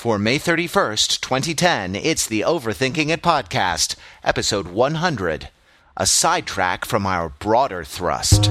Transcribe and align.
For 0.00 0.18
May 0.18 0.38
31st, 0.38 1.20
2010, 1.20 1.94
it's 1.94 2.26
the 2.26 2.40
Overthinking 2.40 3.10
It 3.10 3.20
podcast, 3.20 3.96
episode 4.24 4.68
100, 4.68 5.50
a 5.94 6.06
sidetrack 6.06 6.86
from 6.86 7.04
our 7.04 7.28
broader 7.28 7.84
thrust. 7.84 8.46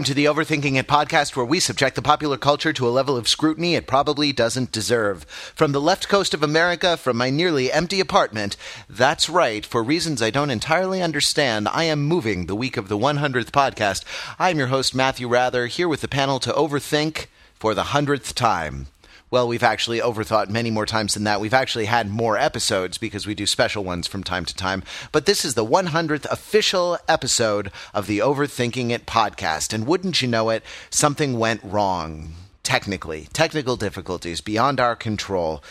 Welcome 0.00 0.14
to 0.14 0.22
the 0.22 0.24
Overthinking 0.24 0.76
It 0.76 0.86
podcast, 0.86 1.36
where 1.36 1.44
we 1.44 1.60
subject 1.60 1.94
the 1.94 2.00
popular 2.00 2.38
culture 2.38 2.72
to 2.72 2.88
a 2.88 2.96
level 2.98 3.18
of 3.18 3.28
scrutiny 3.28 3.74
it 3.74 3.86
probably 3.86 4.32
doesn't 4.32 4.72
deserve. 4.72 5.24
From 5.54 5.72
the 5.72 5.80
left 5.80 6.08
coast 6.08 6.32
of 6.32 6.42
America, 6.42 6.96
from 6.96 7.18
my 7.18 7.28
nearly 7.28 7.70
empty 7.70 8.00
apartment, 8.00 8.56
that's 8.88 9.28
right, 9.28 9.66
for 9.66 9.82
reasons 9.82 10.22
I 10.22 10.30
don't 10.30 10.48
entirely 10.48 11.02
understand, 11.02 11.68
I 11.68 11.84
am 11.84 12.00
moving 12.00 12.46
the 12.46 12.56
week 12.56 12.78
of 12.78 12.88
the 12.88 12.96
100th 12.96 13.50
podcast. 13.50 14.04
I'm 14.38 14.56
your 14.56 14.68
host, 14.68 14.94
Matthew 14.94 15.28
Wrather, 15.28 15.66
here 15.66 15.86
with 15.86 16.00
the 16.00 16.08
panel 16.08 16.40
to 16.40 16.52
overthink 16.52 17.26
for 17.56 17.74
the 17.74 17.92
100th 17.92 18.32
time. 18.32 18.86
Well, 19.30 19.46
we've 19.46 19.62
actually 19.62 20.00
overthought 20.00 20.48
many 20.48 20.72
more 20.72 20.86
times 20.86 21.14
than 21.14 21.22
that. 21.22 21.40
We've 21.40 21.54
actually 21.54 21.84
had 21.84 22.10
more 22.10 22.36
episodes 22.36 22.98
because 22.98 23.28
we 23.28 23.34
do 23.36 23.46
special 23.46 23.84
ones 23.84 24.08
from 24.08 24.24
time 24.24 24.44
to 24.44 24.56
time. 24.56 24.82
But 25.12 25.26
this 25.26 25.44
is 25.44 25.54
the 25.54 25.64
100th 25.64 26.24
official 26.24 26.98
episode 27.06 27.70
of 27.94 28.08
the 28.08 28.18
Overthinking 28.18 28.90
It 28.90 29.06
podcast. 29.06 29.72
And 29.72 29.86
wouldn't 29.86 30.20
you 30.20 30.26
know 30.26 30.50
it, 30.50 30.64
something 30.90 31.38
went 31.38 31.62
wrong. 31.62 32.32
Technically, 32.64 33.28
technical 33.32 33.76
difficulties 33.76 34.40
beyond 34.40 34.80
our 34.80 34.96
control 34.96 35.62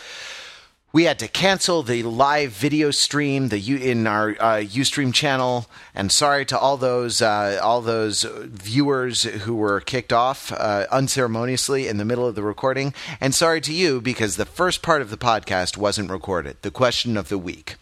we 0.92 1.04
had 1.04 1.18
to 1.20 1.28
cancel 1.28 1.82
the 1.82 2.02
live 2.02 2.50
video 2.50 2.90
stream 2.90 3.48
the 3.48 3.58
U, 3.58 3.76
in 3.76 4.06
our 4.06 4.30
uh, 4.30 4.56
UStream 4.56 5.14
channel, 5.14 5.66
and 5.94 6.10
sorry 6.10 6.44
to 6.46 6.58
all 6.58 6.76
those 6.76 7.22
uh, 7.22 7.60
all 7.62 7.80
those 7.80 8.24
viewers 8.24 9.22
who 9.22 9.54
were 9.54 9.80
kicked 9.80 10.12
off 10.12 10.52
uh, 10.52 10.86
unceremoniously 10.90 11.86
in 11.86 11.98
the 11.98 12.04
middle 12.04 12.26
of 12.26 12.34
the 12.34 12.42
recording, 12.42 12.92
and 13.20 13.34
sorry 13.34 13.60
to 13.60 13.72
you 13.72 14.00
because 14.00 14.36
the 14.36 14.44
first 14.44 14.82
part 14.82 15.00
of 15.00 15.10
the 15.10 15.16
podcast 15.16 15.76
wasn't 15.76 16.10
recorded. 16.10 16.56
The 16.62 16.72
question 16.72 17.16
of 17.16 17.28
the 17.28 17.38
week, 17.38 17.76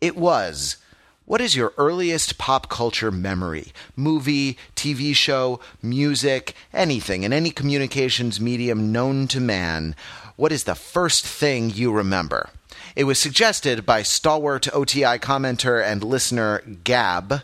it 0.00 0.16
was. 0.16 0.76
What 1.24 1.40
is 1.40 1.54
your 1.54 1.72
earliest 1.78 2.36
pop 2.36 2.68
culture 2.68 3.12
memory? 3.12 3.72
Movie, 3.94 4.58
TV 4.74 5.14
show, 5.14 5.60
music, 5.80 6.54
anything 6.74 7.22
in 7.22 7.32
any 7.32 7.50
communications 7.50 8.40
medium 8.40 8.90
known 8.90 9.28
to 9.28 9.40
man 9.40 9.94
what 10.36 10.52
is 10.52 10.64
the 10.64 10.74
first 10.74 11.26
thing 11.26 11.70
you 11.70 11.92
remember? 11.92 12.50
It 12.94 13.04
was 13.04 13.18
suggested 13.18 13.86
by 13.86 14.02
stalwart 14.02 14.72
OTI 14.74 15.18
commenter 15.18 15.82
and 15.82 16.04
listener 16.04 16.62
Gab. 16.84 17.42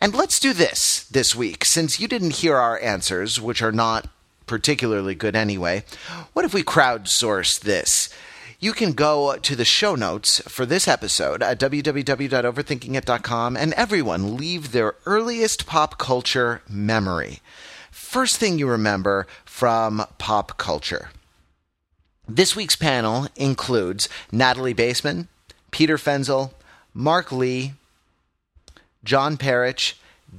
And 0.00 0.14
let's 0.14 0.40
do 0.40 0.52
this 0.52 1.04
this 1.04 1.34
week. 1.34 1.64
Since 1.64 2.00
you 2.00 2.08
didn't 2.08 2.36
hear 2.36 2.56
our 2.56 2.78
answers, 2.80 3.40
which 3.40 3.62
are 3.62 3.72
not 3.72 4.08
particularly 4.46 5.14
good 5.14 5.36
anyway, 5.36 5.84
what 6.32 6.44
if 6.44 6.52
we 6.52 6.62
crowdsource 6.62 7.60
this? 7.60 8.10
You 8.58 8.72
can 8.72 8.92
go 8.92 9.36
to 9.36 9.56
the 9.56 9.64
show 9.64 9.94
notes 9.94 10.40
for 10.48 10.66
this 10.66 10.88
episode 10.88 11.42
at 11.42 11.60
www.overthinkingit.com 11.60 13.56
and 13.56 13.72
everyone 13.74 14.36
leave 14.36 14.72
their 14.72 14.94
earliest 15.06 15.66
pop 15.66 15.98
culture 15.98 16.62
memory. 16.68 17.40
First 17.90 18.36
thing 18.36 18.58
you 18.58 18.66
remember 18.66 19.26
from 19.44 20.06
pop 20.18 20.56
culture. 20.56 21.10
This 22.28 22.56
week's 22.56 22.74
panel 22.74 23.28
includes 23.36 24.08
Natalie 24.32 24.72
Baseman, 24.72 25.28
Peter 25.70 25.98
Fenzel, 25.98 26.52
Mark 26.94 27.30
Lee, 27.30 27.74
John 29.04 29.36
Perich, 29.36 29.92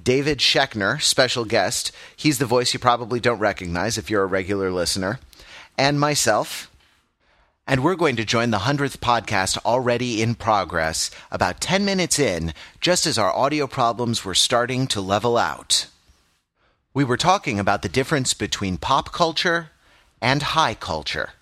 David 0.04 0.40
Schechner, 0.40 1.00
special 1.00 1.46
guest. 1.46 1.92
He's 2.16 2.40
the 2.40 2.48
voice 2.48 2.74
you 2.74 2.80
probably 2.80 3.20
don't 3.20 3.38
recognize 3.38 4.00
if 4.00 4.10
you're 4.10 4.24
a 4.24 4.28
regular 4.28 4.72
listener, 4.72 5.20
and 5.78 6.00
myself. 6.00 6.72
And 7.68 7.84
we're 7.84 7.96
going 7.96 8.16
to 8.16 8.26
join 8.26 8.50
the 8.50 8.60
100th 8.60 8.98
podcast 8.98 9.60
already 9.64 10.24
in 10.24 10.34
progress, 10.34 11.12
about 11.32 11.62
10 11.62 11.86
minutes 11.86 12.18
in, 12.18 12.56
just 12.82 13.06
as 13.06 13.20
our 13.20 13.32
audio 13.32 13.68
problems 13.68 14.26
were 14.26 14.34
starting 14.34 14.88
to 14.88 15.02
level 15.02 15.38
out. 15.38 15.86
We 16.96 17.04
were 17.04 17.18
talking 17.18 17.60
about 17.60 17.84
the 17.84 17.90
difference 17.90 18.34
between 18.34 18.78
pop 18.78 19.12
culture 19.12 19.70
and 20.20 20.42
high 20.42 20.74
culture. 20.74 21.34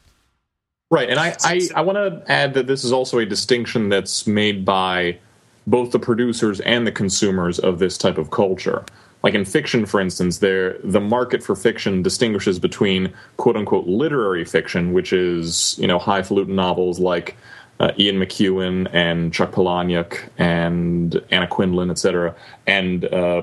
Right, 0.94 1.10
and 1.10 1.20
I, 1.20 1.36
I, 1.44 1.60
I 1.74 1.82
want 1.82 1.96
to 1.96 2.32
add 2.32 2.54
that 2.54 2.68
this 2.68 2.84
is 2.84 2.92
also 2.92 3.18
a 3.18 3.26
distinction 3.26 3.90
that's 3.90 4.28
made 4.28 4.64
by 4.64 5.18
both 5.66 5.90
the 5.90 5.98
producers 5.98 6.60
and 6.60 6.86
the 6.86 6.92
consumers 6.92 7.58
of 7.58 7.80
this 7.80 7.98
type 7.98 8.20
of 8.20 8.30
culture. 8.30 8.86
Like 9.24 9.34
in 9.34 9.44
fiction, 9.44 9.88
for 9.88 10.00
instance, 10.00 10.38
there 10.38 10.78
the 10.84 11.00
market 11.00 11.42
for 11.42 11.56
fiction 11.56 12.04
distinguishes 12.04 12.60
between 12.60 13.12
quote 13.38 13.58
unquote 13.58 13.88
literary 13.88 14.46
fiction, 14.46 14.94
which 14.94 15.14
is 15.14 15.76
you 15.80 15.88
know 15.88 15.98
highfalutin 15.98 16.56
novels 16.56 17.00
like 17.00 17.38
uh, 17.80 17.92
Ian 17.98 18.18
McEwan 18.18 18.88
and 18.94 19.34
Chuck 19.34 19.52
Palahniuk 19.52 20.30
and 20.38 21.20
Anna 21.32 21.48
Quindlen, 21.48 21.90
etc., 21.90 22.36
and 22.68 23.06
uh, 23.06 23.42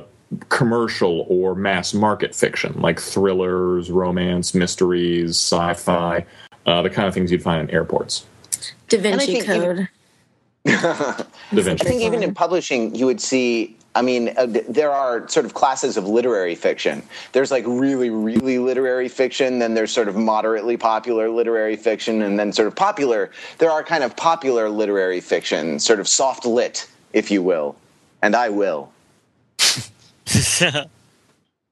commercial 0.50 1.26
or 1.28 1.56
mass 1.56 1.94
market 1.94 2.32
fiction 2.32 2.80
like 2.80 3.00
thrillers, 3.00 3.90
romance, 3.90 4.54
mysteries, 4.54 5.30
sci-fi 5.30 6.24
uh, 6.66 6.82
the 6.82 6.90
kind 6.90 7.08
of 7.08 7.14
things 7.14 7.30
you'd 7.30 7.42
find 7.42 7.68
in 7.68 7.74
airports. 7.74 8.24
Da 8.88 8.98
Vinci 8.98 9.40
Code. 9.40 9.88
Even, 10.64 10.80
da 10.82 11.24
Vinci. 11.52 11.86
I 11.86 11.88
think 11.88 12.02
even 12.02 12.22
in 12.22 12.34
publishing, 12.34 12.94
you 12.94 13.06
would 13.06 13.20
see. 13.20 13.76
I 13.96 14.02
mean, 14.02 14.32
uh, 14.36 14.46
there 14.46 14.92
are 14.92 15.28
sort 15.28 15.46
of 15.46 15.54
classes 15.54 15.96
of 15.96 16.06
literary 16.06 16.54
fiction. 16.54 17.02
There's 17.32 17.50
like 17.50 17.64
really, 17.66 18.08
really 18.08 18.58
literary 18.58 19.08
fiction. 19.08 19.58
Then 19.58 19.74
there's 19.74 19.90
sort 19.90 20.06
of 20.06 20.14
moderately 20.14 20.76
popular 20.76 21.28
literary 21.28 21.74
fiction, 21.76 22.22
and 22.22 22.38
then 22.38 22.52
sort 22.52 22.68
of 22.68 22.76
popular. 22.76 23.32
There 23.58 23.70
are 23.70 23.82
kind 23.82 24.04
of 24.04 24.14
popular 24.16 24.68
literary 24.68 25.20
fiction, 25.20 25.80
sort 25.80 25.98
of 25.98 26.06
soft 26.06 26.46
lit, 26.46 26.88
if 27.12 27.32
you 27.32 27.42
will, 27.42 27.74
and 28.22 28.36
I 28.36 28.48
will. 28.50 28.92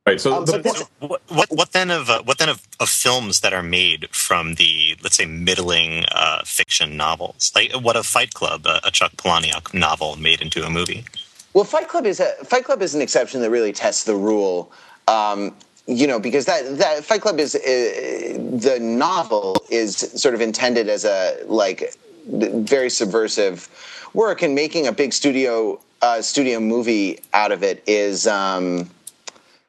Right. 0.08 0.20
So, 0.20 0.34
um, 0.34 0.46
the, 0.46 0.58
this, 0.58 0.82
what, 1.00 1.20
what, 1.28 1.50
what, 1.50 1.72
then 1.72 1.90
of 1.90 2.08
uh, 2.08 2.22
what 2.22 2.38
then 2.38 2.48
of, 2.48 2.66
of, 2.80 2.88
films 2.88 3.40
that 3.40 3.52
are 3.52 3.62
made 3.62 4.08
from 4.10 4.54
the 4.54 4.96
let's 5.02 5.16
say 5.16 5.26
middling 5.26 6.06
uh, 6.12 6.40
fiction 6.46 6.96
novels? 6.96 7.52
Like 7.54 7.72
what 7.72 7.94
of 7.94 8.06
Fight 8.06 8.32
Club, 8.32 8.66
a, 8.66 8.80
a, 8.84 8.90
Chuck 8.90 9.12
Palahniuk 9.12 9.74
novel 9.74 10.16
made 10.16 10.40
into 10.40 10.64
a 10.64 10.70
movie? 10.70 11.04
Well, 11.52 11.64
Fight 11.64 11.88
Club 11.88 12.06
is 12.06 12.20
a 12.20 12.32
Fight 12.42 12.64
Club 12.64 12.80
is 12.80 12.94
an 12.94 13.02
exception 13.02 13.42
that 13.42 13.50
really 13.50 13.72
tests 13.72 14.04
the 14.04 14.14
rule. 14.14 14.72
Um, 15.08 15.54
you 15.86 16.06
know, 16.06 16.18
because 16.18 16.46
that 16.46 16.78
that 16.78 17.04
Fight 17.04 17.20
Club 17.20 17.38
is 17.38 17.54
uh, 17.54 17.58
the 17.58 18.78
novel 18.80 19.62
is 19.68 19.96
sort 19.96 20.34
of 20.34 20.40
intended 20.40 20.88
as 20.88 21.04
a 21.04 21.38
like 21.44 21.94
very 22.26 22.88
subversive 22.88 23.68
work, 24.14 24.40
and 24.40 24.54
making 24.54 24.86
a 24.86 24.92
big 24.92 25.12
studio 25.12 25.78
uh, 26.00 26.22
studio 26.22 26.60
movie 26.60 27.20
out 27.34 27.52
of 27.52 27.62
it 27.62 27.82
is. 27.86 28.26
Um, 28.26 28.88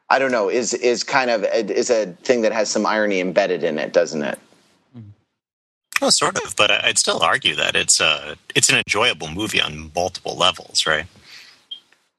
I 0.10 0.18
don't 0.18 0.32
know, 0.32 0.50
is 0.50 0.74
is 0.74 1.04
kind 1.04 1.30
of 1.30 1.44
is 1.44 1.90
a 1.90 2.08
thing 2.24 2.42
that 2.42 2.52
has 2.52 2.70
some 2.70 2.86
irony 2.86 3.20
embedded 3.20 3.64
in 3.64 3.78
it, 3.78 3.94
doesn't 3.94 4.24
it? 4.24 4.40
Hmm. 4.94 5.02
Well, 6.02 6.12
sort 6.12 6.44
of, 6.44 6.56
but 6.56 6.72
I'd 6.72 6.98
still 6.98 7.22
argue 7.22 7.56
that 7.56 7.76
it's 7.76 8.00
a 8.00 8.36
it's 8.56 8.70
an 8.70 8.78
enjoyable 8.78 9.30
movie 9.30 9.62
on 9.62 9.92
multiple 9.96 10.36
levels, 10.36 10.88
right? 10.88 11.06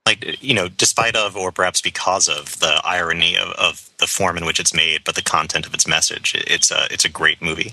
Like 0.07 0.43
you 0.43 0.55
know, 0.55 0.69
despite 0.69 1.17
of 1.17 1.37
or 1.37 1.51
perhaps 1.51 1.81
because 1.81 2.29
of 2.29 2.59
the 2.61 2.81
irony 2.85 3.37
of, 3.37 3.49
of 3.53 3.91
the 3.99 4.07
form 4.07 4.37
in 4.37 4.47
which 4.47 4.61
it's 4.61 4.73
made, 4.73 5.03
but 5.05 5.17
the 5.17 5.23
content 5.23 5.67
of 5.67 5.75
its 5.75 5.87
message, 5.87 6.35
it's 6.47 6.71
a 6.71 6.87
it's 6.93 7.05
a 7.05 7.09
great 7.09 7.43
movie. 7.43 7.73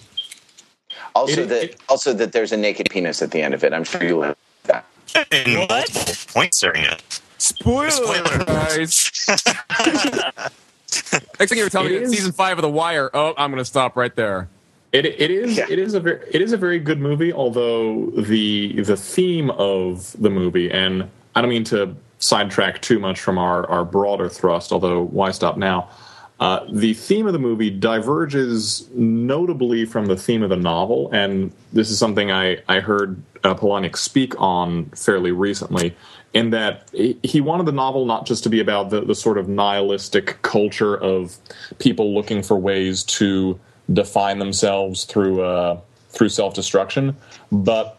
Also, 1.14 1.42
it, 1.42 1.50
that 1.50 1.64
it, 1.64 1.78
also 1.90 2.12
that 2.14 2.32
there's 2.32 2.52
a 2.52 2.58
naked 2.58 2.90
penis 2.90 3.22
at 3.22 3.32
the 3.32 3.42
end 3.42 3.54
of 3.54 3.64
it. 3.64 3.72
I'm 3.72 3.84
sure 3.84 4.04
you 4.04 4.18
will. 4.18 4.36
That. 4.64 4.86
In 5.32 5.60
what? 5.60 5.70
multiple 5.70 6.14
points 6.34 6.60
during 6.60 6.84
it. 6.84 7.22
Spoiler, 7.38 7.90
Spoiler. 7.92 8.46
guys. 8.46 9.12
Next 11.40 11.50
thing 11.50 11.58
you 11.58 11.64
were 11.64 11.70
telling 11.70 11.92
me, 11.92 11.98
is, 11.98 12.12
season 12.12 12.32
five 12.32 12.58
of 12.58 12.62
The 12.62 12.70
Wire. 12.70 13.10
Oh, 13.14 13.34
I'm 13.38 13.52
going 13.52 13.62
to 13.62 13.66
stop 13.66 13.96
right 13.96 14.16
there. 14.16 14.50
It, 14.94 15.06
it 15.06 15.32
is 15.32 15.58
yeah. 15.58 15.66
it 15.70 15.80
is 15.80 15.94
a 15.94 16.00
very 16.00 16.26
it 16.32 16.42
is 16.42 16.54
a 16.54 16.58
very 16.58 16.80
good 16.80 17.00
movie. 17.00 17.34
Although 17.34 18.10
the 18.12 18.82
the 18.82 18.96
theme 18.96 19.50
of 19.52 20.16
the 20.20 20.30
movie, 20.30 20.72
and 20.72 21.10
I 21.36 21.42
don't 21.42 21.50
mean 21.50 21.66
to 21.66 21.96
sidetrack 22.20 22.82
too 22.82 22.98
much 22.98 23.20
from 23.20 23.38
our 23.38 23.70
our 23.70 23.84
broader 23.84 24.30
thrust. 24.30 24.72
Although 24.72 25.04
why 25.04 25.32
stop 25.32 25.58
now? 25.58 25.90
Uh, 26.40 26.66
the 26.72 26.94
theme 26.94 27.26
of 27.26 27.34
the 27.34 27.40
movie 27.40 27.70
diverges 27.70 28.88
notably 28.94 29.86
from 29.86 30.06
the 30.06 30.16
theme 30.16 30.44
of 30.44 30.50
the 30.50 30.56
novel, 30.56 31.10
and 31.12 31.52
this 31.74 31.92
is 31.92 32.00
something 32.00 32.32
I 32.32 32.60
I 32.70 32.80
heard 32.80 33.22
uh, 33.44 33.56
Palahniuk 33.56 33.98
speak 33.98 34.40
on 34.40 34.86
fairly 34.92 35.32
recently 35.32 35.96
in 36.38 36.52
that 36.52 36.88
he 37.24 37.42
wanted 37.42 37.66
the 37.66 37.72
novel 37.72 38.06
not 38.06 38.28
just 38.28 38.44
to 38.44 38.50
be 38.50 38.60
about 38.60 38.92
the, 38.92 39.02
the 39.02 39.16
sort 39.16 39.40
of 39.40 39.50
nihilistic 39.50 40.40
culture 40.44 40.96
of 40.96 41.36
people 41.80 42.14
looking 42.14 42.44
for 42.44 42.56
ways 42.56 43.04
to 43.04 43.60
define 43.92 44.38
themselves 44.38 45.04
through 45.06 45.42
uh, 45.42 45.80
through 46.10 46.30
self 46.30 46.54
destruction, 46.54 47.16
but 47.52 47.98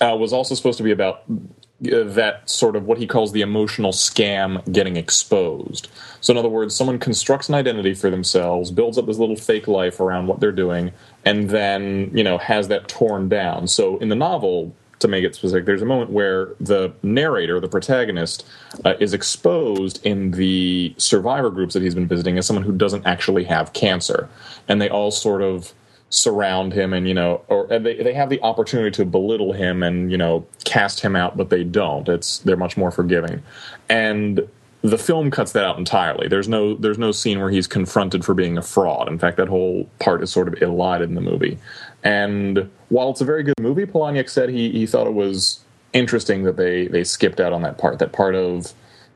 uh, 0.00 0.16
was 0.18 0.32
also 0.32 0.54
supposed 0.54 0.78
to 0.78 0.84
be 0.84 0.90
about 0.90 1.24
uh, 1.28 2.04
that 2.04 2.48
sort 2.48 2.76
of 2.76 2.86
what 2.86 2.96
he 2.96 3.06
calls 3.06 3.32
the 3.32 3.42
emotional 3.42 3.92
scam 3.92 4.64
getting 4.72 4.96
exposed. 4.96 5.88
So, 6.22 6.32
in 6.32 6.38
other 6.38 6.48
words, 6.48 6.74
someone 6.74 6.98
constructs 6.98 7.50
an 7.50 7.54
identity 7.54 7.92
for 7.92 8.08
themselves, 8.08 8.70
builds 8.70 8.96
up 8.96 9.04
this 9.04 9.18
little 9.18 9.36
fake 9.36 9.68
life 9.68 10.00
around 10.00 10.28
what 10.28 10.40
they're 10.40 10.50
doing, 10.50 10.92
and 11.26 11.50
then 11.50 12.10
you 12.14 12.24
know 12.24 12.38
has 12.38 12.68
that 12.68 12.88
torn 12.88 13.28
down. 13.28 13.68
So, 13.68 13.98
in 13.98 14.08
the 14.08 14.16
novel, 14.16 14.74
to 15.00 15.08
make 15.08 15.24
it 15.24 15.34
specific, 15.34 15.66
there's 15.66 15.82
a 15.82 15.86
moment 15.86 16.10
where 16.10 16.50
the 16.60 16.92
narrator, 17.02 17.60
the 17.60 17.68
protagonist, 17.68 18.46
uh, 18.84 18.94
is 19.00 19.12
exposed 19.12 20.04
in 20.04 20.32
the 20.32 20.94
survivor 20.96 21.50
groups 21.50 21.74
that 21.74 21.82
he's 21.82 21.94
been 21.94 22.08
visiting 22.08 22.38
as 22.38 22.46
someone 22.46 22.64
who 22.64 22.72
doesn't 22.72 23.06
actually 23.06 23.44
have 23.44 23.72
cancer, 23.72 24.28
and 24.68 24.80
they 24.80 24.88
all 24.88 25.10
sort 25.10 25.42
of 25.42 25.72
surround 26.10 26.72
him 26.72 26.92
and 26.92 27.08
you 27.08 27.14
know 27.14 27.42
or 27.48 27.66
and 27.72 27.84
they, 27.84 28.00
they 28.00 28.14
have 28.14 28.30
the 28.30 28.40
opportunity 28.42 28.88
to 28.88 29.04
belittle 29.04 29.52
him 29.52 29.82
and 29.82 30.12
you 30.12 30.16
know 30.16 30.46
cast 30.64 31.00
him 31.00 31.16
out 31.16 31.36
but 31.36 31.50
they 31.50 31.64
don't. 31.64 32.08
It's 32.08 32.38
they're 32.38 32.56
much 32.56 32.76
more 32.76 32.92
forgiving. 32.92 33.42
And 33.88 34.48
the 34.82 34.98
film 34.98 35.30
cuts 35.30 35.52
that 35.52 35.64
out 35.64 35.78
entirely. 35.78 36.28
There's 36.28 36.48
no 36.48 36.74
there's 36.74 36.98
no 36.98 37.10
scene 37.10 37.40
where 37.40 37.50
he's 37.50 37.66
confronted 37.66 38.24
for 38.24 38.34
being 38.34 38.58
a 38.58 38.62
fraud. 38.62 39.08
In 39.08 39.18
fact 39.18 39.38
that 39.38 39.48
whole 39.48 39.88
part 39.98 40.22
is 40.22 40.30
sort 40.30 40.46
of 40.46 40.60
elided 40.62 41.08
in 41.08 41.14
the 41.14 41.20
movie 41.20 41.58
and 42.04 42.70
while 42.90 43.10
it's 43.10 43.20
a 43.20 43.24
very 43.24 43.42
good 43.42 43.58
movie 43.60 43.84
Palahniuk 43.84 44.28
said 44.28 44.48
he 44.48 44.70
he 44.70 44.86
thought 44.86 45.06
it 45.06 45.14
was 45.14 45.60
interesting 45.92 46.44
that 46.44 46.56
they 46.56 46.86
they 46.86 47.02
skipped 47.02 47.40
out 47.40 47.52
on 47.52 47.62
that 47.62 47.78
part 47.78 47.98
that 47.98 48.12
part 48.12 48.34
of 48.34 48.72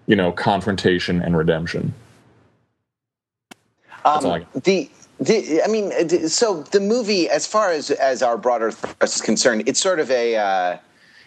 you 0.07 0.17
know 0.17 0.33
confrontation 0.33 1.23
and 1.23 1.37
redemption 1.37 1.95
um, 4.05 4.47
the 4.55 4.91
the, 5.21 5.63
I 5.65 5.69
mean, 5.69 6.29
so 6.29 6.63
the 6.63 6.81
movie, 6.81 7.29
as 7.29 7.47
far 7.47 7.73
as 7.73 7.91
as 7.91 8.23
our 8.23 8.39
broader 8.39 8.71
thrust 8.71 9.17
is 9.17 9.23
concerned, 9.23 9.65
it's 9.67 9.81
sort 9.81 9.99
of 9.99 10.11
a 10.11 10.37
uh, 10.37 10.79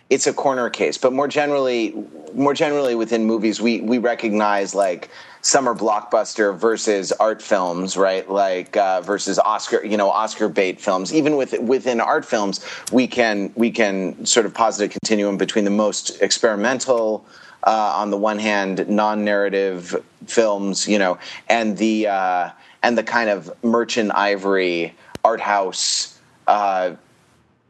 it's 0.10 0.28
a 0.28 0.34
corner 0.34 0.70
case. 0.70 0.98
But 0.98 1.12
more 1.12 1.28
generally, 1.28 1.94
more 2.34 2.54
generally 2.54 2.96
within 2.96 3.26
movies, 3.26 3.60
we 3.60 3.82
we 3.82 3.98
recognize 3.98 4.74
like 4.74 5.10
summer 5.42 5.74
blockbuster 5.74 6.56
versus 6.56 7.12
art 7.14 7.42
films, 7.42 7.98
right? 7.98 8.30
Like 8.30 8.78
uh, 8.78 9.02
versus 9.02 9.40
Oscar, 9.40 9.84
you 9.84 9.98
know, 9.98 10.10
Oscar 10.10 10.48
bait 10.48 10.80
films. 10.80 11.14
Even 11.14 11.36
with 11.36 11.60
within 11.60 12.00
art 12.00 12.26
films, 12.26 12.66
we 12.92 13.08
can 13.08 13.52
we 13.56 13.72
can 13.72 14.26
sort 14.26 14.46
of 14.46 14.54
posit 14.54 14.86
a 14.86 14.90
continuum 14.90 15.38
between 15.38 15.66
the 15.66 15.72
most 15.72 16.22
experimental. 16.22 17.26
Uh, 17.64 17.94
on 17.96 18.10
the 18.10 18.18
one 18.18 18.40
hand, 18.40 18.90
non-narrative 18.90 20.04
films, 20.26 20.88
you 20.88 20.98
know, 20.98 21.20
and 21.48 21.78
the 21.78 22.08
uh, 22.08 22.50
and 22.82 22.98
the 22.98 23.04
kind 23.04 23.30
of 23.30 23.52
merchant 23.64 24.12
ivory 24.16 24.96
art 25.24 25.40
house 25.40 26.20
uh, 26.48 26.96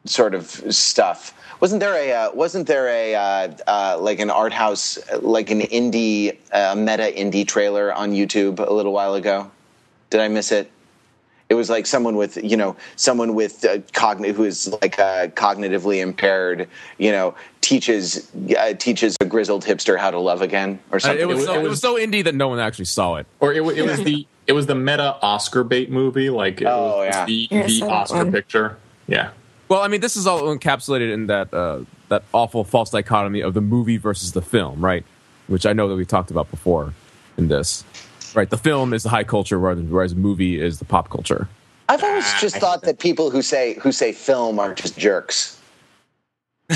sort 0.06 0.34
of 0.34 0.46
stuff. 0.74 1.34
Wasn't 1.62 1.80
there 1.80 1.94
a 1.94 2.12
uh, 2.12 2.32
wasn't 2.34 2.66
there 2.66 2.88
a 2.88 3.14
uh, 3.14 3.56
uh 3.68 3.98
like 4.02 4.20
an 4.20 4.32
art 4.32 4.52
house 4.52 4.98
like 5.22 5.52
an 5.52 5.62
indie 5.62 6.36
uh, 6.52 6.74
meta 6.76 7.14
indie 7.16 7.48
trailer 7.48 7.94
on 7.94 8.14
YouTube 8.14 8.60
a 8.60 8.74
little 8.74 8.92
while 8.92 9.14
ago? 9.14 9.50
Did 10.10 10.22
I 10.22 10.28
miss 10.28 10.52
it? 10.52 10.72
It 11.50 11.54
was 11.54 11.70
like 11.70 11.86
someone 11.86 12.16
with 12.16 12.44
you 12.44 12.58
know 12.58 12.76
someone 12.96 13.36
with 13.36 13.64
uh, 13.64 13.78
cogn- 13.94 14.34
who 14.34 14.44
is 14.44 14.74
like 14.82 14.98
cognitively 14.98 16.02
impaired. 16.02 16.68
You 16.98 17.12
know 17.12 17.36
teaches 17.62 18.32
teaches 18.80 19.16
a 19.22 19.26
grizzled 19.26 19.64
hipster 19.64 20.00
how 20.00 20.10
to 20.10 20.20
love 20.20 20.42
again 20.42 20.80
or 20.92 21.00
something. 21.00 21.22
it, 21.22 21.28
was 21.28 21.46
so, 21.46 21.64
it 21.64 21.70
was 21.70 21.80
so 21.80 21.96
indie 21.96 22.24
that 22.24 22.34
no 22.34 22.48
one 22.48 22.58
actually 22.58 22.86
saw 22.86 23.18
it. 23.18 23.28
Or 23.40 23.54
it, 23.54 23.62
it 23.78 23.86
was 23.86 24.04
the 24.04 24.26
it 24.48 24.54
was 24.54 24.66
the 24.66 24.76
meta 24.76 25.16
Oscar 25.22 25.64
bait 25.64 25.92
movie, 25.92 26.32
like 26.32 26.60
it 26.62 26.66
oh, 26.66 27.06
was 27.06 27.14
yeah. 27.14 27.26
the, 27.26 27.48
the 27.52 27.82
Oscar 27.84 28.18
one. 28.18 28.32
picture. 28.32 28.78
Yeah. 29.08 29.30
Well, 29.72 29.82
I 29.82 29.88
mean, 29.88 30.02
this 30.02 30.18
is 30.18 30.28
all 30.28 30.42
encapsulated 30.54 31.14
in 31.14 31.28
that 31.28 31.54
uh, 31.54 31.86
that 32.10 32.24
awful 32.34 32.66
false 32.66 32.90
dichotomy 32.90 33.40
of 33.40 33.54
the 33.54 33.62
movie 33.62 33.96
versus 33.96 34.34
the 34.34 34.42
film, 34.42 34.84
right? 34.84 35.06
Which 35.48 35.66
I 35.66 35.72
know 35.72 35.88
that 35.88 35.96
we 35.96 36.04
talked 36.04 36.30
about 36.30 36.52
before 36.52 36.94
in 37.38 37.48
this. 37.48 37.86
Right, 38.36 38.50
the 38.50 38.58
film 38.58 38.94
is 38.94 39.04
the 39.04 39.10
high 39.10 39.24
culture, 39.24 39.58
whereas 39.58 40.14
movie 40.14 40.60
is 40.60 40.80
the 40.80 40.84
pop 40.84 41.10
culture. 41.10 41.48
I've 41.88 42.04
always 42.04 42.30
just 42.42 42.58
thought 42.58 42.82
that 42.82 43.00
people 43.00 43.30
who 43.30 43.42
say 43.42 43.76
who 43.76 43.94
say 43.94 44.12
film 44.12 44.60
are 44.60 44.74
just 44.74 44.98
jerks 44.98 45.61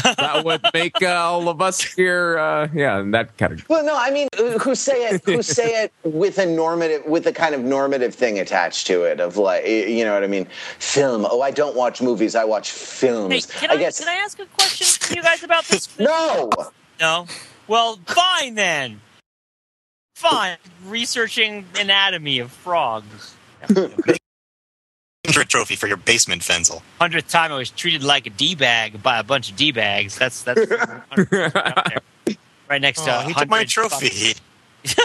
that 0.03 0.44
would 0.44 0.62
make 0.74 1.01
uh, 1.01 1.07
all 1.07 1.50
of 1.50 1.62
us 1.62 1.81
here, 1.81 2.38
uh, 2.38 2.68
yeah, 2.74 3.00
in 3.00 3.12
that 3.12 3.36
category. 3.38 3.65
Well, 3.69 3.86
no, 3.86 3.97
I 3.97 4.12
mean, 4.12 4.27
who 4.59 4.75
say 4.75 5.09
it, 5.09 5.24
who 5.25 5.42
say 5.42 5.83
it 5.83 5.94
with 6.03 6.38
a 6.38 6.45
normative, 6.45 7.06
with 7.06 7.27
a 7.27 7.33
kind 7.33 7.56
of 7.56 7.62
normative 7.62 8.13
thing 8.13 8.39
attached 8.39 8.88
to 8.88 9.03
it, 9.03 9.19
of 9.19 9.38
like, 9.38 9.65
you 9.68 10.03
know 10.03 10.13
what 10.13 10.24
I 10.24 10.27
mean? 10.27 10.47
Film. 10.80 11.25
Oh, 11.30 11.42
I 11.42 11.51
don't 11.51 11.75
watch 11.75 12.01
movies. 12.01 12.36
I 12.36 12.44
watch 12.44 12.71
films. 12.71 13.33
Hey, 13.33 13.59
can 13.59 13.71
I, 13.71 13.75
I 13.75 13.77
guess. 13.77 14.00
Can 14.00 14.09
I 14.09 14.15
ask 14.15 14.39
a 14.39 14.45
question 14.45 14.88
to 15.09 15.15
you 15.15 15.21
guys 15.21 15.44
about 15.44 15.65
this? 15.65 15.88
no. 16.00 16.50
No. 17.00 17.27
Well, 17.68 18.00
fine 18.06 18.56
then. 18.56 19.01
Fine. 20.15 20.57
Researching 20.86 21.65
anatomy 21.77 22.39
of 22.39 22.51
frogs 22.51 23.36
trophy 25.44 25.76
for 25.76 25.88
your 25.88 25.98
basement 25.98 26.42
Fenzel. 26.42 26.82
Hundredth 27.00 27.30
time 27.30 27.52
I 27.52 27.58
was 27.58 27.70
treated 27.70 28.04
like 28.04 28.28
a 28.28 28.30
d 28.30 28.56
bag 28.56 29.02
by 29.02 29.20
a 29.20 29.24
bunch 29.24 29.52
of 29.52 29.58
d 29.58 29.72
bags. 29.72 30.18
That's 30.18 30.44
that's 30.44 30.70
right 32.70 32.82
next 32.82 33.02
to. 33.02 33.16
Oh, 33.16 33.28
he 33.28 33.34
took 33.34 33.50
my 33.50 33.66
trophy. 33.66 34.36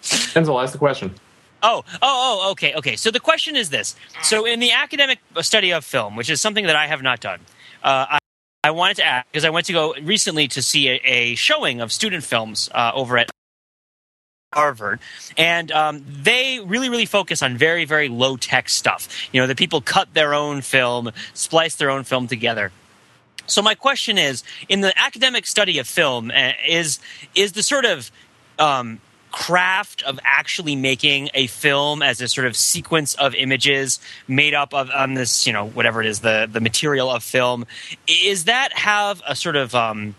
Fenzel, 0.00 0.62
ask 0.62 0.72
the 0.72 0.78
question. 0.78 1.14
Oh, 1.62 1.84
oh, 2.00 2.02
oh, 2.02 2.50
okay, 2.52 2.74
okay. 2.74 2.96
So 2.96 3.10
the 3.10 3.20
question 3.20 3.56
is 3.56 3.70
this: 3.70 3.96
So 4.22 4.46
in 4.46 4.60
the 4.60 4.72
academic 4.72 5.18
study 5.40 5.72
of 5.72 5.84
film, 5.84 6.16
which 6.16 6.30
is 6.30 6.40
something 6.40 6.66
that 6.66 6.76
I 6.76 6.86
have 6.86 7.02
not 7.02 7.20
done, 7.20 7.40
uh, 7.82 8.06
I, 8.10 8.18
I 8.64 8.70
wanted 8.70 8.98
to 8.98 9.04
ask 9.04 9.26
because 9.30 9.44
I 9.44 9.50
went 9.50 9.66
to 9.66 9.72
go 9.72 9.94
recently 10.02 10.48
to 10.48 10.62
see 10.62 10.88
a, 10.88 11.00
a 11.04 11.34
showing 11.34 11.80
of 11.80 11.92
student 11.92 12.24
films 12.24 12.70
uh, 12.74 12.92
over 12.94 13.18
at 13.18 13.30
Harvard, 14.52 14.98
and 15.36 15.70
um, 15.70 16.04
they 16.08 16.58
really, 16.58 16.88
really 16.88 17.06
focus 17.06 17.40
on 17.40 17.56
very, 17.56 17.84
very 17.84 18.08
low 18.08 18.36
tech 18.36 18.68
stuff. 18.68 19.08
You 19.32 19.40
know, 19.40 19.46
the 19.46 19.54
people 19.54 19.80
cut 19.80 20.12
their 20.12 20.34
own 20.34 20.60
film, 20.60 21.12
splice 21.34 21.76
their 21.76 21.88
own 21.88 22.02
film 22.02 22.26
together. 22.26 22.72
So 23.46 23.62
my 23.62 23.76
question 23.76 24.18
is, 24.18 24.42
in 24.68 24.80
the 24.80 24.92
academic 24.98 25.46
study 25.46 25.78
of 25.78 25.86
film, 25.86 26.32
uh, 26.32 26.52
is 26.66 26.98
is 27.36 27.52
the 27.52 27.62
sort 27.62 27.84
of 27.84 28.10
um, 28.58 29.00
craft 29.30 30.02
of 30.02 30.18
actually 30.24 30.74
making 30.74 31.30
a 31.32 31.46
film 31.46 32.02
as 32.02 32.20
a 32.20 32.26
sort 32.26 32.48
of 32.48 32.56
sequence 32.56 33.14
of 33.14 33.36
images 33.36 34.00
made 34.26 34.52
up 34.52 34.74
of 34.74 34.90
on 34.90 35.14
this, 35.14 35.46
you 35.46 35.52
know, 35.52 35.68
whatever 35.68 36.00
it 36.00 36.08
is, 36.08 36.20
the 36.20 36.48
the 36.50 36.60
material 36.60 37.08
of 37.08 37.22
film, 37.22 37.66
is 38.08 38.46
that 38.46 38.72
have 38.72 39.22
a 39.28 39.36
sort 39.36 39.54
of 39.54 39.76
um, 39.76 40.16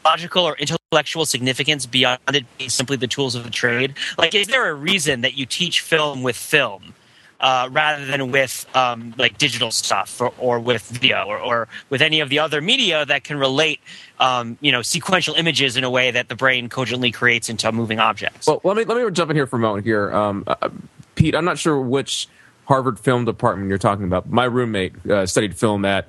ideological 0.00 0.44
or 0.44 0.56
intellectual 0.56 1.26
significance 1.26 1.86
beyond 1.86 2.20
it 2.32 2.44
being 2.56 2.70
simply 2.70 2.96
the 2.96 3.06
tools 3.06 3.34
of 3.34 3.44
the 3.44 3.50
trade? 3.50 3.94
Like, 4.16 4.34
is 4.34 4.48
there 4.48 4.68
a 4.68 4.74
reason 4.74 5.22
that 5.22 5.36
you 5.36 5.46
teach 5.46 5.80
film 5.80 6.22
with 6.22 6.36
film? 6.36 6.94
Uh, 7.40 7.68
rather 7.70 8.04
than 8.04 8.32
with 8.32 8.66
um, 8.74 9.14
like 9.16 9.38
digital 9.38 9.70
stuff 9.70 10.20
or, 10.20 10.32
or 10.38 10.58
with 10.58 10.82
video 10.88 11.24
or, 11.24 11.38
or, 11.38 11.68
with 11.88 12.02
any 12.02 12.18
of 12.18 12.28
the 12.30 12.40
other 12.40 12.60
media 12.60 13.06
that 13.06 13.22
can 13.22 13.38
relate, 13.38 13.78
um, 14.18 14.58
you 14.60 14.72
know, 14.72 14.82
sequential 14.82 15.36
images 15.36 15.76
in 15.76 15.84
a 15.84 15.90
way 15.90 16.10
that 16.10 16.28
the 16.28 16.34
brain 16.34 16.68
cogently 16.68 17.12
creates 17.12 17.48
into 17.48 17.70
moving 17.70 18.00
objects. 18.00 18.48
Well, 18.48 18.60
let 18.64 18.76
me 18.76 18.82
let 18.82 19.00
me 19.00 19.08
jump 19.12 19.30
in 19.30 19.36
here 19.36 19.46
for 19.46 19.54
a 19.54 19.60
moment 19.60 19.86
here, 19.86 20.12
um, 20.12 20.42
uh, 20.48 20.68
Pete. 21.14 21.36
I'm 21.36 21.44
not 21.44 21.60
sure 21.60 21.80
which 21.80 22.26
Harvard 22.64 22.98
film 22.98 23.24
department 23.24 23.68
you're 23.68 23.78
talking 23.78 24.04
about. 24.04 24.28
My 24.28 24.46
roommate 24.46 25.06
uh, 25.06 25.24
studied 25.24 25.56
film 25.56 25.84
at 25.84 26.08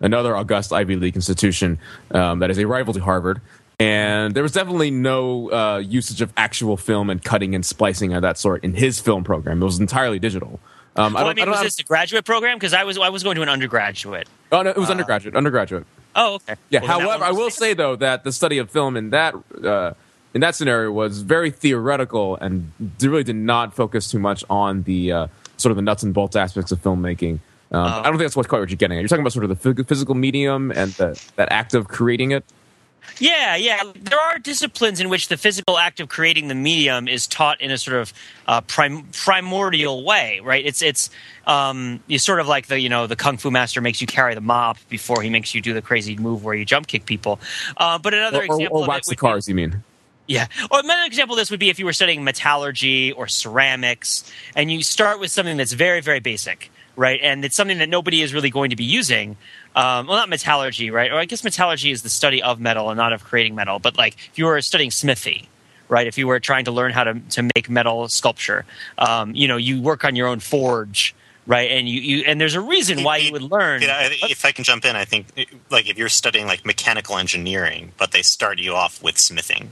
another 0.00 0.36
august 0.36 0.72
Ivy 0.72 0.96
League 0.96 1.16
institution 1.16 1.78
um, 2.10 2.40
that 2.40 2.50
is 2.50 2.58
a 2.58 2.66
rival 2.66 2.94
to 2.94 3.00
Harvard. 3.00 3.40
And 3.78 4.34
there 4.34 4.42
was 4.42 4.52
definitely 4.52 4.90
no 4.90 5.52
uh, 5.52 5.78
usage 5.78 6.22
of 6.22 6.32
actual 6.36 6.78
film 6.78 7.10
and 7.10 7.22
cutting 7.22 7.54
and 7.54 7.64
splicing 7.64 8.14
of 8.14 8.22
that 8.22 8.38
sort 8.38 8.64
in 8.64 8.72
his 8.72 9.00
film 9.00 9.22
program. 9.22 9.60
It 9.60 9.64
was 9.64 9.78
entirely 9.78 10.18
digital. 10.18 10.60
Um, 10.96 11.12
well, 11.12 11.26
I, 11.26 11.30
I, 11.30 11.34
mean, 11.34 11.46
I 11.46 11.50
was 11.50 11.60
this 11.60 11.78
a 11.78 11.82
graduate 11.82 12.24
program? 12.24 12.56
Because 12.56 12.72
I 12.72 12.84
was 12.84 12.96
I 12.96 13.10
was 13.10 13.22
going 13.22 13.36
to 13.36 13.42
an 13.42 13.50
undergraduate. 13.50 14.28
Oh 14.50 14.62
no, 14.62 14.70
it 14.70 14.78
was 14.78 14.88
uh, 14.88 14.92
undergraduate. 14.92 15.36
Undergraduate. 15.36 15.84
Oh, 16.14 16.36
okay. 16.36 16.56
Yeah. 16.70 16.80
Well, 16.80 17.00
However, 17.00 17.24
I 17.24 17.32
will 17.32 17.50
say 17.50 17.74
though 17.74 17.96
that 17.96 18.24
the 18.24 18.32
study 18.32 18.56
of 18.56 18.70
film 18.70 18.96
in 18.96 19.10
that 19.10 19.34
uh, 19.62 19.92
in 20.32 20.40
that 20.40 20.54
scenario 20.54 20.90
was 20.90 21.20
very 21.20 21.50
theoretical 21.50 22.36
and 22.36 22.72
really 23.00 23.24
did 23.24 23.36
not 23.36 23.74
focus 23.74 24.10
too 24.10 24.18
much 24.18 24.42
on 24.48 24.84
the 24.84 25.12
uh, 25.12 25.26
sort 25.58 25.70
of 25.70 25.76
the 25.76 25.82
nuts 25.82 26.02
and 26.02 26.14
bolts 26.14 26.34
aspects 26.34 26.72
of 26.72 26.82
filmmaking. 26.82 27.40
Um, 27.72 27.84
I 27.84 28.02
don't 28.04 28.12
think 28.12 28.20
that's 28.20 28.36
what 28.36 28.48
quite 28.48 28.60
what 28.60 28.70
you're 28.70 28.76
getting 28.76 28.96
at. 28.96 29.00
You're 29.00 29.08
talking 29.08 29.22
about 29.22 29.32
sort 29.32 29.44
of 29.44 29.60
the 29.60 29.84
physical 29.84 30.14
medium 30.14 30.70
and 30.70 30.92
the, 30.92 31.20
that 31.36 31.50
act 31.50 31.74
of 31.74 31.88
creating 31.88 32.30
it. 32.30 32.44
Yeah, 33.18 33.56
yeah. 33.56 33.80
There 33.94 34.18
are 34.18 34.38
disciplines 34.38 35.00
in 35.00 35.08
which 35.08 35.28
the 35.28 35.36
physical 35.36 35.78
act 35.78 36.00
of 36.00 36.08
creating 36.08 36.48
the 36.48 36.54
medium 36.54 37.08
is 37.08 37.26
taught 37.26 37.60
in 37.60 37.70
a 37.70 37.78
sort 37.78 37.98
of 37.98 38.12
uh, 38.46 38.60
prim- 38.62 39.06
primordial 39.12 40.04
way, 40.04 40.40
right? 40.42 40.64
It's 40.64 40.82
it's 40.82 41.10
um, 41.46 42.00
you 42.06 42.18
sort 42.18 42.40
of 42.40 42.48
like 42.48 42.66
the 42.66 42.78
you 42.78 42.88
know 42.88 43.06
the 43.06 43.16
kung 43.16 43.36
fu 43.36 43.50
master 43.50 43.80
makes 43.80 44.00
you 44.00 44.06
carry 44.06 44.34
the 44.34 44.40
mop 44.40 44.78
before 44.88 45.22
he 45.22 45.30
makes 45.30 45.54
you 45.54 45.60
do 45.60 45.72
the 45.72 45.82
crazy 45.82 46.16
move 46.16 46.44
where 46.44 46.54
you 46.54 46.64
jump 46.64 46.86
kick 46.86 47.06
people. 47.06 47.40
Uh, 47.76 47.98
but 47.98 48.12
another 48.12 48.40
or, 48.40 48.44
example, 48.44 48.78
or, 48.78 48.84
or 48.84 48.88
wax 48.88 49.08
the 49.08 49.16
cars, 49.16 49.46
be, 49.46 49.52
you 49.52 49.56
mean? 49.56 49.82
Yeah. 50.26 50.46
Or 50.70 50.80
another 50.80 51.04
example 51.04 51.34
of 51.34 51.38
this 51.38 51.50
would 51.50 51.60
be 51.60 51.70
if 51.70 51.78
you 51.78 51.84
were 51.84 51.92
studying 51.92 52.24
metallurgy 52.24 53.12
or 53.12 53.28
ceramics, 53.28 54.30
and 54.54 54.70
you 54.70 54.82
start 54.82 55.20
with 55.20 55.30
something 55.30 55.56
that's 55.56 55.72
very, 55.72 56.00
very 56.00 56.20
basic 56.20 56.70
right? 56.96 57.20
And 57.22 57.44
it's 57.44 57.54
something 57.54 57.78
that 57.78 57.88
nobody 57.88 58.22
is 58.22 58.34
really 58.34 58.50
going 58.50 58.70
to 58.70 58.76
be 58.76 58.84
using. 58.84 59.36
Um, 59.74 60.06
well, 60.06 60.16
not 60.16 60.28
metallurgy, 60.28 60.90
right? 60.90 61.12
Or 61.12 61.18
I 61.18 61.26
guess 61.26 61.44
metallurgy 61.44 61.90
is 61.90 62.02
the 62.02 62.08
study 62.08 62.42
of 62.42 62.58
metal 62.58 62.90
and 62.90 62.96
not 62.96 63.12
of 63.12 63.22
creating 63.22 63.54
metal. 63.54 63.78
But 63.78 63.96
like 63.96 64.16
if 64.32 64.38
you 64.38 64.46
were 64.46 64.60
studying 64.62 64.90
smithy, 64.90 65.48
right? 65.88 66.06
If 66.06 66.18
you 66.18 66.26
were 66.26 66.40
trying 66.40 66.64
to 66.64 66.72
learn 66.72 66.92
how 66.92 67.04
to 67.04 67.20
to 67.20 67.48
make 67.54 67.68
metal 67.68 68.08
sculpture, 68.08 68.64
um, 68.98 69.34
you 69.34 69.46
know, 69.46 69.56
you 69.56 69.80
work 69.80 70.04
on 70.04 70.16
your 70.16 70.26
own 70.26 70.40
forge. 70.40 71.14
Right, 71.48 71.70
and 71.70 71.88
you, 71.88 72.00
you 72.00 72.24
and 72.26 72.40
there's 72.40 72.56
a 72.56 72.60
reason 72.60 73.04
why 73.04 73.18
you 73.18 73.30
would 73.30 73.42
learn. 73.42 73.80
If 74.32 74.44
I 74.44 74.50
can 74.50 74.64
jump 74.64 74.84
in, 74.84 74.96
I 74.96 75.04
think 75.04 75.28
like 75.70 75.88
if 75.88 75.96
you're 75.96 76.08
studying 76.08 76.48
like 76.48 76.66
mechanical 76.66 77.18
engineering, 77.18 77.92
but 77.98 78.10
they 78.10 78.22
start 78.22 78.58
you 78.58 78.74
off 78.74 79.00
with 79.00 79.16
smithing, 79.16 79.70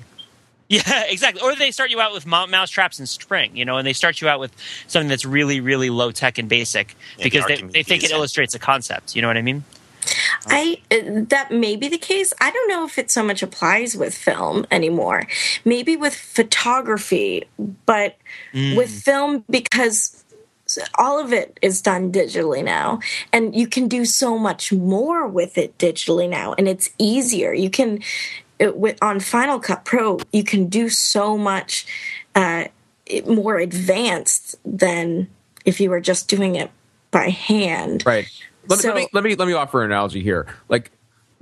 yeah, 0.75 1.05
exactly. 1.09 1.43
Or 1.43 1.55
they 1.55 1.71
start 1.71 1.91
you 1.91 2.01
out 2.01 2.13
with 2.13 2.27
mouse 2.27 2.71
traps 2.71 2.99
and 2.99 3.09
string, 3.09 3.57
you 3.57 3.65
know, 3.65 3.77
and 3.77 3.87
they 3.87 3.93
start 3.93 4.21
you 4.21 4.29
out 4.29 4.41
with 4.41 4.55
something 4.87 5.09
that's 5.09 5.25
really, 5.25 5.61
really 5.61 5.91
low 5.91 6.11
tech 6.11 6.39
and 6.39 6.49
basic 6.49 6.97
Yeah, 7.19 7.25
because 7.25 7.47
the 7.47 7.57
they, 7.57 7.63
they 7.63 7.83
think 7.83 8.05
it 8.05 8.11
illustrates 8.11 8.55
a 8.55 8.59
concept. 8.59 9.15
You 9.17 9.23
know 9.23 9.29
what 9.29 9.37
I 9.37 9.43
mean? 9.43 9.65
I 10.47 10.81
uh, 10.91 11.25
that 11.29 11.51
may 11.51 11.77
be 11.77 11.89
the 11.89 11.99
case. 11.99 12.35
I 12.41 12.51
don't 12.51 12.69
know 12.69 12.85
if 12.85 12.99
it 12.99 13.11
so 13.11 13.23
much 13.23 13.43
applies 13.43 13.97
with 13.97 14.15
film 14.15 14.67
anymore. 14.71 15.27
Maybe 15.65 15.97
with 15.97 16.15
photography, 16.15 17.45
but 17.87 18.17
with 18.53 18.91
film 18.91 19.45
because 19.49 20.25
all 20.99 21.21
of 21.21 21.33
it 21.33 21.59
is 21.63 21.83
done 21.83 22.11
digitally 22.11 22.65
now 22.65 22.99
and 23.33 23.55
you 23.55 23.67
can 23.67 23.87
do 23.87 24.05
so 24.05 24.39
much 24.39 24.73
more 24.73 25.27
with 25.27 25.59
it 25.59 25.77
digitally 25.79 26.29
now 26.29 26.55
and 26.55 26.69
it's 26.69 26.91
easier. 26.99 27.53
You 27.53 27.71
can 27.71 28.01
it, 28.59 28.77
with 28.77 28.97
on 29.03 29.21
Final 29.21 29.59
Cut 29.61 29.85
Pro, 29.85 30.19
you 30.33 30.45
can 30.45 30.69
do 30.69 30.89
so 30.89 31.37
much 31.37 31.87
uh, 32.35 32.65
it- 33.07 33.27
more 33.29 33.59
advanced 33.59 34.57
than 34.65 35.29
if 35.65 35.81
you 35.81 35.91
were 35.91 36.01
just 36.01 36.29
doing 36.29 36.55
it 36.57 36.71
by 37.11 37.29
hand. 37.31 38.05
Right. 38.07 38.27
Let 38.69 38.79
me, 38.79 38.83
So- 38.83 38.89
let 38.89 38.97
me 38.97 39.09
let 39.13 39.25
me 39.25 39.35
let 39.35 39.49
me 39.49 39.55
offer 39.55 39.83
an 39.83 39.91
analogy 39.91 40.23
here. 40.23 40.47
Like 40.69 40.91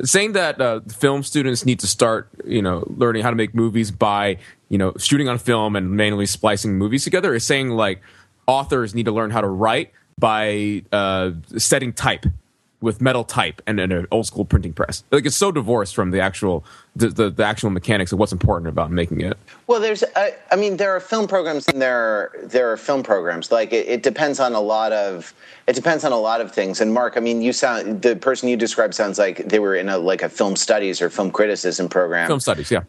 saying 0.04 0.32
that 0.32 0.60
uh, 0.60 0.80
film 0.88 1.22
students 1.22 1.64
need 1.64 1.78
to 1.80 1.86
start, 1.86 2.28
you 2.44 2.62
know, 2.62 2.84
learning 2.96 3.22
how 3.22 3.30
to 3.30 3.36
make 3.36 3.54
movies 3.54 3.90
by, 3.90 4.38
you 4.68 4.78
know, 4.78 4.92
shooting 4.98 5.28
on 5.28 5.38
film 5.38 5.76
and 5.76 5.90
manually 5.92 6.26
splicing 6.26 6.76
movies 6.76 7.04
together 7.04 7.34
is 7.34 7.44
saying 7.44 7.70
like 7.70 8.02
authors 8.46 8.94
need 8.94 9.04
to 9.04 9.12
learn 9.12 9.30
how 9.30 9.40
to 9.40 9.46
write 9.48 9.92
by 10.18 10.82
uh, 10.92 11.30
setting 11.58 11.92
type 11.92 12.26
with 12.82 13.00
metal 13.00 13.24
type 13.24 13.62
and, 13.66 13.80
and 13.80 13.92
an 13.92 14.06
old 14.10 14.26
school 14.26 14.44
printing 14.44 14.74
press. 14.74 15.04
Like 15.10 15.24
it's 15.24 15.36
so 15.36 15.50
divorced 15.52 15.94
from 15.94 16.10
the 16.10 16.20
actual 16.20 16.64
the, 16.94 17.08
the, 17.08 17.30
the 17.30 17.44
actual 17.44 17.70
mechanics 17.70 18.12
of 18.12 18.18
what's 18.18 18.32
important 18.32 18.68
about 18.68 18.90
making 18.90 19.22
it. 19.22 19.38
Well, 19.66 19.80
there's, 19.80 20.04
I, 20.14 20.34
I 20.50 20.56
mean, 20.56 20.76
there 20.76 20.94
are 20.94 21.00
film 21.00 21.26
programs 21.26 21.66
and 21.68 21.80
there 21.80 21.96
are, 21.96 22.32
there 22.42 22.70
are 22.70 22.76
film 22.76 23.02
programs. 23.02 23.50
Like 23.50 23.72
it, 23.72 23.88
it 23.88 24.02
depends 24.02 24.40
on 24.40 24.52
a 24.52 24.60
lot 24.60 24.92
of, 24.92 25.32
it 25.66 25.74
depends 25.74 26.04
on 26.04 26.12
a 26.12 26.18
lot 26.18 26.42
of 26.42 26.52
things. 26.52 26.82
And 26.82 26.92
Mark, 26.92 27.16
I 27.16 27.20
mean, 27.20 27.40
you 27.40 27.54
sound 27.54 28.02
the 28.02 28.16
person 28.16 28.50
you 28.50 28.58
described 28.58 28.94
sounds 28.94 29.18
like 29.18 29.48
they 29.48 29.58
were 29.60 29.74
in 29.74 29.88
a 29.88 29.96
like 29.96 30.22
a 30.22 30.28
film 30.28 30.56
studies 30.56 31.00
or 31.00 31.08
film 31.08 31.30
criticism 31.30 31.88
program, 31.88 32.26
Film 32.26 32.40
studies, 32.40 32.70
yeah. 32.70 32.80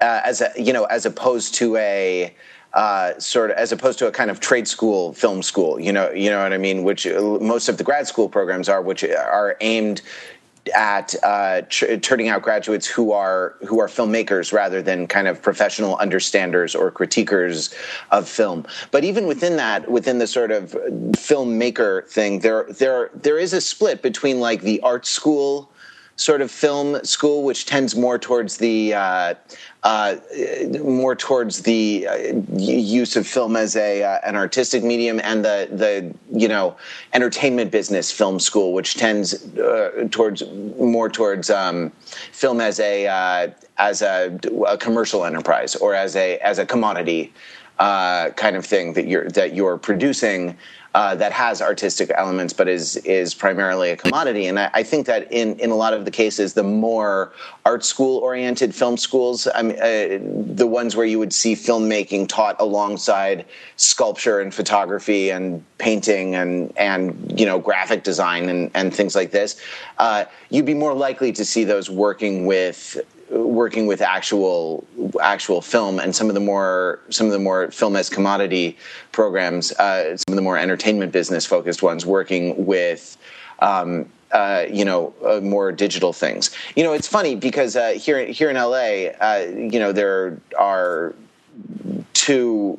uh, 0.00 0.22
as 0.24 0.40
a 0.40 0.50
you 0.56 0.72
know, 0.72 0.84
as 0.84 1.06
opposed 1.06 1.54
to 1.56 1.76
a. 1.76 2.34
Uh, 2.76 3.18
sort 3.18 3.50
of 3.50 3.56
as 3.56 3.72
opposed 3.72 3.98
to 3.98 4.06
a 4.06 4.12
kind 4.12 4.30
of 4.30 4.38
trade 4.38 4.68
school 4.68 5.14
film 5.14 5.42
school 5.42 5.80
you 5.80 5.90
know 5.90 6.10
you 6.10 6.28
know 6.28 6.42
what 6.42 6.52
i 6.52 6.58
mean 6.58 6.82
which 6.82 7.06
uh, 7.06 7.38
most 7.40 7.70
of 7.70 7.78
the 7.78 7.82
grad 7.82 8.06
school 8.06 8.28
programs 8.28 8.68
are 8.68 8.82
which 8.82 9.02
are 9.02 9.56
aimed 9.62 10.02
at 10.74 11.14
uh, 11.22 11.62
tr- 11.68 11.96
turning 11.96 12.28
out 12.28 12.42
graduates 12.42 12.86
who 12.86 13.12
are 13.12 13.56
who 13.66 13.80
are 13.80 13.88
filmmakers 13.88 14.52
rather 14.52 14.82
than 14.82 15.06
kind 15.06 15.28
of 15.28 15.40
professional 15.40 15.96
understanders 15.96 16.74
or 16.74 16.90
critiquers 16.90 17.74
of 18.10 18.28
film. 18.28 18.66
But 18.90 19.04
even 19.04 19.26
within 19.26 19.56
that, 19.56 19.90
within 19.90 20.18
the 20.18 20.26
sort 20.26 20.50
of 20.50 20.72
filmmaker 21.12 22.06
thing, 22.08 22.40
there 22.40 22.64
there 22.64 23.10
there 23.14 23.38
is 23.38 23.52
a 23.52 23.60
split 23.60 24.02
between 24.02 24.40
like 24.40 24.62
the 24.62 24.80
art 24.80 25.06
school 25.06 25.70
sort 26.16 26.40
of 26.40 26.50
film 26.50 27.02
school, 27.04 27.42
which 27.44 27.66
tends 27.66 27.94
more 27.94 28.18
towards 28.18 28.56
the 28.56 28.94
uh, 28.94 29.34
uh, 29.82 30.16
more 30.82 31.14
towards 31.14 31.62
the 31.62 32.08
uh, 32.08 32.16
use 32.56 33.16
of 33.16 33.26
film 33.26 33.54
as 33.54 33.76
a 33.76 34.02
uh, 34.02 34.18
an 34.24 34.34
artistic 34.34 34.82
medium, 34.82 35.20
and 35.22 35.44
the 35.44 35.68
the 35.70 36.14
you 36.36 36.48
know 36.48 36.74
entertainment 37.12 37.70
business 37.70 38.10
film 38.10 38.40
school, 38.40 38.72
which 38.72 38.94
tends 38.94 39.56
uh, 39.58 40.08
towards 40.10 40.42
more 40.78 41.08
towards 41.08 41.50
um, 41.50 41.90
film 42.32 42.60
as 42.60 42.80
a 42.80 43.06
uh, 43.06 43.48
as 43.78 44.02
a, 44.02 44.38
a 44.66 44.78
commercial 44.78 45.24
enterprise 45.24 45.76
or 45.76 45.94
as 45.94 46.16
a 46.16 46.38
as 46.38 46.58
a 46.58 46.66
commodity 46.66 47.32
kind 47.78 48.56
of 48.56 48.64
thing 48.64 48.94
that 48.94 49.06
you're 49.06 49.28
that 49.30 49.54
you're 49.54 49.76
producing 49.76 50.56
uh, 50.96 51.14
that 51.14 51.30
has 51.30 51.60
artistic 51.60 52.10
elements, 52.14 52.54
but 52.54 52.68
is 52.68 52.96
is 52.96 53.34
primarily 53.34 53.90
a 53.90 53.96
commodity. 53.96 54.46
And 54.46 54.58
I, 54.58 54.70
I 54.72 54.82
think 54.82 55.06
that 55.06 55.30
in 55.30 55.58
in 55.58 55.70
a 55.70 55.74
lot 55.74 55.92
of 55.92 56.06
the 56.06 56.10
cases, 56.10 56.54
the 56.54 56.62
more 56.62 57.32
art 57.66 57.84
school 57.84 58.16
oriented 58.20 58.74
film 58.74 58.96
schools, 58.96 59.46
I 59.54 59.60
mean, 59.60 59.78
uh, 59.78 60.18
the 60.54 60.66
ones 60.66 60.96
where 60.96 61.04
you 61.04 61.18
would 61.18 61.34
see 61.34 61.54
filmmaking 61.54 62.28
taught 62.28 62.56
alongside 62.58 63.44
sculpture 63.76 64.40
and 64.40 64.54
photography 64.54 65.28
and 65.28 65.62
painting 65.76 66.34
and 66.34 66.72
and 66.78 67.38
you 67.38 67.44
know 67.44 67.58
graphic 67.58 68.02
design 68.02 68.48
and 68.48 68.70
and 68.72 68.94
things 68.94 69.14
like 69.14 69.32
this, 69.32 69.60
uh, 69.98 70.24
you'd 70.48 70.64
be 70.64 70.72
more 70.72 70.94
likely 70.94 71.30
to 71.30 71.44
see 71.44 71.64
those 71.64 71.90
working 71.90 72.46
with 72.46 72.98
working 73.30 73.86
with 73.86 74.00
actual 74.00 74.86
actual 75.20 75.60
film 75.60 75.98
and 75.98 76.14
some 76.14 76.28
of 76.28 76.34
the 76.34 76.40
more 76.40 77.00
some 77.10 77.26
of 77.26 77.32
the 77.32 77.38
more 77.38 77.70
film 77.70 77.96
as 77.96 78.08
commodity 78.08 78.76
programs, 79.12 79.72
uh, 79.72 80.16
some 80.16 80.32
of 80.32 80.36
the 80.36 80.42
more 80.42 80.58
entertainment 80.58 81.12
business 81.12 81.46
focused 81.46 81.82
ones, 81.82 82.06
working 82.06 82.66
with. 82.66 83.16
Um, 83.60 84.10
uh, 84.32 84.66
you 84.68 84.84
know, 84.84 85.14
uh, 85.24 85.40
more 85.40 85.70
digital 85.70 86.12
things. 86.12 86.50
You 86.74 86.82
know, 86.82 86.92
it's 86.92 87.06
funny 87.06 87.36
because 87.36 87.76
uh, 87.76 87.90
here 87.90 88.26
here 88.26 88.50
in 88.50 88.56
LA, 88.56 89.12
uh, 89.20 89.46
you 89.54 89.78
know, 89.78 89.92
there 89.92 90.38
are 90.58 91.14
two 92.12 92.78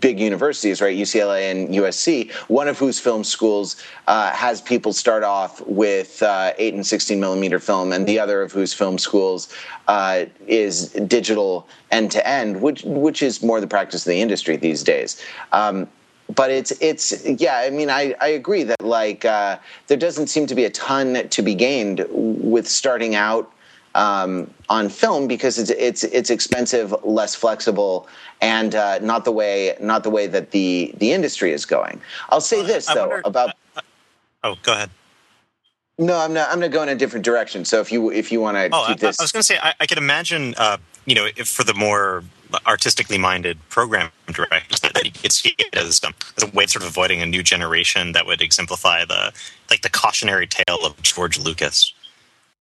big 0.00 0.18
universities, 0.18 0.80
right? 0.80 0.96
UCLA 0.96 1.50
and 1.50 1.68
USC. 1.68 2.30
One 2.48 2.68
of 2.68 2.78
whose 2.78 2.98
film 2.98 3.24
schools 3.24 3.76
uh, 4.06 4.30
has 4.32 4.60
people 4.60 4.92
start 4.92 5.22
off 5.22 5.60
with 5.66 6.22
uh, 6.22 6.52
eight 6.58 6.74
and 6.74 6.86
sixteen 6.86 7.20
millimeter 7.20 7.58
film, 7.58 7.92
and 7.92 8.06
the 8.06 8.18
other 8.18 8.42
of 8.42 8.52
whose 8.52 8.72
film 8.72 8.98
schools 8.98 9.52
uh, 9.88 10.24
is 10.46 10.88
digital 10.90 11.66
end 11.90 12.10
to 12.12 12.26
end, 12.26 12.60
which 12.60 12.82
which 12.84 13.22
is 13.22 13.42
more 13.42 13.60
the 13.60 13.66
practice 13.66 14.06
of 14.06 14.10
the 14.10 14.20
industry 14.20 14.56
these 14.56 14.82
days. 14.82 15.22
Um, 15.52 15.88
but 16.34 16.50
it's 16.50 16.70
it's 16.80 17.26
yeah 17.26 17.58
i 17.58 17.70
mean 17.70 17.90
i, 17.90 18.14
I 18.20 18.28
agree 18.28 18.62
that 18.62 18.84
like 18.84 19.24
uh, 19.24 19.58
there 19.88 19.96
doesn't 19.96 20.28
seem 20.28 20.46
to 20.46 20.54
be 20.54 20.64
a 20.64 20.70
ton 20.70 21.28
to 21.28 21.42
be 21.42 21.54
gained 21.54 22.06
with 22.10 22.68
starting 22.68 23.14
out 23.14 23.52
um, 23.94 24.48
on 24.68 24.88
film 24.88 25.26
because 25.26 25.58
it's 25.58 25.70
it's 25.70 26.04
it's 26.04 26.30
expensive 26.30 26.94
less 27.04 27.34
flexible 27.34 28.06
and 28.40 28.74
uh, 28.74 28.98
not 29.00 29.24
the 29.24 29.32
way 29.32 29.76
not 29.80 30.02
the 30.04 30.10
way 30.10 30.26
that 30.26 30.52
the 30.52 30.94
the 30.98 31.12
industry 31.12 31.52
is 31.52 31.64
going 31.66 32.00
i'll 32.28 32.40
say 32.40 32.62
this 32.62 32.88
I 32.88 32.94
though 32.94 33.08
wonder- 33.08 33.22
about 33.24 33.54
Oh, 34.42 34.56
go 34.62 34.72
ahead. 34.72 34.90
no 35.98 36.16
i'm 36.18 36.32
not 36.32 36.48
i'm 36.50 36.58
going 36.60 36.70
to 36.70 36.74
go 36.76 36.82
in 36.82 36.88
a 36.88 36.94
different 36.94 37.24
direction 37.24 37.64
so 37.64 37.80
if 37.80 37.90
you 37.92 38.10
if 38.10 38.30
you 38.32 38.40
want 38.40 38.56
to 38.56 38.68
Oh, 38.72 38.84
I, 38.84 38.88
keep 38.92 39.00
this 39.00 39.18
I 39.20 39.22
was 39.24 39.32
going 39.32 39.40
to 39.42 39.46
say, 39.46 39.58
I, 39.62 39.74
I 39.80 39.86
could 39.86 39.98
imagine, 39.98 40.54
uh, 40.56 40.76
you 41.06 41.14
know, 41.14 41.26
if 41.36 41.48
for 41.48 41.64
the 41.64 41.74
more 41.74 42.22
artistically 42.66 43.18
minded 43.18 43.58
program 43.68 44.10
directors, 44.32 44.80
that 44.80 45.04
you 45.04 45.10
could 45.12 45.30
see 45.32 45.54
it 45.58 45.74
as, 45.76 46.02
um, 46.04 46.14
as 46.36 46.42
a 46.44 46.46
way 46.48 46.64
of 46.64 46.70
sort 46.70 46.82
of 46.82 46.88
avoiding 46.88 47.20
a 47.22 47.26
new 47.26 47.42
generation 47.42 48.12
that 48.12 48.24
would 48.26 48.40
exemplify 48.40 49.04
the 49.04 49.32
like 49.70 49.82
the 49.82 49.90
cautionary 49.90 50.46
tale 50.46 50.84
of 50.84 51.00
George 51.02 51.38
Lucas, 51.38 51.92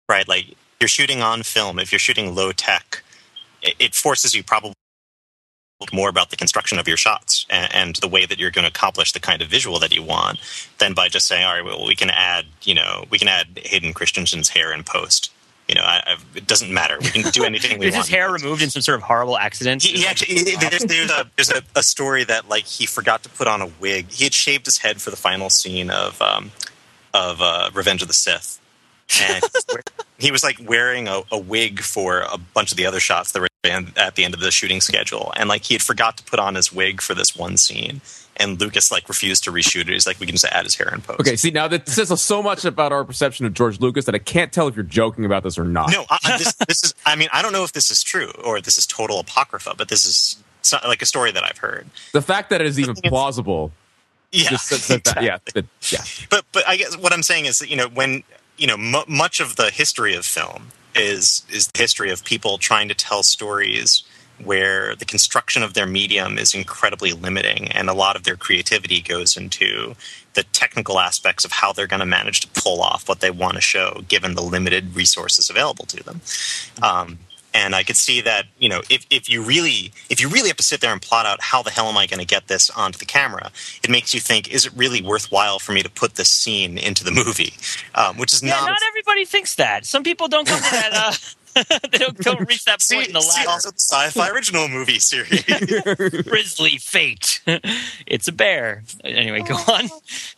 right? 0.09 0.27
Like 0.27 0.45
you're 0.81 0.87
shooting 0.87 1.21
on 1.21 1.43
film. 1.43 1.79
If 1.79 1.91
you're 1.91 1.99
shooting 1.99 2.35
low 2.35 2.51
tech, 2.51 3.03
it, 3.61 3.75
it 3.79 3.95
forces 3.95 4.33
you 4.33 4.43
probably 4.43 4.73
more 5.93 6.09
about 6.09 6.29
the 6.29 6.35
construction 6.35 6.77
of 6.77 6.87
your 6.87 6.97
shots 6.97 7.45
and, 7.49 7.73
and 7.73 7.95
the 7.97 8.07
way 8.07 8.25
that 8.25 8.39
you're 8.39 8.51
going 8.51 8.63
to 8.63 8.69
accomplish 8.69 9.13
the 9.13 9.19
kind 9.19 9.41
of 9.41 9.47
visual 9.47 9.79
that 9.79 9.93
you 9.93 10.03
want 10.03 10.39
than 10.77 10.93
by 10.93 11.07
just 11.07 11.27
saying, 11.27 11.43
all 11.43 11.53
right, 11.53 11.65
well, 11.65 11.85
we 11.87 11.95
can 11.95 12.09
add, 12.09 12.45
you 12.63 12.75
know, 12.75 13.05
we 13.09 13.17
can 13.17 13.27
add 13.27 13.59
Hayden 13.63 13.93
Christensen's 13.93 14.49
hair 14.49 14.73
in 14.73 14.83
post. 14.83 15.31
You 15.67 15.75
know, 15.75 15.81
I, 15.81 16.03
I, 16.05 16.17
it 16.35 16.47
doesn't 16.47 16.71
matter. 16.71 16.97
We 16.99 17.09
can 17.09 17.31
do 17.31 17.43
anything 17.45 17.79
we 17.79 17.87
Is 17.87 17.93
want. 17.93 18.05
his 18.05 18.13
hair 18.13 18.31
removed 18.31 18.61
in 18.61 18.69
some 18.69 18.81
sort 18.81 18.97
of 18.97 19.03
horrible 19.03 19.37
accident? 19.37 19.83
He, 19.83 19.99
he 19.99 20.05
actually 20.05 20.43
there's, 20.55 20.83
there's, 20.83 21.11
a, 21.11 21.31
there's 21.35 21.51
a, 21.51 21.63
a 21.75 21.83
story 21.83 22.25
that 22.25 22.49
like 22.49 22.65
he 22.65 22.85
forgot 22.85 23.23
to 23.23 23.29
put 23.29 23.47
on 23.47 23.61
a 23.61 23.71
wig. 23.79 24.11
He 24.11 24.25
had 24.25 24.33
shaved 24.33 24.65
his 24.65 24.79
head 24.79 25.01
for 25.01 25.09
the 25.09 25.15
final 25.15 25.49
scene 25.49 25.89
of 25.89 26.21
um, 26.21 26.51
of 27.13 27.41
uh, 27.41 27.69
Revenge 27.73 28.01
of 28.01 28.07
the 28.07 28.13
Sith, 28.13 28.59
and 29.21 29.43
he 30.17 30.31
was 30.31 30.43
like 30.43 30.57
wearing 30.65 31.07
a, 31.07 31.21
a 31.31 31.37
wig 31.37 31.79
for 31.81 32.21
a 32.21 32.37
bunch 32.53 32.71
of 32.71 32.77
the 32.77 32.85
other 32.85 32.99
shots 32.99 33.31
that 33.31 33.39
were 33.41 33.47
at 33.63 34.15
the 34.15 34.23
end 34.23 34.33
of 34.33 34.39
the 34.39 34.51
shooting 34.51 34.81
schedule, 34.81 35.31
and 35.35 35.49
like 35.49 35.63
he 35.63 35.73
had 35.75 35.81
forgot 35.81 36.17
to 36.17 36.23
put 36.23 36.39
on 36.39 36.55
his 36.55 36.71
wig 36.73 37.01
for 37.01 37.13
this 37.13 37.35
one 37.35 37.57
scene. 37.57 38.01
And 38.37 38.59
Lucas 38.59 38.91
like 38.91 39.07
refused 39.09 39.43
to 39.43 39.51
reshoot 39.51 39.81
it. 39.81 39.89
He's 39.89 40.07
like, 40.07 40.19
we 40.19 40.25
can 40.25 40.33
just 40.33 40.45
add 40.45 40.63
his 40.63 40.73
hair 40.73 40.91
in 40.93 41.01
post. 41.01 41.19
Okay, 41.19 41.35
see 41.35 41.51
now 41.51 41.67
that 41.67 41.87
says 41.87 42.19
so 42.21 42.41
much 42.41 42.65
about 42.65 42.91
our 42.91 43.03
perception 43.03 43.45
of 43.45 43.53
George 43.53 43.79
Lucas 43.79 44.05
that 44.05 44.15
I 44.15 44.19
can't 44.19 44.51
tell 44.51 44.67
if 44.67 44.75
you're 44.75 44.83
joking 44.83 45.25
about 45.25 45.43
this 45.43 45.59
or 45.59 45.65
not. 45.65 45.91
No, 45.91 46.05
I, 46.09 46.37
this, 46.37 46.53
this 46.67 46.83
is. 46.83 46.95
I 47.05 47.15
mean, 47.15 47.27
I 47.33 47.41
don't 47.43 47.51
know 47.51 47.63
if 47.63 47.73
this 47.73 47.91
is 47.91 48.01
true 48.01 48.31
or 48.43 48.59
this 48.61 48.77
is 48.79 48.87
total 48.87 49.19
apocrypha, 49.19 49.75
but 49.77 49.89
this 49.89 50.05
is 50.05 50.41
so- 50.63 50.79
like 50.87 51.01
a 51.03 51.05
story 51.05 51.31
that 51.33 51.43
I've 51.43 51.57
heard. 51.57 51.85
The 52.13 52.21
fact 52.21 52.49
that 52.49 52.61
it 52.61 52.67
is 52.67 52.79
even 52.79 52.95
plausible 52.95 53.73
Yeah, 54.31 54.49
Just 54.49 54.69
that- 54.87 54.97
exactly. 54.97 55.25
yeah, 55.25 55.61
yeah. 55.91 56.03
But 56.31 56.45
but 56.51 56.67
I 56.67 56.77
guess 56.77 56.97
what 56.97 57.13
I'm 57.13 57.23
saying 57.23 57.45
is 57.45 57.59
that 57.59 57.69
you 57.69 57.75
know 57.75 57.89
when 57.89 58.23
you 58.57 58.67
know 58.67 58.77
mu 58.77 59.01
much 59.07 59.39
of 59.39 59.55
the 59.55 59.71
history 59.71 60.15
of 60.15 60.25
film 60.25 60.71
is 60.95 61.43
is 61.51 61.67
the 61.67 61.79
history 61.79 62.11
of 62.11 62.23
people 62.23 62.57
trying 62.57 62.87
to 62.87 62.93
tell 62.93 63.23
stories 63.23 64.03
where 64.43 64.95
the 64.95 65.05
construction 65.05 65.61
of 65.61 65.73
their 65.73 65.85
medium 65.85 66.37
is 66.37 66.53
incredibly 66.53 67.13
limiting 67.13 67.71
and 67.71 67.89
a 67.89 67.93
lot 67.93 68.15
of 68.15 68.23
their 68.23 68.35
creativity 68.35 69.01
goes 69.01 69.37
into 69.37 69.95
the 70.33 70.43
technical 70.43 70.99
aspects 70.99 71.45
of 71.45 71.51
how 71.51 71.71
they're 71.71 71.87
going 71.87 71.99
to 71.99 72.05
manage 72.05 72.39
to 72.41 72.47
pull 72.59 72.81
off 72.81 73.07
what 73.07 73.19
they 73.19 73.29
want 73.29 73.55
to 73.55 73.61
show 73.61 74.01
given 74.07 74.33
the 74.33 74.41
limited 74.41 74.95
resources 74.95 75.49
available 75.49 75.85
to 75.85 76.03
them. 76.03 76.21
Um, 76.81 77.19
and 77.53 77.75
I 77.75 77.83
could 77.83 77.97
see 77.97 78.21
that 78.21 78.45
you 78.59 78.69
know 78.69 78.81
if, 78.89 79.05
if 79.09 79.29
you 79.29 79.41
really 79.43 79.91
if 80.09 80.21
you 80.21 80.29
really 80.29 80.47
have 80.49 80.57
to 80.57 80.63
sit 80.63 80.81
there 80.81 80.91
and 80.91 81.01
plot 81.01 81.25
out 81.25 81.41
how 81.41 81.61
the 81.61 81.71
hell 81.71 81.87
am 81.87 81.97
I 81.97 82.07
going 82.07 82.19
to 82.19 82.25
get 82.25 82.47
this 82.47 82.69
onto 82.69 82.97
the 82.97 83.05
camera, 83.05 83.51
it 83.83 83.89
makes 83.89 84.13
you 84.13 84.19
think: 84.19 84.49
is 84.53 84.65
it 84.65 84.73
really 84.75 85.01
worthwhile 85.01 85.59
for 85.59 85.71
me 85.73 85.81
to 85.83 85.89
put 85.89 86.15
this 86.15 86.29
scene 86.29 86.77
into 86.77 87.03
the 87.03 87.11
movie? 87.11 87.53
Um, 87.95 88.17
which 88.17 88.33
is 88.33 88.41
Yeah, 88.43 88.51
not. 88.51 88.65
not 88.67 88.79
everybody 88.87 89.25
thinks 89.25 89.55
that. 89.55 89.85
Some 89.85 90.03
people 90.03 90.27
don't 90.27 90.47
come 90.47 90.59
to 90.61 90.71
that. 90.71 90.91
Uh, 90.93 91.13
they 91.91 91.97
don't, 91.97 92.17
don't 92.19 92.39
reach 92.47 92.63
that 92.63 92.79
point 92.79 92.81
See, 92.81 93.05
in 93.07 93.11
the 93.13 93.19
see 93.19 93.45
also 93.45 93.71
the 93.71 93.75
sci-fi 93.79 94.29
original 94.29 94.69
movie 94.69 94.99
series. 94.99 95.43
Grizzly 96.23 96.77
fate. 96.77 97.41
it's 98.07 98.29
a 98.29 98.31
bear. 98.31 98.83
Anyway, 99.03 99.41
go 99.41 99.55
on. 99.55 99.89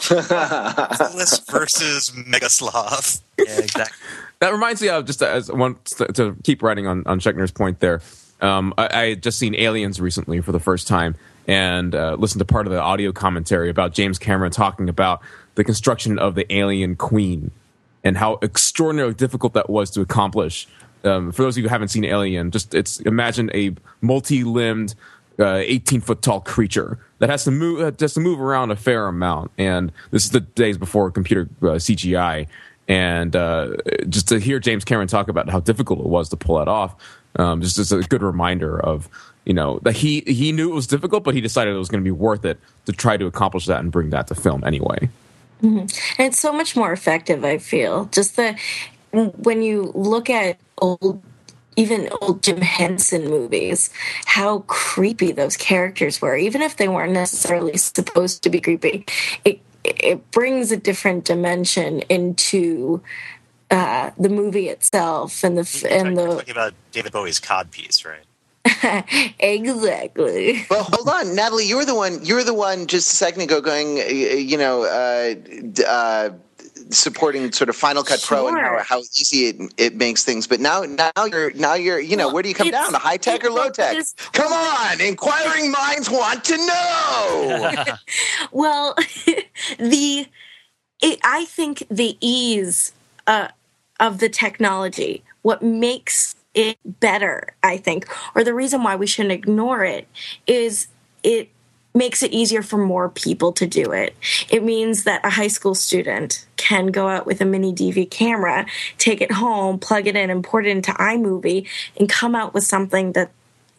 Atlas 0.10 1.39
versus 1.50 2.12
Megasloth. 2.12 3.22
Yeah, 3.38 3.60
exactly. 3.60 3.98
That 4.40 4.52
reminds 4.52 4.82
me 4.82 4.90
of 4.90 5.06
just 5.06 5.22
as 5.22 5.52
one 5.52 5.78
to, 5.98 6.36
keep 6.44 6.62
writing 6.62 6.88
on 6.88 7.04
on 7.06 7.20
Schechner's 7.20 7.52
point 7.52 7.80
there. 7.80 8.02
Um, 8.42 8.74
I, 8.78 8.90
I 8.92 9.10
had 9.10 9.24
just 9.24 9.40
seen 9.40 9.56
Aliens 9.56 10.02
recently 10.02 10.42
for 10.42 10.52
the 10.52 10.60
first 10.60 10.88
time 10.88 11.16
and 11.48 11.96
uh, 11.96 12.16
listened 12.20 12.40
to 12.40 12.46
part 12.46 12.68
of 12.68 12.74
the 12.74 12.80
audio 12.80 13.12
commentary 13.12 13.70
about 13.70 13.94
James 13.94 14.20
Cameron 14.20 14.52
talking 14.52 14.90
about 14.90 15.22
the 15.56 15.63
construction 15.63 16.18
of 16.20 16.36
the 16.36 16.52
alien 16.54 16.96
queen 16.96 17.52
and 18.04 18.18
how 18.18 18.40
extraordinarily 18.42 19.13
difficult 19.13 19.54
that 19.54 19.70
was 19.70 19.90
to 19.92 20.02
accomplish. 20.02 20.68
Um, 21.04 21.32
for 21.32 21.44
those 21.44 21.56
of 21.56 21.60
you 21.60 21.63
who 21.63 21.70
haven't 21.70 21.90
seen 21.90 22.06
Alien, 22.06 22.52
just 22.52 22.74
it's 22.74 23.00
imagine 23.02 23.50
a 23.54 23.75
multi-limbed, 24.02 24.96
eighteen 25.40 26.02
foot 26.02 26.22
tall 26.22 26.40
creature 26.42 27.00
that 27.20 27.30
has 27.30 27.44
to 27.46 27.52
move 27.52 28.00
has 28.00 28.13
to 28.13 28.20
move 28.20 28.40
around 28.40 28.72
a 28.72 28.75
fair 28.75 29.08
amount. 29.08 29.52
And 29.58 29.92
this 30.12 30.25
is 30.25 30.32
the 30.32 30.40
days 30.42 30.78
before 30.78 31.12
computer 31.12 31.50
uh, 31.62 31.75
CGI. 31.75 32.48
And 32.88 33.36
uh, 33.36 33.75
just 34.10 34.28
to 34.30 34.40
hear 34.40 34.60
James 34.60 34.84
Cameron 34.84 35.08
talk 35.08 35.28
about 35.28 35.50
how 35.50 35.60
difficult 35.60 36.00
it 36.00 36.06
was 36.06 36.30
to 36.30 36.38
pull 36.38 36.58
that 36.58 36.68
off, 36.68 36.96
um, 37.38 37.62
just 37.62 37.80
is 37.80 37.92
a 37.92 38.02
good 38.02 38.22
reminder 38.22 38.80
of 38.80 39.10
you 39.46 39.54
know 39.54 39.80
that 39.80 39.94
he 39.94 40.22
he 40.22 40.52
knew 40.52 40.72
it 40.72 40.75
was 40.75 40.88
difficult, 40.88 41.24
but 41.24 41.34
he 41.34 41.42
decided 41.42 41.74
it 41.74 41.78
was 41.78 41.90
going 41.90 42.04
to 42.04 42.08
be 42.08 42.12
worth 42.12 42.46
it 42.46 42.60
to 42.86 42.92
try 42.92 43.18
to 43.18 43.25
accomplish 43.25 43.66
that 43.66 43.80
and 43.80 43.92
bring 43.92 44.10
that 44.12 44.28
to 44.28 44.36
film 44.36 44.63
anyway. 44.63 45.10
And 46.18 46.28
it's 46.28 46.40
so 46.40 46.52
much 46.52 46.75
more 46.75 46.92
effective, 46.92 47.46
I 47.46 47.58
feel. 47.58 48.06
Just 48.06 48.36
the 48.36 48.58
when 49.12 49.62
you 49.62 49.92
look 49.96 50.30
at 50.30 50.58
old 50.80 51.24
even 51.75 52.10
old 52.22 52.44
Jim 52.44 52.62
Henson 52.62 53.30
movies, 53.30 53.90
how 54.25 54.60
creepy 54.68 55.32
those 55.32 55.58
characters 55.58 56.22
were, 56.22 56.36
even 56.36 56.62
if 56.62 56.78
they 56.78 56.88
weren't 56.88 57.13
necessarily 57.13 57.78
supposed 57.78 58.44
to 58.44 58.50
be 58.50 58.62
creepy. 58.62 59.06
It 59.44 59.60
it 59.84 60.32
brings 60.32 60.72
a 60.72 60.78
different 60.78 61.25
dimension 61.25 62.00
into 62.10 63.02
uh, 63.72 64.12
the 64.18 64.30
movie 64.30 64.70
itself 64.70 65.44
and 65.44 65.58
the 65.58 65.88
and 65.90 66.16
You're 66.16 66.28
the 66.28 66.36
talking 66.36 66.52
about 66.52 66.74
David 66.92 67.12
Bowie's 67.12 67.40
codpiece, 67.40 68.06
right? 68.06 68.24
exactly. 69.40 70.66
Well, 70.70 70.84
hold 70.84 71.10
on, 71.10 71.36
Natalie. 71.36 71.66
You 71.66 71.78
were 71.78 71.86
the 71.86 71.96
one. 71.96 72.24
You 72.24 72.36
were 72.36 72.44
the 72.44 72.54
one 72.54 72.88
just 72.88 73.12
a 73.12 73.16
second 73.16 73.42
ago 73.42 73.62
going. 73.62 73.98
You 73.98 74.58
know, 74.58 74.84
uh, 74.84 75.36
uh, 75.86 76.30
supporting 76.92 77.52
sort 77.52 77.70
of 77.70 77.75
Final 77.75 78.04
Cut 78.04 78.22
Pro 78.22 78.48
and 78.48 78.58
how, 78.58 78.80
how 78.84 79.00
easy 79.00 79.48
it, 79.48 79.74
it 79.78 79.96
makes 79.96 80.24
things. 80.24 80.48
But 80.48 80.60
now, 80.60 80.82
now 80.84 81.25
you're 81.25 81.52
now 81.54 81.74
you're. 81.75 82.00
You 82.00 82.18
know, 82.18 82.28
Well, 82.28 82.36
where 82.36 82.44
do 82.44 82.50
you 82.50 82.56
come 82.56 82.70
down? 82.70 82.94
High 82.94 83.18
tech 83.18 83.44
or 83.44 83.50
low 83.52 83.70
tech? 83.70 83.92
it's- 83.94 84.16
Come 84.34 84.52
on, 84.52 85.02
inquiring 85.02 85.72
minds 85.72 86.10
want 86.10 86.44
to 86.46 86.58
know. 86.58 87.84
Well, 88.52 88.96
the 89.80 90.28
it, 91.02 91.19
I 91.24 91.46
think 91.46 91.86
the 91.89 92.17
ease 92.22 92.93
uh, 93.28 93.50
of 94.00 94.19
the 94.19 94.30
technology, 94.30 95.24
what 95.41 95.62
makes 95.62 96.36
it 96.54 96.78
better, 97.00 97.56
I 97.63 97.78
think, 97.78 98.08
or 98.36 98.43
the 98.43 98.54
reason 98.54 98.84
why 98.84 98.96
we 98.96 99.08
shouldn't 99.08 99.32
ignore 99.34 99.84
it, 99.84 100.08
is 100.48 100.88
it 101.24 101.50
makes 101.93 102.23
it 102.23 102.32
easier 102.32 102.62
for 102.62 102.77
more 102.77 103.10
people 103.10 103.51
to 103.53 103.67
do 103.67 103.91
it. 103.91 104.15
It 104.49 104.63
means 104.63 105.03
that 105.03 105.25
a 105.25 105.29
high 105.29 105.47
school 105.47 105.75
student 105.75 106.45
can 106.58 106.88
go 106.88 107.08
out 107.08 107.25
with 107.25 107.41
a 107.41 107.45
mini 107.45 107.73
DV 107.73 108.10
camera, 108.10 108.65
take 108.97 109.21
it 109.21 109.32
home, 109.32 109.79
plug 109.79 110.08
it 110.08 110.15
in, 110.15 110.29
import 110.29 110.65
it 110.65 110.69
into 110.69 110.91
iMovie, 110.93 111.67
and 111.97 112.10
come 112.10 112.36
out 112.36 112.53
with 112.53 112.63
something 112.63 113.12
that 113.13 113.32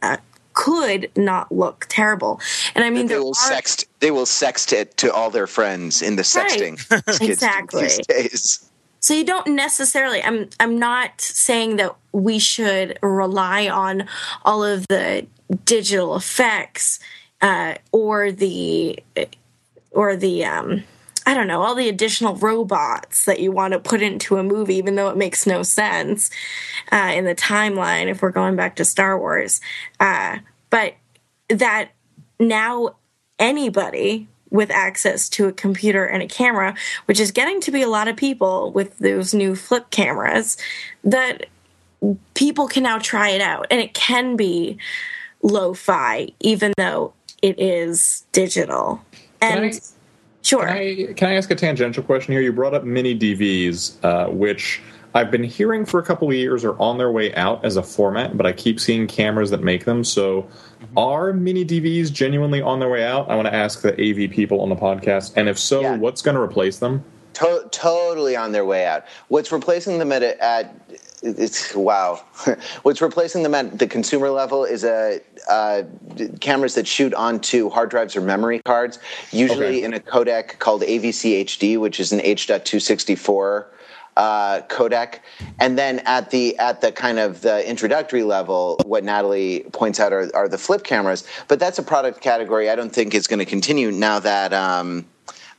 uh, 0.03 0.19
could 0.53 1.11
not 1.17 1.51
look 1.51 1.87
terrible. 1.89 2.41
And 2.75 2.85
I 2.85 2.91
mean, 2.91 3.09
they 3.09 3.19
will 3.19 3.31
are 3.31 3.51
sext. 3.51 3.87
They 4.01 4.11
will 4.11 4.27
sext 4.27 4.73
it 4.73 4.97
to 4.99 5.13
all 5.13 5.31
their 5.31 5.47
friends 5.47 6.01
in 6.01 6.17
the 6.17 6.23
sexting. 6.23 6.79
kids 6.89 7.19
do 7.19 7.33
Exactly. 7.33 7.83
These 7.83 7.99
days. 8.07 8.71
So 9.01 9.13
you 9.13 9.25
don't 9.25 9.49
necessarily 9.49 10.23
I'm 10.23 10.49
I'm 10.61 10.79
not 10.79 11.21
saying 11.21 11.77
that 11.77 11.95
we 12.13 12.39
should 12.39 12.99
rely 13.03 13.69
on 13.69 14.09
all 14.47 14.65
of 14.65 14.87
the 14.89 15.27
digital 15.67 16.17
effects 16.17 17.01
uh, 17.45 17.75
or 17.93 18.33
the 18.33 18.99
or 19.93 20.17
the 20.17 20.45
um 20.45 20.83
I 21.27 21.33
don't 21.33 21.47
know, 21.47 21.63
all 21.63 21.75
the 21.75 21.89
additional 21.89 22.37
robots 22.37 23.25
that 23.25 23.41
you 23.41 23.51
want 23.51 23.73
to 23.73 23.79
put 23.79 24.03
into 24.03 24.37
a 24.37 24.43
movie, 24.43 24.75
even 24.75 24.95
though 24.95 25.09
it 25.09 25.17
makes 25.17 25.47
no 25.47 25.63
sense 25.63 26.31
uh, 26.93 27.13
in 27.15 27.25
the 27.25 27.35
timeline 27.35 28.09
if 28.09 28.21
we're 28.21 28.31
going 28.31 28.57
back 28.57 28.77
to 28.77 28.85
Star 28.85 29.19
Wars. 29.19 29.63
Uh, 29.99 30.39
but 30.69 30.95
that 31.49 31.93
now 32.39 32.97
anybody 33.39 34.29
with 34.51 34.71
access 34.71 35.31
to 35.31 35.47
a 35.47 35.53
computer 35.53 36.05
and 36.05 36.23
a 36.23 36.27
camera, 36.27 36.75
which 37.07 37.19
is 37.19 37.31
getting 37.31 37.59
to 37.63 37.71
be 37.71 37.81
a 37.81 37.89
lot 37.89 38.07
of 38.07 38.17
people 38.17 38.71
with 38.73 38.99
those 38.99 39.33
new 39.33 39.57
flip 39.57 39.89
cameras, 39.89 40.59
that 41.05 41.47
people 42.35 42.69
can 42.69 42.83
now 42.83 42.99
try 42.99 43.31
it 43.31 43.41
out. 43.41 43.67
And 43.71 43.81
it 43.81 43.95
can 43.95 44.37
be 44.37 44.77
lo 45.43 45.73
fi, 45.73 46.29
even 46.41 46.75
though 46.77 47.15
it 47.45 47.59
is 47.59 48.25
digital. 48.33 49.03
Can 49.41 49.59
And 49.65 49.75
I- 49.75 49.79
sure. 50.43 50.67
Can 50.67 50.77
I, 50.77 51.13
can 51.15 51.29
I 51.29 51.35
ask 51.35 51.51
a 51.51 51.55
tangential 51.55 52.03
question 52.03 52.33
here? 52.33 52.41
You 52.41 52.53
brought 52.53 52.73
up 52.75 52.85
mini 52.85 53.17
DVs, 53.19 54.03
uh, 54.03 54.31
which 54.31 54.81
I've 55.15 55.31
been 55.31 55.45
hearing 55.45 55.85
for 55.85 56.01
a 56.01 56.03
couple 56.03 56.29
of 56.29 56.35
years 56.35 56.65
are 56.65 56.77
on 56.81 56.97
their 56.99 57.13
way 57.13 57.35
out 57.35 57.65
as 57.65 57.77
a 57.77 57.83
format, 57.83 58.37
but 58.37 58.47
I 58.47 58.53
keep 58.53 58.81
seeing 58.81 59.07
cameras 59.07 59.51
that 59.51 59.63
make 59.63 59.85
them. 59.85 60.05
So, 60.05 60.49
are 60.97 61.33
mini 61.35 61.65
DVs 61.65 62.11
genuinely 62.11 62.63
on 62.63 62.81
their 62.81 62.89
way 62.89 63.05
out? 63.05 63.31
I 63.31 63.37
want 63.37 63.47
to 63.47 63.55
ask 63.55 63.83
the 63.83 63.93
AV 63.93 64.31
people 64.31 64.61
on 64.63 64.71
the 64.71 64.77
podcast, 64.77 65.33
and 65.37 65.49
if 65.49 65.59
so, 65.59 65.83
Yeah. 65.83 65.97
what's 65.99 66.23
going 66.23 66.35
to 66.37 66.41
replace 66.41 66.79
them? 66.79 67.05
To- 67.35 67.69
totally 67.73 68.37
on 68.37 68.53
their 68.53 68.65
way 68.65 68.87
out. 68.87 69.05
What's 69.29 69.53
replacing 69.53 69.99
them 69.99 70.13
at, 70.13 70.23
at 70.23 70.75
it's 71.23 71.75
wow. 71.75 72.23
What's 72.83 73.01
replacing 73.01 73.43
them 73.45 73.55
at 73.55 73.79
the 73.79 73.87
consumer 73.87 74.29
level 74.31 74.65
is 74.65 74.85
a 74.85 75.21
uh, 75.49 75.83
cameras 76.41 76.75
that 76.75 76.87
shoot 76.87 77.13
onto 77.15 77.71
hard 77.71 77.91
drives 77.91 78.17
or 78.17 78.21
memory 78.21 78.61
cards, 78.65 78.99
usually 79.31 79.67
Okay. 79.67 79.83
in 79.83 79.95
a 79.95 80.01
codec 80.01 80.59
called 80.59 80.83
AVC 80.83 81.45
HD, 81.45 81.79
which 81.79 82.01
is 82.01 82.13
an 82.13 82.21
H.264 82.23 83.67
uh, 84.17 84.61
codec. 84.69 85.21
And 85.59 85.77
then 85.79 86.01
at 86.01 86.31
the 86.31 86.57
at 86.59 86.81
the 86.81 86.93
kind 86.93 87.19
of 87.19 87.43
the 87.43 87.69
introductory 87.69 88.23
level, 88.23 88.81
what 88.85 89.05
Natalie 89.05 89.65
points 89.73 89.99
out 90.01 90.13
are, 90.13 90.31
are 90.35 90.49
the 90.49 90.59
flip 90.59 90.85
cameras. 90.85 91.25
But 91.49 91.59
that's 91.59 91.79
a 91.79 91.83
product 91.83 92.21
category 92.21 92.71
I 92.71 92.77
don't 92.77 92.93
think 92.93 93.15
is 93.15 93.27
going 93.27 93.41
to 93.41 93.45
continue 93.45 93.91
now 93.91 94.19
that. 94.21 94.53
Um, 94.53 95.07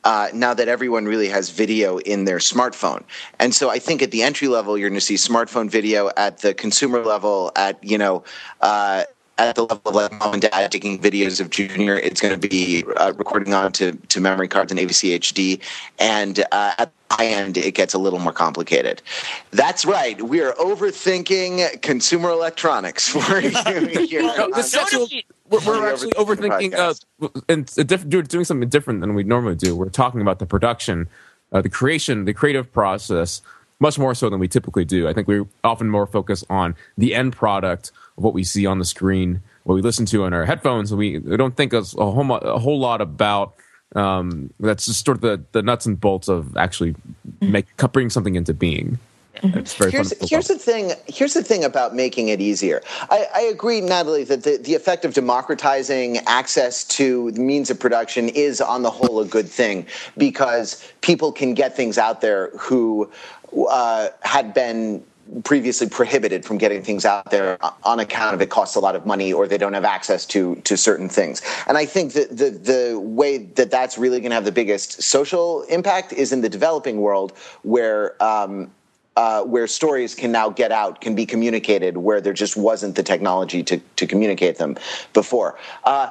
uh, 0.03 0.29
now 0.35 0.53
that 0.53 0.67
everyone 0.67 1.05
really 1.05 1.27
has 1.27 1.49
video 1.49 1.97
in 2.01 2.25
their 2.25 2.37
smartphone. 2.37 3.03
And 3.39 3.55
so 3.55 3.71
I 3.71 3.79
think 3.79 4.03
at 4.03 4.11
the 4.11 4.21
entry 4.21 4.47
level, 4.47 4.77
you're 4.77 4.87
going 4.87 4.99
to 4.99 5.03
see 5.03 5.15
smartphone 5.15 5.67
video. 5.67 6.11
At 6.15 6.37
the 6.43 6.53
consumer 6.53 7.03
level, 7.03 7.51
at 7.55 7.83
you 7.83 7.97
know, 7.97 8.23
uh, 8.61 9.05
at 9.37 9.55
the 9.55 9.63
level 9.63 9.81
of 9.85 9.95
like 9.95 10.11
mom 10.19 10.33
and 10.33 10.41
dad 10.41 10.71
taking 10.71 10.99
videos 10.99 11.41
of 11.41 11.49
Junior, 11.49 11.95
it's 11.97 12.21
going 12.21 12.39
to 12.39 12.47
be 12.47 12.83
uh, 12.97 13.13
recording 13.17 13.53
onto 13.53 13.91
to 13.91 14.21
memory 14.21 14.47
cards 14.47 14.71
and 14.71 14.79
AVC 14.79 15.17
HD. 15.19 15.61
And 15.99 16.39
uh, 16.51 16.73
at 16.77 16.91
the 17.09 17.15
high 17.15 17.25
end, 17.27 17.57
it 17.57 17.73
gets 17.75 17.93
a 17.93 17.97
little 17.97 18.19
more 18.19 18.31
complicated. 18.31 19.01
That's 19.51 19.85
right. 19.85 20.21
We 20.21 20.41
are 20.41 20.53
overthinking 20.53 21.81
consumer 21.81 22.29
electronics 22.29 23.07
for 23.09 23.39
you 23.39 23.49
here. 24.07 24.21
No, 24.21 24.45
on- 24.45 24.51
this 24.51 24.67
is 24.67 24.75
actually, 24.75 24.99
Notably- 24.99 25.25
we're, 25.49 25.59
we're 25.81 25.91
actually 25.91 26.11
Overthinking 26.11 26.73
uh, 26.73 27.27
and 27.49 27.65
diff- 27.87 28.07
doing 28.07 28.25
doing 28.25 28.45
something 28.45 28.69
different 28.69 29.01
than 29.01 29.13
we 29.15 29.23
normally 29.23 29.55
do. 29.55 29.75
We're 29.75 29.89
talking 29.89 30.21
about 30.21 30.39
the 30.39 30.45
production, 30.45 31.07
uh, 31.51 31.61
the 31.61 31.69
creation, 31.69 32.25
the 32.25 32.33
creative 32.33 32.71
process, 32.71 33.41
much 33.79 33.99
more 33.99 34.15
so 34.15 34.29
than 34.29 34.39
we 34.39 34.47
typically 34.47 34.85
do. 34.85 35.07
I 35.09 35.13
think 35.13 35.27
we 35.27 35.43
often 35.63 35.89
more 35.89 36.07
focus 36.07 36.45
on 36.49 36.75
the 36.97 37.13
end 37.13 37.33
product 37.33 37.91
of 38.17 38.23
what 38.23 38.33
we 38.33 38.43
see 38.43 38.65
on 38.65 38.79
the 38.79 38.85
screen, 38.85 39.41
what 39.63 39.75
we 39.75 39.81
listen 39.81 40.05
to 40.07 40.25
in 40.25 40.33
our 40.33 40.45
headphones. 40.45 40.91
And 40.91 40.99
we, 40.99 41.19
we 41.19 41.37
don't 41.37 41.55
think 41.55 41.73
as 41.73 41.93
a 41.95 42.11
whole, 42.11 42.31
a 42.35 42.59
whole 42.59 42.79
lot 42.79 43.01
about 43.01 43.53
Um, 43.95 44.49
that's 44.59 44.87
just 44.87 45.05
sort 45.05 45.17
of 45.17 45.21
the, 45.21 45.39
the 45.53 45.61
nuts 45.61 45.85
and 45.85 45.97
bolts 45.97 46.27
of 46.27 46.57
actually 46.57 46.95
make 47.39 47.67
bring 47.93 48.09
something 48.09 48.35
into 48.35 48.53
being. 48.53 48.97
It's 49.43 49.73
very 49.75 49.91
here's, 49.91 50.11
here's 50.29 50.47
the 50.47 50.57
thing. 50.57 50.91
Here's 51.07 51.33
the 51.33 51.43
thing 51.43 51.63
about 51.63 51.93
making 51.93 52.27
it 52.29 52.41
easier. 52.41 52.81
I, 53.09 53.27
I 53.33 53.41
agree, 53.41 53.79
Natalie, 53.79 54.25
that 54.25 54.43
the, 54.43 54.57
the 54.57 54.75
effect 54.75 55.05
of 55.05 55.13
democratizing 55.13 56.17
access 56.25 56.83
to 56.97 57.31
the 57.31 57.41
means 57.41 57.69
of 57.69 57.79
production 57.79 58.27
is, 58.29 58.59
on 58.59 58.81
the 58.81 58.91
whole, 58.91 59.21
a 59.21 59.25
good 59.25 59.47
thing 59.47 59.85
because 60.17 60.83
people 61.01 61.31
can 61.31 61.53
get 61.53 61.75
things 61.75 61.97
out 61.97 62.19
there 62.19 62.49
who 62.57 63.09
uh, 63.69 64.09
had 64.23 64.53
been 64.53 65.03
previously 65.43 65.89
prohibited 65.89 66.45
from 66.45 66.57
getting 66.57 66.83
things 66.83 67.05
out 67.05 67.31
there 67.31 67.57
on 67.83 67.99
account 67.99 68.35
of 68.35 68.41
it 68.41 68.49
costs 68.49 68.75
a 68.75 68.79
lot 68.79 68.95
of 68.95 69.05
money 69.05 69.33
or 69.33 69.47
they 69.47 69.57
don't 69.57 69.73
have 69.73 69.85
access 69.85 70.25
to 70.25 70.55
to 70.57 70.77
certain 70.77 71.09
things. 71.09 71.41
And 71.67 71.77
I 71.77 71.85
think 71.85 72.13
that 72.13 72.37
the 72.37 72.49
the 72.51 72.99
way 72.99 73.37
that 73.37 73.71
that's 73.71 73.97
really 73.97 74.19
going 74.19 74.29
to 74.31 74.35
have 74.35 74.45
the 74.45 74.51
biggest 74.51 75.01
social 75.01 75.63
impact 75.63 76.13
is 76.13 76.31
in 76.31 76.41
the 76.41 76.49
developing 76.49 77.01
world 77.01 77.33
where. 77.63 78.21
Um, 78.23 78.71
uh, 79.17 79.43
where 79.43 79.65
stories 79.65 80.13
can 80.13 80.29
now 80.29 80.49
get 80.49 80.73
out, 80.73 80.99
can 80.99 81.15
be 81.15 81.25
communicated, 81.25 81.95
where 81.95 82.19
there 82.19 82.33
just 82.33 82.57
wasn't 82.57 82.95
the 82.95 83.01
technology 83.01 83.63
to, 83.63 83.77
to 83.95 84.05
communicate 84.05 84.57
them 84.57 84.75
before. 85.13 85.57
Uh, 85.85 86.09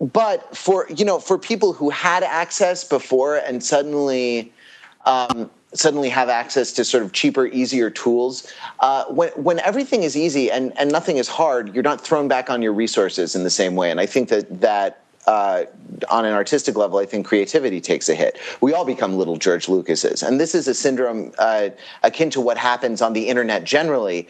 but 0.00 0.56
for 0.56 0.88
you 0.88 1.04
know, 1.04 1.20
for 1.20 1.38
people 1.38 1.72
who 1.72 1.90
had 1.90 2.24
access 2.24 2.82
before 2.82 3.36
and 3.36 3.62
suddenly 3.62 4.52
um, 5.06 5.48
suddenly 5.72 6.08
have 6.08 6.28
access 6.28 6.72
to 6.72 6.84
sort 6.84 7.02
of 7.02 7.12
cheaper, 7.12 7.46
easier 7.46 7.90
tools, 7.90 8.52
uh, 8.80 9.04
when 9.06 9.30
when 9.30 9.60
everything 9.60 10.02
is 10.02 10.16
easy 10.16 10.50
and 10.50 10.72
and 10.78 10.90
nothing 10.90 11.16
is 11.16 11.28
hard, 11.28 11.74
you're 11.74 11.82
not 11.82 12.00
thrown 12.00 12.28
back 12.28 12.50
on 12.50 12.62
your 12.62 12.72
resources 12.72 13.34
in 13.34 13.44
the 13.44 13.50
same 13.50 13.76
way. 13.76 13.90
And 13.90 14.00
I 14.00 14.06
think 14.06 14.28
that 14.30 14.60
that 14.60 15.02
uh, 15.26 15.64
on 16.08 16.24
an 16.24 16.32
artistic 16.32 16.76
level, 16.76 16.98
I 16.98 17.06
think 17.06 17.26
creativity 17.26 17.80
takes 17.80 18.08
a 18.08 18.14
hit. 18.14 18.38
We 18.60 18.72
all 18.72 18.84
become 18.84 19.16
little 19.16 19.36
George 19.36 19.68
Lucases. 19.68 20.22
And 20.22 20.40
this 20.40 20.54
is 20.54 20.66
a 20.66 20.74
syndrome 20.74 21.32
uh, 21.38 21.68
akin 22.02 22.30
to 22.30 22.40
what 22.40 22.56
happens 22.56 23.02
on 23.02 23.12
the 23.12 23.28
internet 23.28 23.64
generally. 23.64 24.26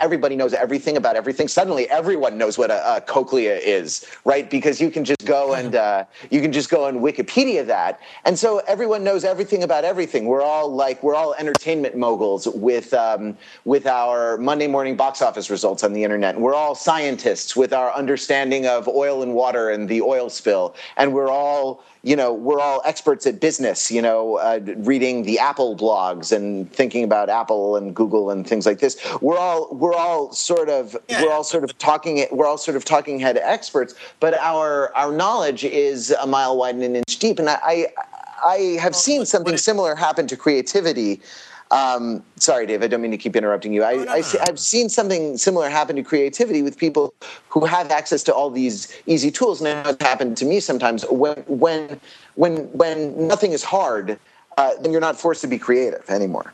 Everybody 0.00 0.34
knows 0.34 0.54
everything 0.54 0.96
about 0.96 1.14
everything. 1.14 1.46
Suddenly, 1.46 1.90
everyone 1.90 2.38
knows 2.38 2.56
what 2.56 2.70
a, 2.70 2.96
a 2.96 3.00
cochlea 3.02 3.58
is, 3.58 4.06
right? 4.24 4.48
Because 4.48 4.80
you 4.80 4.90
can 4.90 5.04
just 5.04 5.26
go 5.26 5.52
and 5.52 5.74
uh, 5.74 6.06
you 6.30 6.40
can 6.40 6.52
just 6.52 6.70
go 6.70 6.86
and 6.86 7.00
Wikipedia 7.00 7.66
that, 7.66 8.00
and 8.24 8.38
so 8.38 8.60
everyone 8.66 9.04
knows 9.04 9.24
everything 9.24 9.62
about 9.62 9.84
everything. 9.84 10.24
We're 10.24 10.40
all 10.40 10.74
like 10.74 11.02
we're 11.02 11.14
all 11.14 11.34
entertainment 11.34 11.98
moguls 11.98 12.48
with 12.48 12.94
um, 12.94 13.36
with 13.66 13.86
our 13.86 14.38
Monday 14.38 14.68
morning 14.68 14.96
box 14.96 15.20
office 15.20 15.50
results 15.50 15.84
on 15.84 15.92
the 15.92 16.02
internet. 16.02 16.36
And 16.36 16.42
we're 16.42 16.54
all 16.54 16.74
scientists 16.74 17.54
with 17.54 17.74
our 17.74 17.92
understanding 17.92 18.66
of 18.66 18.88
oil 18.88 19.22
and 19.22 19.34
water 19.34 19.68
and 19.68 19.86
the 19.86 20.00
oil 20.00 20.30
spill, 20.30 20.74
and 20.96 21.12
we're 21.12 21.28
all 21.28 21.84
you 22.04 22.14
know, 22.14 22.32
we're 22.34 22.60
all 22.60 22.82
experts 22.84 23.26
at 23.26 23.40
business, 23.40 23.90
you 23.90 24.02
know, 24.02 24.36
uh, 24.36 24.60
reading 24.76 25.22
the 25.22 25.38
Apple 25.38 25.74
blogs 25.74 26.32
and 26.32 26.70
thinking 26.70 27.02
about 27.02 27.30
Apple 27.30 27.76
and 27.76 27.96
Google 27.96 28.30
and 28.30 28.46
things 28.46 28.66
like 28.66 28.78
this. 28.78 28.98
We're 29.22 29.38
all 29.38 29.73
we're 29.78 29.94
all 29.94 30.32
sort 30.32 30.68
of 30.68 30.96
yeah. 31.08 31.22
we're 31.22 31.32
all 31.32 31.44
sort 31.44 31.64
of 31.64 31.76
talking 31.78 32.26
we're 32.30 32.46
all 32.46 32.58
sort 32.58 32.76
of 32.76 32.84
talking 32.84 33.18
head 33.18 33.38
experts, 33.38 33.94
but 34.20 34.34
our 34.34 34.94
our 34.94 35.12
knowledge 35.12 35.64
is 35.64 36.10
a 36.12 36.26
mile 36.26 36.56
wide 36.56 36.74
and 36.74 36.84
an 36.84 36.96
inch 36.96 37.18
deep. 37.18 37.38
And 37.38 37.50
I 37.50 37.58
I, 37.62 37.86
I 38.44 38.56
have 38.80 38.94
seen 38.94 39.26
something 39.26 39.56
similar 39.56 39.94
happen 39.94 40.26
to 40.28 40.36
creativity. 40.36 41.20
Um, 41.70 42.22
sorry, 42.36 42.66
Dave, 42.66 42.82
I 42.82 42.86
don't 42.86 43.02
mean 43.02 43.10
to 43.10 43.16
keep 43.16 43.34
interrupting 43.34 43.72
you. 43.72 43.82
I, 43.82 44.06
I, 44.12 44.22
have 44.46 44.60
seen 44.60 44.88
something 44.88 45.36
similar 45.36 45.68
happen 45.68 45.96
to 45.96 46.04
creativity 46.04 46.62
with 46.62 46.78
people 46.78 47.12
who 47.48 47.64
have 47.64 47.90
access 47.90 48.22
to 48.24 48.34
all 48.34 48.50
these 48.50 48.94
easy 49.06 49.30
tools. 49.30 49.60
And 49.60 49.84
it's 49.88 50.02
happened 50.02 50.36
to 50.36 50.44
me 50.44 50.60
sometimes 50.60 51.04
when, 51.10 51.38
when, 51.48 52.00
when, 52.34 52.70
when 52.72 53.26
nothing 53.26 53.52
is 53.52 53.64
hard, 53.64 54.20
uh, 54.56 54.72
then 54.82 54.92
you're 54.92 55.00
not 55.00 55.18
forced 55.18 55.40
to 55.40 55.48
be 55.48 55.58
creative 55.58 56.08
anymore. 56.08 56.52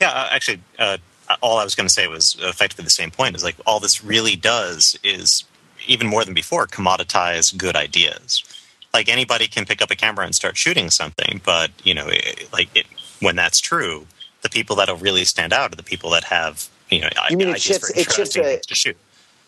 Yeah, 0.00 0.10
uh, 0.10 0.28
actually, 0.30 0.60
uh, 0.78 0.98
all 1.42 1.58
I 1.58 1.64
was 1.64 1.74
going 1.74 1.86
to 1.86 1.92
say 1.92 2.06
was 2.06 2.36
effectively 2.40 2.84
the 2.84 2.90
same 2.90 3.10
point. 3.10 3.36
Is 3.36 3.44
like 3.44 3.56
all 3.66 3.80
this 3.80 4.04
really 4.04 4.36
does 4.36 4.98
is 5.02 5.44
even 5.86 6.06
more 6.06 6.24
than 6.24 6.34
before 6.34 6.66
commoditize 6.66 7.56
good 7.56 7.76
ideas. 7.76 8.44
Like 8.92 9.08
anybody 9.08 9.46
can 9.46 9.64
pick 9.64 9.82
up 9.82 9.90
a 9.90 9.96
camera 9.96 10.24
and 10.24 10.34
start 10.34 10.56
shooting 10.56 10.90
something, 10.90 11.40
but 11.44 11.70
you 11.84 11.94
know, 11.94 12.06
it, 12.08 12.48
like 12.52 12.68
it, 12.74 12.86
when 13.20 13.36
that's 13.36 13.60
true, 13.60 14.06
the 14.42 14.48
people 14.48 14.76
that'll 14.76 14.96
really 14.96 15.24
stand 15.24 15.52
out 15.52 15.72
are 15.72 15.76
the 15.76 15.82
people 15.82 16.10
that 16.10 16.24
have 16.24 16.68
you 16.90 17.00
know. 17.00 17.08
You 17.30 17.36
mean 17.36 17.48
it 17.48 17.60
shifts? 17.60 17.90
It 17.90 18.10
shifts 18.10 18.34
the, 18.34 18.62
to 18.66 18.74
shoot. 18.74 18.96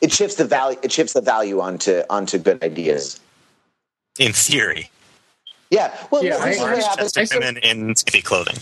It 0.00 0.12
shifts 0.12 0.36
the 0.36 0.44
value. 0.44 0.78
It 0.82 0.92
shifts 0.92 1.12
the 1.12 1.20
value 1.20 1.60
onto 1.60 2.02
onto 2.10 2.38
good 2.38 2.62
ideas. 2.62 3.20
In 4.18 4.32
theory. 4.32 4.90
Yeah. 5.70 5.94
Well, 6.10 6.24
yeah, 6.24 6.36
I, 6.36 6.48
I, 6.48 6.76
happens. 6.76 7.16
I 7.16 7.24
still, 7.24 7.42
in, 7.42 7.58
in 7.58 7.94
skimpy 7.94 8.22
clothing. 8.22 8.56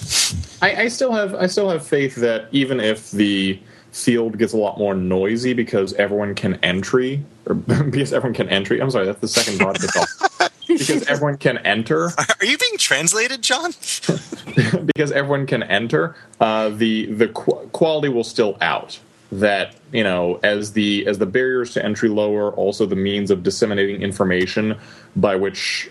I, 0.61 0.83
I 0.83 0.89
still 0.89 1.13
have 1.13 1.35
I 1.35 1.47
still 1.47 1.71
have 1.71 1.87
faith 1.87 2.17
that 2.17 2.49
even 2.51 2.81
if 2.81 3.11
the 3.11 3.61
field 3.93 4.39
gets 4.39 4.53
a 4.53 4.57
lot 4.57 4.79
more 4.79 4.95
noisy 4.95 5.55
because 5.55 5.93
everyone 5.95 6.35
can 6.35 6.55
entry 6.57 7.25
or 7.47 7.55
because 7.91 8.13
everyone 8.13 8.35
can 8.35 8.49
entry. 8.49 8.81
I'm 8.81 8.91
sorry, 8.91 9.07
that's 9.07 9.21
the 9.21 9.29
second 9.29 9.59
part 9.59 9.77
of 9.77 9.83
the 9.83 10.51
because 10.69 11.07
everyone 11.07 11.39
can 11.39 11.59
enter. 11.59 12.07
Are 12.07 12.45
you 12.45 12.59
being 12.59 12.77
translated, 12.79 13.43
John? 13.43 13.71
because 14.87 15.13
everyone 15.13 15.47
can 15.47 15.63
enter, 15.63 16.17
uh, 16.41 16.71
the 16.71 17.07
the 17.07 17.29
qu- 17.29 17.69
quality 17.73 18.09
will 18.09 18.25
still 18.25 18.59
out. 18.61 18.99
That 19.33 19.75
you 19.93 20.05
know, 20.05 20.39
as 20.45 20.73
the 20.73 21.07
as 21.07 21.19
the 21.19 21.27
barriers 21.27 21.73
to 21.75 21.85
entry 21.85 22.09
lower, 22.09 22.53
also 22.53 22.87
the 22.87 22.97
means 22.97 23.31
of 23.31 23.43
disseminating 23.43 24.01
information 24.03 24.79
by 25.17 25.35
which 25.35 25.91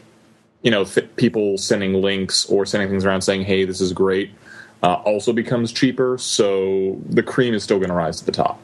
you 0.65 0.71
know 0.71 0.83
th- 0.83 1.07
people 1.15 1.57
sending 1.57 2.01
links 2.01 2.45
or 2.47 2.65
sending 2.65 2.89
things 2.89 3.05
around 3.05 3.21
saying, 3.21 3.43
"Hey, 3.43 3.63
this 3.63 3.79
is 3.79 3.93
great," 3.93 4.31
uh, 4.83 4.95
also 5.05 5.31
becomes 5.31 5.71
cheaper. 5.71 6.17
So 6.17 6.99
the 7.07 7.23
cream 7.23 7.53
is 7.53 7.63
still 7.63 7.77
going 7.77 7.89
to 7.89 7.95
rise 7.95 8.19
to 8.19 8.25
the 8.25 8.31
top. 8.33 8.59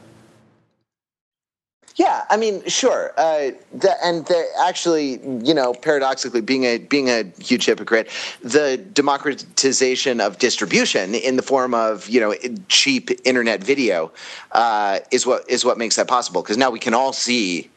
Yeah, 1.96 2.24
I 2.30 2.38
mean, 2.38 2.66
sure, 2.66 3.12
uh, 3.18 3.50
the, 3.74 3.94
and 4.02 4.24
the, 4.26 4.46
actually, 4.60 5.20
you 5.44 5.52
know, 5.52 5.74
paradoxically, 5.74 6.40
being 6.40 6.64
a 6.64 6.78
being 6.78 7.08
a 7.08 7.24
huge 7.38 7.66
hypocrite, 7.66 8.10
the 8.42 8.78
democratization 8.78 10.20
of 10.20 10.38
distribution 10.38 11.14
in 11.14 11.36
the 11.36 11.42
form 11.42 11.74
of 11.74 12.08
you 12.08 12.18
know 12.18 12.34
cheap 12.68 13.10
internet 13.24 13.62
video 13.62 14.10
uh, 14.52 14.98
is 15.12 15.24
what 15.24 15.48
is 15.48 15.64
what 15.64 15.78
makes 15.78 15.94
that 15.96 16.08
possible. 16.08 16.42
Because 16.42 16.56
now 16.56 16.70
we 16.70 16.80
can 16.80 16.94
all 16.94 17.12
see, 17.12 17.70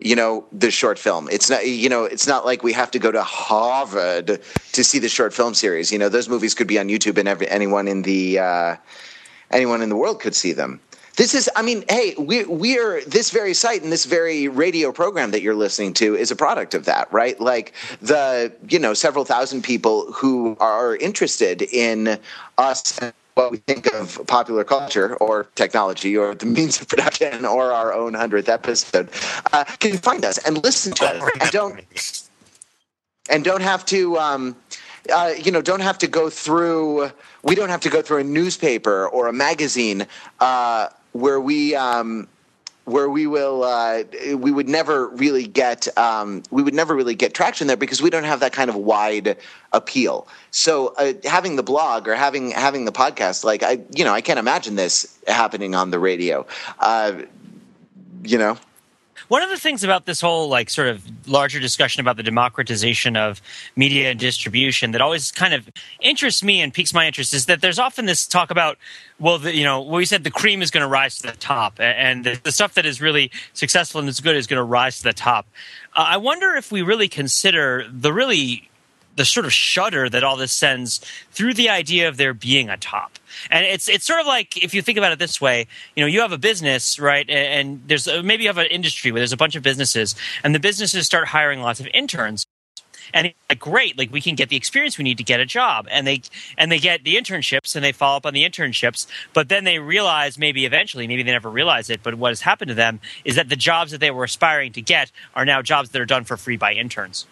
you 0.00 0.16
know, 0.16 0.46
the 0.50 0.70
short 0.70 0.98
film. 0.98 1.28
It's 1.30 1.50
not 1.50 1.66
you 1.66 1.88
know, 1.88 2.04
it's 2.04 2.26
not 2.26 2.44
like 2.44 2.62
we 2.62 2.72
have 2.72 2.90
to 2.92 2.98
go 2.98 3.12
to 3.12 3.22
Harvard 3.22 4.40
to 4.72 4.84
see 4.84 4.98
the 4.98 5.08
short 5.08 5.34
film 5.34 5.54
series. 5.54 5.92
You 5.92 5.98
know, 5.98 6.08
those 6.08 6.28
movies 6.28 6.54
could 6.54 6.66
be 6.66 6.78
on 6.78 6.88
YouTube, 6.88 7.18
and 7.18 7.28
every, 7.28 7.48
anyone 7.48 7.86
in 7.86 8.02
the 8.02 8.38
uh, 8.38 8.76
anyone 9.50 9.82
in 9.82 9.88
the 9.88 9.96
world 9.96 10.20
could 10.20 10.34
see 10.34 10.52
them. 10.52 10.80
This 11.16 11.34
is, 11.34 11.50
I 11.54 11.60
mean, 11.60 11.84
hey, 11.88 12.14
we 12.18 12.44
we 12.44 12.78
are 12.78 13.02
this 13.04 13.30
very 13.30 13.52
site 13.52 13.82
and 13.82 13.92
this 13.92 14.06
very 14.06 14.48
radio 14.48 14.90
program 14.90 15.32
that 15.32 15.42
you're 15.42 15.54
listening 15.54 15.92
to 15.94 16.14
is 16.14 16.30
a 16.30 16.36
product 16.36 16.72
of 16.72 16.86
that, 16.86 17.12
right? 17.12 17.38
Like 17.38 17.74
the 18.00 18.52
you 18.68 18.78
know 18.78 18.94
several 18.94 19.26
thousand 19.26 19.62
people 19.62 20.10
who 20.12 20.56
are 20.60 20.96
interested 20.96 21.60
in 21.60 22.18
us 22.56 22.98
what 23.34 23.50
we 23.50 23.58
think 23.58 23.92
of 23.94 24.20
popular 24.26 24.64
culture 24.64 25.16
or 25.16 25.44
technology 25.54 26.16
or 26.16 26.34
the 26.34 26.46
means 26.46 26.80
of 26.80 26.88
production 26.88 27.44
or 27.44 27.72
our 27.72 27.92
own 27.92 28.14
hundredth 28.14 28.48
episode 28.48 29.08
uh, 29.52 29.64
can 29.78 29.96
find 29.96 30.24
us 30.24 30.38
and 30.38 30.62
listen 30.62 30.92
to 30.92 31.04
us 31.06 31.30
and 31.40 31.50
don't 31.50 31.80
and 33.30 33.44
don't 33.44 33.62
have 33.62 33.84
to. 33.86 34.18
Um, 34.18 34.56
uh, 35.10 35.32
you 35.42 35.50
know, 35.50 35.62
don't 35.62 35.80
have 35.80 35.96
to 35.98 36.06
go 36.06 36.28
through. 36.28 37.10
We 37.42 37.54
don't 37.54 37.70
have 37.70 37.80
to 37.80 37.88
go 37.88 38.02
through 38.02 38.18
a 38.18 38.24
newspaper 38.24 39.08
or 39.08 39.28
a 39.28 39.32
magazine 39.32 40.06
uh, 40.40 40.88
where 41.12 41.40
we 41.40 41.74
um, 41.74 42.28
where 42.90 43.08
we 43.08 43.26
will 43.26 43.62
uh, 43.64 44.04
we 44.34 44.50
would 44.50 44.68
never 44.68 45.08
really 45.08 45.46
get 45.46 45.86
um, 45.98 46.42
we 46.50 46.62
would 46.62 46.74
never 46.74 46.94
really 46.94 47.14
get 47.14 47.34
traction 47.34 47.66
there 47.66 47.76
because 47.76 48.02
we 48.02 48.10
don't 48.10 48.24
have 48.24 48.40
that 48.40 48.52
kind 48.52 48.70
of 48.70 48.76
wide 48.76 49.36
appeal. 49.72 50.26
So 50.50 50.88
uh, 50.98 51.14
having 51.24 51.56
the 51.56 51.62
blog 51.62 52.08
or 52.08 52.14
having 52.14 52.50
having 52.50 52.84
the 52.84 52.92
podcast, 52.92 53.44
like 53.44 53.62
I 53.62 53.78
you 53.94 54.04
know 54.04 54.12
I 54.12 54.20
can't 54.20 54.38
imagine 54.38 54.76
this 54.76 55.18
happening 55.26 55.74
on 55.74 55.90
the 55.90 55.98
radio. 55.98 56.46
Uh, 56.78 57.22
you 58.22 58.38
know. 58.38 58.58
One 59.28 59.42
of 59.42 59.50
the 59.50 59.58
things 59.58 59.84
about 59.84 60.06
this 60.06 60.20
whole 60.20 60.48
like 60.48 60.70
sort 60.70 60.88
of 60.88 61.02
larger 61.28 61.60
discussion 61.60 62.00
about 62.00 62.16
the 62.16 62.22
democratization 62.22 63.16
of 63.16 63.40
media 63.76 64.10
and 64.10 64.18
distribution 64.18 64.92
that 64.92 65.00
always 65.00 65.32
kind 65.32 65.54
of 65.54 65.68
interests 66.00 66.42
me 66.42 66.60
and 66.60 66.72
piques 66.72 66.94
my 66.94 67.06
interest 67.06 67.34
is 67.34 67.46
that 67.46 67.60
there's 67.60 67.78
often 67.78 68.06
this 68.06 68.26
talk 68.26 68.50
about 68.50 68.78
well, 69.20 69.38
the, 69.38 69.54
you 69.54 69.64
know, 69.64 69.82
we 69.82 70.06
said 70.06 70.24
the 70.24 70.30
cream 70.30 70.62
is 70.62 70.70
going 70.70 70.80
to 70.80 70.88
rise 70.88 71.18
to 71.18 71.26
the 71.26 71.36
top, 71.36 71.78
and 71.78 72.24
the, 72.24 72.40
the, 72.42 72.50
stuff 72.50 72.72
that 72.74 72.86
is 72.86 73.02
really 73.02 73.30
successful 73.52 74.00
and 74.00 74.08
is 74.08 74.18
good 74.20 74.34
is 74.34 74.46
going 74.46 74.56
to 74.56 74.64
rise 74.64 74.98
to 74.98 75.04
the 75.04 75.12
top. 75.12 75.46
Uh, 75.94 76.06
I 76.08 76.16
wonder 76.16 76.54
if 76.54 76.72
we 76.72 76.80
really 76.80 77.08
consider 77.08 77.86
the 77.92 78.14
really 78.14 78.69
the 79.16 79.24
sort 79.24 79.46
of 79.46 79.52
shudder 79.52 80.08
that 80.08 80.24
all 80.24 80.36
this 80.36 80.52
sends 80.52 80.98
through 81.30 81.54
the 81.54 81.68
idea 81.68 82.08
of 82.08 82.16
there 82.16 82.34
being 82.34 82.68
a 82.68 82.76
top. 82.76 83.18
And 83.50 83.64
it's 83.64 83.88
it's 83.88 84.04
sort 84.04 84.20
of 84.20 84.26
like 84.26 84.62
if 84.62 84.74
you 84.74 84.82
think 84.82 84.98
about 84.98 85.12
it 85.12 85.18
this 85.18 85.40
way, 85.40 85.66
you 85.94 86.02
know, 86.02 86.06
you 86.06 86.20
have 86.20 86.32
a 86.32 86.38
business, 86.38 86.98
right? 86.98 87.28
And 87.28 87.82
there's 87.86 88.08
uh, 88.08 88.22
maybe 88.24 88.44
you 88.44 88.48
have 88.48 88.58
an 88.58 88.66
industry 88.66 89.12
where 89.12 89.20
there's 89.20 89.32
a 89.32 89.36
bunch 89.36 89.56
of 89.56 89.62
businesses, 89.62 90.14
and 90.42 90.54
the 90.54 90.60
businesses 90.60 91.06
start 91.06 91.28
hiring 91.28 91.60
lots 91.60 91.80
of 91.80 91.88
interns 91.92 92.46
and 93.12 93.32
like 93.48 93.58
great 93.58 93.98
like 93.98 94.12
we 94.12 94.20
can 94.20 94.34
get 94.34 94.48
the 94.48 94.56
experience 94.56 94.98
we 94.98 95.04
need 95.04 95.18
to 95.18 95.24
get 95.24 95.40
a 95.40 95.46
job 95.46 95.86
and 95.90 96.06
they 96.06 96.22
and 96.56 96.70
they 96.70 96.78
get 96.78 97.04
the 97.04 97.16
internships 97.16 97.74
and 97.74 97.84
they 97.84 97.92
follow 97.92 98.16
up 98.16 98.26
on 98.26 98.34
the 98.34 98.44
internships 98.44 99.06
but 99.32 99.48
then 99.48 99.64
they 99.64 99.78
realize 99.78 100.38
maybe 100.38 100.64
eventually 100.64 101.06
maybe 101.06 101.22
they 101.22 101.32
never 101.32 101.50
realize 101.50 101.90
it 101.90 102.02
but 102.02 102.14
what 102.14 102.30
has 102.30 102.42
happened 102.42 102.68
to 102.68 102.74
them 102.74 103.00
is 103.24 103.36
that 103.36 103.48
the 103.48 103.56
jobs 103.56 103.90
that 103.90 103.98
they 103.98 104.10
were 104.10 104.24
aspiring 104.24 104.72
to 104.72 104.82
get 104.82 105.10
are 105.34 105.44
now 105.44 105.62
jobs 105.62 105.90
that 105.90 106.00
are 106.00 106.06
done 106.06 106.24
for 106.24 106.36
free 106.36 106.56
by 106.56 106.72
interns 106.72 107.26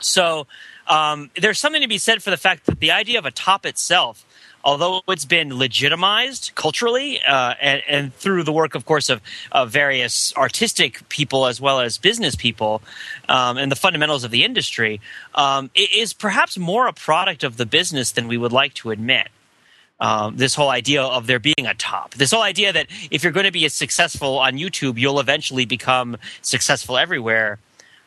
so 0.00 0.46
um, 0.88 1.30
there's 1.40 1.58
something 1.58 1.82
to 1.82 1.88
be 1.88 1.98
said 1.98 2.22
for 2.22 2.30
the 2.30 2.36
fact 2.36 2.66
that 2.66 2.80
the 2.80 2.90
idea 2.90 3.18
of 3.18 3.26
a 3.26 3.30
top 3.30 3.66
itself 3.66 4.24
although 4.66 5.00
it's 5.06 5.24
been 5.24 5.56
legitimized 5.56 6.50
culturally 6.56 7.22
uh, 7.22 7.54
and, 7.60 7.82
and, 7.88 8.14
through 8.14 8.42
the 8.42 8.52
work, 8.52 8.74
of 8.74 8.84
course, 8.84 9.08
of, 9.08 9.22
of, 9.52 9.70
various 9.70 10.34
artistic 10.36 11.08
people 11.08 11.46
as 11.46 11.60
well 11.60 11.78
as 11.78 11.98
business 11.98 12.34
people 12.34 12.82
um, 13.28 13.56
and 13.56 13.70
the 13.70 13.76
fundamentals 13.76 14.24
of 14.24 14.32
the 14.32 14.42
industry, 14.42 15.00
um, 15.36 15.70
is 15.74 16.12
perhaps 16.12 16.58
more 16.58 16.88
a 16.88 16.92
product 16.92 17.44
of 17.44 17.56
the 17.56 17.64
business 17.64 18.10
than 18.10 18.26
we 18.26 18.36
would 18.36 18.52
like 18.52 18.74
to 18.74 18.90
admit. 18.90 19.28
Um, 19.98 20.36
this 20.36 20.54
whole 20.54 20.68
idea 20.68 21.02
of 21.02 21.26
there 21.26 21.38
being 21.38 21.64
a 21.66 21.72
top, 21.72 22.12
this 22.14 22.32
whole 22.32 22.42
idea 22.42 22.70
that 22.70 22.88
if 23.10 23.22
you're 23.22 23.32
going 23.32 23.46
to 23.46 23.52
be 23.52 23.66
successful 23.70 24.38
on 24.38 24.54
YouTube, 24.54 24.98
you'll 24.98 25.20
eventually 25.20 25.64
become 25.64 26.18
successful 26.42 26.98
everywhere 26.98 27.58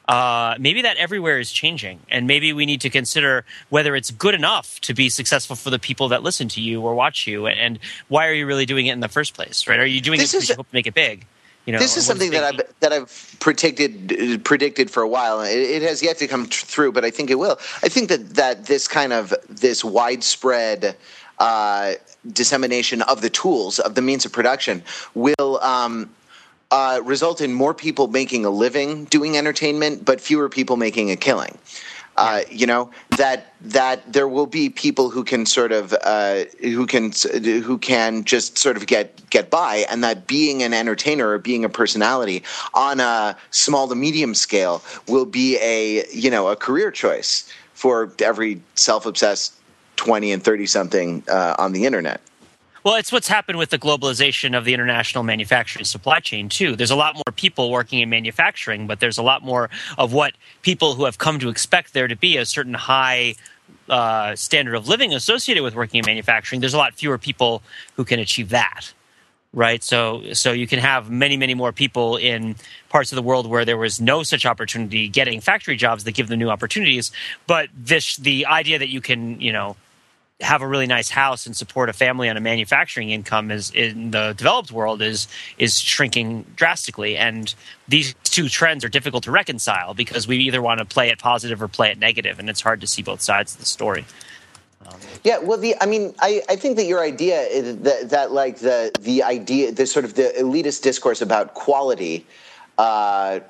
uh, 0.09 0.55
maybe 0.59 0.81
that 0.81 0.97
everywhere 0.97 1.37
is 1.37 1.51
changing, 1.51 1.99
and 2.09 2.25
maybe 2.25 2.51
we 2.51 2.65
need 2.65 2.81
to 2.81 2.89
consider 2.89 3.45
whether 3.69 3.95
it's 3.95 4.09
good 4.09 4.33
enough 4.33 4.81
to 4.81 4.95
be 4.95 5.07
successful 5.07 5.55
for 5.55 5.69
the 5.69 5.77
people 5.77 6.07
that 6.09 6.23
listen 6.23 6.47
to 6.49 6.61
you 6.61 6.81
or 6.81 6.95
watch 6.95 7.27
you, 7.27 7.45
and 7.45 7.77
why 8.07 8.27
are 8.27 8.33
you 8.33 8.47
really 8.47 8.65
doing 8.65 8.87
it 8.87 8.93
in 8.93 9.01
the 9.01 9.07
first 9.07 9.35
place? 9.35 9.67
Right? 9.67 9.79
Are 9.79 9.85
you 9.85 10.01
doing 10.01 10.19
this 10.19 10.33
it 10.33 10.55
to 10.55 10.65
make 10.73 10.87
it 10.87 10.95
big? 10.95 11.27
You 11.67 11.73
know, 11.73 11.79
this 11.79 11.95
is 11.95 12.07
something 12.07 12.31
that 12.31 12.43
I've 12.43 12.79
that 12.79 12.91
I've 12.91 13.35
predicted 13.39 14.43
predicted 14.43 14.89
for 14.89 15.03
a 15.03 15.07
while. 15.07 15.41
It, 15.41 15.59
it 15.59 15.81
has 15.83 16.01
yet 16.01 16.17
to 16.17 16.27
come 16.27 16.47
t- 16.47 16.65
through, 16.65 16.93
but 16.93 17.05
I 17.05 17.11
think 17.11 17.29
it 17.29 17.37
will. 17.37 17.59
I 17.83 17.89
think 17.89 18.09
that 18.09 18.33
that 18.33 18.65
this 18.65 18.87
kind 18.87 19.13
of 19.13 19.31
this 19.47 19.83
widespread 19.83 20.97
uh, 21.37 21.93
dissemination 22.33 23.03
of 23.03 23.21
the 23.21 23.29
tools 23.29 23.77
of 23.77 23.93
the 23.93 24.01
means 24.01 24.25
of 24.25 24.31
production 24.31 24.81
will 25.13 25.59
um, 25.61 26.09
uh, 26.71 27.01
result 27.03 27.41
in 27.41 27.53
more 27.53 27.73
people 27.73 28.07
making 28.07 28.45
a 28.45 28.49
living 28.49 29.05
doing 29.05 29.37
entertainment, 29.37 30.05
but 30.05 30.21
fewer 30.21 30.49
people 30.49 30.77
making 30.77 31.11
a 31.11 31.15
killing. 31.15 31.57
Uh, 32.17 32.41
you 32.51 32.67
know 32.67 32.91
that 33.15 33.53
that 33.61 34.11
there 34.11 34.27
will 34.27 34.45
be 34.45 34.69
people 34.69 35.09
who 35.09 35.23
can 35.23 35.45
sort 35.45 35.71
of 35.71 35.93
uh, 36.03 36.43
who 36.59 36.85
can 36.85 37.13
who 37.43 37.77
can 37.77 38.25
just 38.25 38.57
sort 38.57 38.75
of 38.75 38.87
get 38.87 39.29
get 39.29 39.49
by, 39.49 39.85
and 39.89 40.03
that 40.03 40.27
being 40.27 40.61
an 40.61 40.73
entertainer 40.73 41.29
or 41.29 41.37
being 41.37 41.63
a 41.63 41.69
personality 41.69 42.43
on 42.73 42.99
a 42.99 43.37
small 43.51 43.87
to 43.87 43.95
medium 43.95 44.35
scale 44.35 44.83
will 45.07 45.25
be 45.25 45.57
a 45.61 46.05
you 46.11 46.29
know 46.29 46.49
a 46.49 46.57
career 46.57 46.91
choice 46.91 47.49
for 47.73 48.11
every 48.19 48.61
self 48.75 49.05
obsessed 49.05 49.53
twenty 49.95 50.33
and 50.33 50.43
thirty 50.43 50.65
something 50.65 51.23
uh, 51.29 51.55
on 51.57 51.71
the 51.71 51.85
internet. 51.85 52.19
Well, 52.83 52.95
it's 52.95 53.11
what's 53.11 53.27
happened 53.27 53.57
with 53.57 53.71
the 53.71 53.77
globalization 53.77 54.57
of 54.57 54.63
the 54.63 54.73
international 54.73 55.23
manufacturing 55.23 55.83
supply 55.83 56.19
chain, 56.19 56.47
too. 56.47 56.75
There's 56.75 56.91
a 56.91 56.95
lot 56.95 57.15
more 57.15 57.33
people 57.35 57.71
working 57.71 57.99
in 57.99 58.09
manufacturing, 58.09 58.87
but 58.87 59.01
there's 59.01 59.17
a 59.17 59.23
lot 59.23 59.43
more 59.43 59.69
of 59.97 60.13
what 60.13 60.33
people 60.61 60.95
who 60.95 61.03
have 61.03 61.17
come 61.17 61.39
to 61.39 61.49
expect 61.49 61.93
there 61.93 62.07
to 62.07 62.15
be 62.15 62.37
a 62.37 62.45
certain 62.45 62.73
high 62.73 63.35
uh, 63.89 64.35
standard 64.35 64.75
of 64.75 64.87
living 64.87 65.13
associated 65.13 65.61
with 65.61 65.75
working 65.75 65.99
in 65.99 66.05
manufacturing. 66.05 66.61
There's 66.61 66.73
a 66.73 66.77
lot 66.77 66.93
fewer 66.93 67.17
people 67.17 67.61
who 67.95 68.05
can 68.05 68.19
achieve 68.19 68.49
that. 68.49 68.93
Right, 69.51 69.81
so 69.81 70.33
so 70.33 70.51
you 70.51 70.67
can 70.67 70.77
have 70.77 71.09
many, 71.09 71.35
many 71.35 71.55
more 71.55 71.71
people 71.71 72.17
in 72.17 72.55
parts 72.89 73.11
of 73.11 73.15
the 73.15 73.23
world 73.23 73.47
where 73.47 73.65
there 73.65 73.77
was 73.77 73.99
no 73.99 74.21
such 74.21 74.45
opportunity 74.45 75.07
getting 75.07 75.41
factory 75.41 75.75
jobs 75.75 76.03
that 76.03 76.11
give 76.11 76.27
them 76.27 76.37
new 76.37 76.51
opportunities. 76.51 77.11
But 77.47 77.69
this, 77.75 78.17
the 78.17 78.45
idea 78.45 78.77
that 78.77 78.89
you 78.89 79.01
can, 79.01 79.41
you 79.41 79.51
know, 79.51 79.75
have 80.41 80.61
a 80.61 80.67
really 80.67 80.87
nice 80.87 81.09
house 81.09 81.45
and 81.45 81.55
support 81.55 81.89
a 81.89 81.93
family 81.93 82.29
on 82.29 82.37
a 82.37 82.39
manufacturing 82.39 83.09
income 83.09 83.51
is 83.51 83.71
in 83.71 84.11
the 84.11 84.33
developed 84.37 84.71
world 84.71 85.01
is 85.01 85.27
is 85.57 85.79
shrinking 85.79 86.45
drastically. 86.55 87.17
And 87.17 87.53
these 87.87 88.15
two 88.23 88.47
trends 88.47 88.85
are 88.85 88.89
difficult 88.89 89.23
to 89.25 89.31
reconcile 89.31 89.93
because 89.93 90.27
we 90.27 90.37
either 90.37 90.61
want 90.61 90.79
to 90.79 90.85
play 90.85 91.09
it 91.09 91.19
positive 91.19 91.61
or 91.61 91.67
play 91.67 91.91
it 91.91 91.99
negative 91.99 92.39
and 92.39 92.49
it's 92.49 92.61
hard 92.61 92.79
to 92.81 92.87
see 92.87 93.01
both 93.01 93.21
sides 93.21 93.53
of 93.53 93.59
the 93.59 93.65
story. 93.65 94.05
Um, 94.87 94.99
yeah, 95.25 95.39
well, 95.39 95.57
the 95.57 95.75
I 95.81 95.85
mean, 95.85 96.15
I, 96.19 96.41
I 96.47 96.55
think 96.55 96.77
that 96.77 96.85
your 96.85 97.01
idea 97.01 97.73
that, 97.73 98.09
that 98.09 98.31
like 98.31 98.59
the 98.59 98.91
the 99.01 99.23
idea, 99.23 99.73
the 99.73 99.85
sort 99.85 100.05
of 100.05 100.13
the 100.13 100.33
elitist 100.39 100.83
discourse 100.83 101.21
about 101.21 101.53
quality, 101.53 102.25
uh, 102.77 103.41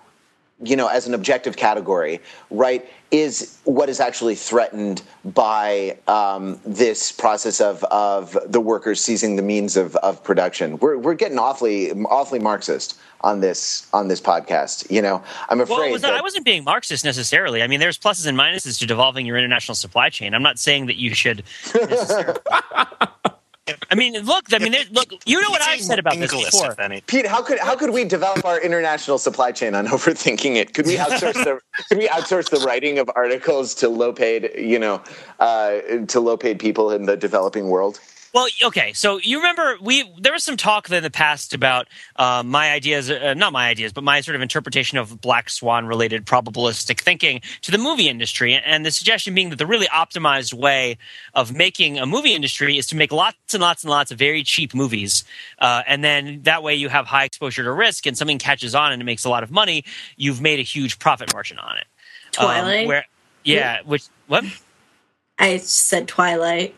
you 0.62 0.76
know, 0.76 0.88
as 0.88 1.08
an 1.08 1.14
objective 1.14 1.56
category, 1.56 2.20
right, 2.50 2.88
is 3.12 3.58
what 3.64 3.90
is 3.90 4.00
actually 4.00 4.36
threatened 4.36 5.02
by 5.24 5.98
um, 6.08 6.60
this 6.66 7.12
process 7.12 7.62
of, 7.62 7.84
of 7.86 8.38
the 8.46 8.60
workers 8.60 9.02
seizing 9.02 9.36
the 9.36 9.42
means 9.42 9.78
of, 9.78 9.96
of 9.98 10.24
production. 10.24 10.78
We're, 10.80 10.98
we're 10.98 11.14
getting 11.14 11.40
awfully 11.40 11.92
awfully 11.92 12.40
Marxist 12.40 13.00
on 13.22 13.40
this 13.40 13.88
on 13.94 14.10
this 14.10 14.22
podcast. 14.22 14.90
You 14.92 15.02
know, 15.02 15.24
I'm 15.50 15.62
afraid. 15.62 15.78
Well, 15.78 15.92
was 15.92 16.02
that, 16.02 16.14
I 16.14 16.22
wasn't 16.22 16.46
being 16.46 16.64
Marxist 16.64 17.06
necessarily. 17.06 17.64
I 17.64 17.68
mean, 17.68 17.80
there's 17.80 17.98
pluses 17.98 18.28
and 18.28 18.38
minuses 18.38 18.80
to 18.80 18.86
devolving 18.86 19.26
your 19.26 19.38
international 19.38 19.76
supply 19.76 20.10
chain. 20.10 20.34
I'm 20.34 20.44
not 20.44 20.60
saying 20.60 20.88
that 20.88 20.98
you 20.98 21.14
should. 21.14 21.44
I 23.92 23.96
mean, 23.96 24.14
look. 24.24 24.46
I 24.54 24.60
mean, 24.60 24.76
look. 24.92 25.12
You 25.26 25.42
know 25.42 25.50
what 25.50 25.62
I've 25.62 25.82
said 25.82 26.00
about 26.00 26.16
this 26.18 26.32
before. 26.32 26.76
Pete, 27.08 27.26
how 27.26 27.42
could 27.42 27.60
how 27.60 27.76
could 27.76 27.92
we 27.92 28.04
develop 28.04 28.46
our 28.46 28.60
international 28.62 29.18
supply 29.18 29.52
chain 29.52 29.74
on 29.76 29.88
overthinking 29.96 30.56
it? 30.56 30.74
Could 30.74 30.86
we 30.86 30.96
outsource 30.96 31.44
the 31.44 31.60
could 31.90 31.98
we 31.98 32.08
outsource 32.08 32.50
the 32.50 32.60
writing 32.66 33.00
of 33.00 33.10
articles 33.16 33.74
to 33.76 33.90
low 33.90 34.14
paid 34.14 34.52
you 34.56 34.78
know 34.80 35.02
uh, 35.40 35.80
to 36.08 36.20
low 36.20 36.38
paid 36.38 36.60
people 36.60 36.92
in 36.92 37.04
the 37.04 37.18
developing 37.18 37.70
world? 37.70 38.00
Well, 38.34 38.48
okay. 38.64 38.94
So 38.94 39.18
you 39.18 39.38
remember 39.38 39.78
we 39.82 40.12
there 40.20 40.34
was 40.34 40.44
some 40.44 40.56
talk 40.56 40.90
in 40.92 41.02
the 41.02 41.10
past 41.10 41.54
about 41.54 41.88
uh, 42.16 42.44
my 42.46 42.72
ideas, 42.72 43.10
uh, 43.10 43.34
not 43.34 43.54
my 43.54 43.68
ideas, 43.70 43.92
but 43.92 44.04
my 44.04 44.22
sort 44.22 44.36
of 44.36 44.42
interpretation 44.42 44.98
of 44.98 45.20
black 45.20 45.50
swan 45.50 45.88
related 45.88 46.26
probabilistic 46.26 47.00
thinking 47.00 47.42
to 47.62 47.72
the 47.72 47.78
movie 47.78 48.08
industry, 48.08 48.54
and 48.54 48.86
the 48.86 48.92
suggestion 48.92 49.34
being 49.34 49.50
that 49.50 49.56
the 49.56 49.66
really 49.66 49.88
optimized 49.88 50.54
way 50.54 50.98
of 51.34 51.56
making 51.56 51.98
a 51.98 52.06
movie 52.06 52.34
industry 52.34 52.78
is 52.78 52.86
to 52.88 52.96
make 52.96 53.12
lots 53.12 53.54
and 53.54 53.62
lots 53.62 53.84
and 53.84 53.90
lots 53.90 54.12
of 54.12 54.20
very 54.20 54.44
cheap 54.44 54.76
movies, 54.76 55.24
uh, 55.60 55.82
and 55.88 56.04
then 56.04 56.42
that 56.44 56.62
way 56.62 56.76
you 56.76 56.90
have 56.90 57.08
high 57.08 57.24
exposure 57.24 57.64
to 57.64 57.72
risk, 57.72 58.06
and 58.06 58.18
something 58.18 58.38
catches 58.38 58.76
on 58.76 58.92
and 58.92 59.02
it 59.02 59.06
makes 59.06 59.26
a 59.26 59.30
lot 59.30 59.44
of 59.44 59.50
money. 59.52 59.84
You've 60.18 60.42
made 60.42 60.60
a 60.60 60.64
huge 60.64 61.00
profit 61.00 61.34
margin 61.34 61.58
on 61.58 61.78
it. 61.78 61.86
Twilight. 62.32 62.84
Um, 62.84 62.88
where, 62.88 63.06
yeah. 63.44 63.80
Which 63.86 64.06
what? 64.28 64.44
I 65.40 65.58
said 65.58 66.08
Twilight 66.08 66.76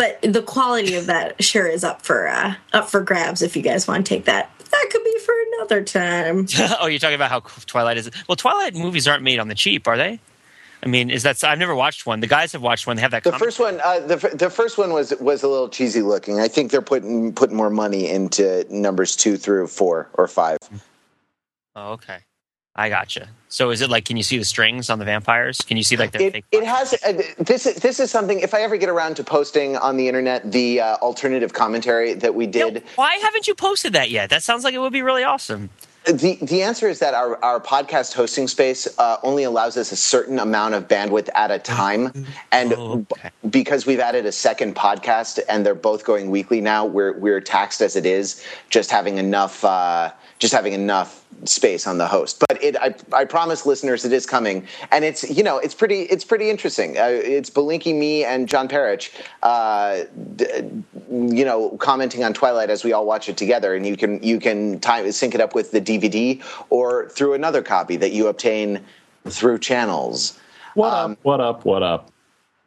but 0.00 0.18
the 0.22 0.40
quality 0.40 0.94
of 0.94 1.04
that 1.06 1.44
sure 1.44 1.66
is 1.66 1.84
up 1.84 2.00
for 2.00 2.26
uh, 2.26 2.54
up 2.72 2.88
for 2.88 3.02
grabs 3.02 3.42
if 3.42 3.54
you 3.54 3.60
guys 3.60 3.86
want 3.86 4.06
to 4.06 4.08
take 4.08 4.24
that. 4.24 4.50
That 4.58 4.86
could 4.90 5.04
be 5.04 5.18
for 5.18 5.34
another 5.52 5.84
time. 5.84 6.46
oh, 6.80 6.86
you're 6.86 6.98
talking 6.98 7.16
about 7.16 7.30
how 7.30 7.40
Twilight 7.40 7.98
is. 7.98 8.10
Well, 8.26 8.36
Twilight 8.36 8.74
movies 8.74 9.06
aren't 9.06 9.22
made 9.22 9.38
on 9.38 9.48
the 9.48 9.54
cheap, 9.54 9.86
are 9.86 9.98
they? 9.98 10.18
I 10.82 10.86
mean, 10.86 11.10
is 11.10 11.24
that 11.24 11.44
I've 11.44 11.58
never 11.58 11.74
watched 11.74 12.06
one. 12.06 12.20
The 12.20 12.26
guys 12.26 12.52
have 12.52 12.62
watched 12.62 12.86
one. 12.86 12.96
They 12.96 13.02
have 13.02 13.10
that. 13.10 13.24
The 13.24 13.32
first 13.32 13.60
one, 13.60 13.78
uh, 13.84 14.00
the 14.00 14.16
the 14.32 14.48
first 14.48 14.78
one 14.78 14.94
was 14.94 15.12
was 15.20 15.42
a 15.42 15.48
little 15.48 15.68
cheesy 15.68 16.00
looking. 16.00 16.40
I 16.40 16.48
think 16.48 16.70
they're 16.70 16.80
putting 16.80 17.34
putting 17.34 17.58
more 17.58 17.68
money 17.68 18.08
into 18.08 18.64
numbers 18.70 19.14
two 19.14 19.36
through 19.36 19.66
four 19.66 20.08
or 20.14 20.26
five. 20.26 20.56
Oh, 21.76 21.92
okay. 21.92 22.20
I 22.80 22.88
gotcha. 22.88 23.28
So 23.50 23.70
is 23.70 23.82
it 23.82 23.90
like? 23.90 24.06
Can 24.06 24.16
you 24.16 24.22
see 24.22 24.38
the 24.38 24.44
strings 24.44 24.88
on 24.88 24.98
the 24.98 25.04
vampires? 25.04 25.58
Can 25.58 25.76
you 25.76 25.82
see 25.82 25.98
like 25.98 26.12
the? 26.12 26.38
It, 26.38 26.44
it 26.50 26.64
has. 26.64 26.94
Uh, 27.04 27.20
this 27.36 27.66
is 27.66 27.74
this 27.76 28.00
is 28.00 28.10
something. 28.10 28.40
If 28.40 28.54
I 28.54 28.62
ever 28.62 28.78
get 28.78 28.88
around 28.88 29.16
to 29.16 29.24
posting 29.24 29.76
on 29.76 29.98
the 29.98 30.08
internet 30.08 30.50
the 30.50 30.80
uh, 30.80 30.96
alternative 31.02 31.52
commentary 31.52 32.14
that 32.14 32.34
we 32.34 32.46
did, 32.46 32.82
why 32.94 33.16
haven't 33.16 33.46
you 33.46 33.54
posted 33.54 33.92
that 33.92 34.08
yet? 34.08 34.30
That 34.30 34.42
sounds 34.42 34.64
like 34.64 34.72
it 34.72 34.78
would 34.78 34.94
be 34.94 35.02
really 35.02 35.24
awesome. 35.24 35.68
The 36.06 36.38
the 36.40 36.62
answer 36.62 36.88
is 36.88 36.98
that 37.00 37.12
our, 37.12 37.42
our 37.44 37.60
podcast 37.60 38.14
hosting 38.14 38.48
space 38.48 38.88
uh, 38.98 39.18
only 39.22 39.44
allows 39.44 39.76
us 39.76 39.92
a 39.92 39.96
certain 39.96 40.38
amount 40.38 40.74
of 40.74 40.88
bandwidth 40.88 41.28
at 41.34 41.50
a 41.50 41.58
time, 41.58 42.26
and 42.52 42.72
oh, 42.72 43.04
okay. 43.12 43.30
b- 43.42 43.48
because 43.50 43.84
we've 43.84 44.00
added 44.00 44.24
a 44.24 44.32
second 44.32 44.76
podcast 44.76 45.38
and 45.48 45.64
they're 45.64 45.74
both 45.74 46.04
going 46.04 46.30
weekly 46.30 46.62
now, 46.62 46.86
we're 46.86 47.18
we're 47.18 47.40
taxed 47.40 47.82
as 47.82 47.96
it 47.96 48.06
is 48.06 48.42
just 48.70 48.90
having 48.90 49.18
enough 49.18 49.62
uh, 49.62 50.10
just 50.38 50.54
having 50.54 50.72
enough 50.72 51.22
space 51.44 51.86
on 51.86 51.98
the 51.98 52.06
host. 52.06 52.42
But 52.48 52.62
it, 52.62 52.76
I, 52.76 52.94
I 53.12 53.24
promise 53.24 53.66
listeners, 53.66 54.04
it 54.04 54.12
is 54.12 54.26
coming, 54.26 54.66
and 54.90 55.04
it's 55.04 55.28
you 55.30 55.42
know 55.42 55.58
it's 55.58 55.74
pretty 55.74 56.02
it's 56.02 56.24
pretty 56.24 56.50
interesting. 56.50 56.98
Uh, 56.98 57.08
it's 57.10 57.50
Belinkie, 57.50 57.96
me, 57.96 58.24
and 58.24 58.48
John 58.48 58.68
Perich, 58.68 59.10
uh, 59.42 60.04
d- 60.36 60.46
you 61.10 61.44
know, 61.44 61.76
commenting 61.78 62.24
on 62.24 62.32
Twilight 62.32 62.70
as 62.70 62.84
we 62.84 62.92
all 62.92 63.06
watch 63.06 63.28
it 63.28 63.36
together, 63.36 63.74
and 63.74 63.86
you 63.86 63.96
can 63.96 64.22
you 64.22 64.40
can 64.40 64.80
time, 64.80 65.10
sync 65.12 65.34
it 65.34 65.40
up 65.40 65.54
with 65.54 65.72
the 65.72 65.80
DVD 65.90 66.42
or 66.70 67.08
through 67.10 67.34
another 67.34 67.62
copy 67.62 67.96
that 67.96 68.12
you 68.12 68.28
obtain 68.28 68.80
through 69.28 69.58
channels. 69.58 70.38
What 70.74 70.92
Um, 70.92 71.12
up? 71.12 71.18
What 71.24 71.40
up? 71.40 71.64
What 71.64 71.82
up? 71.82 72.10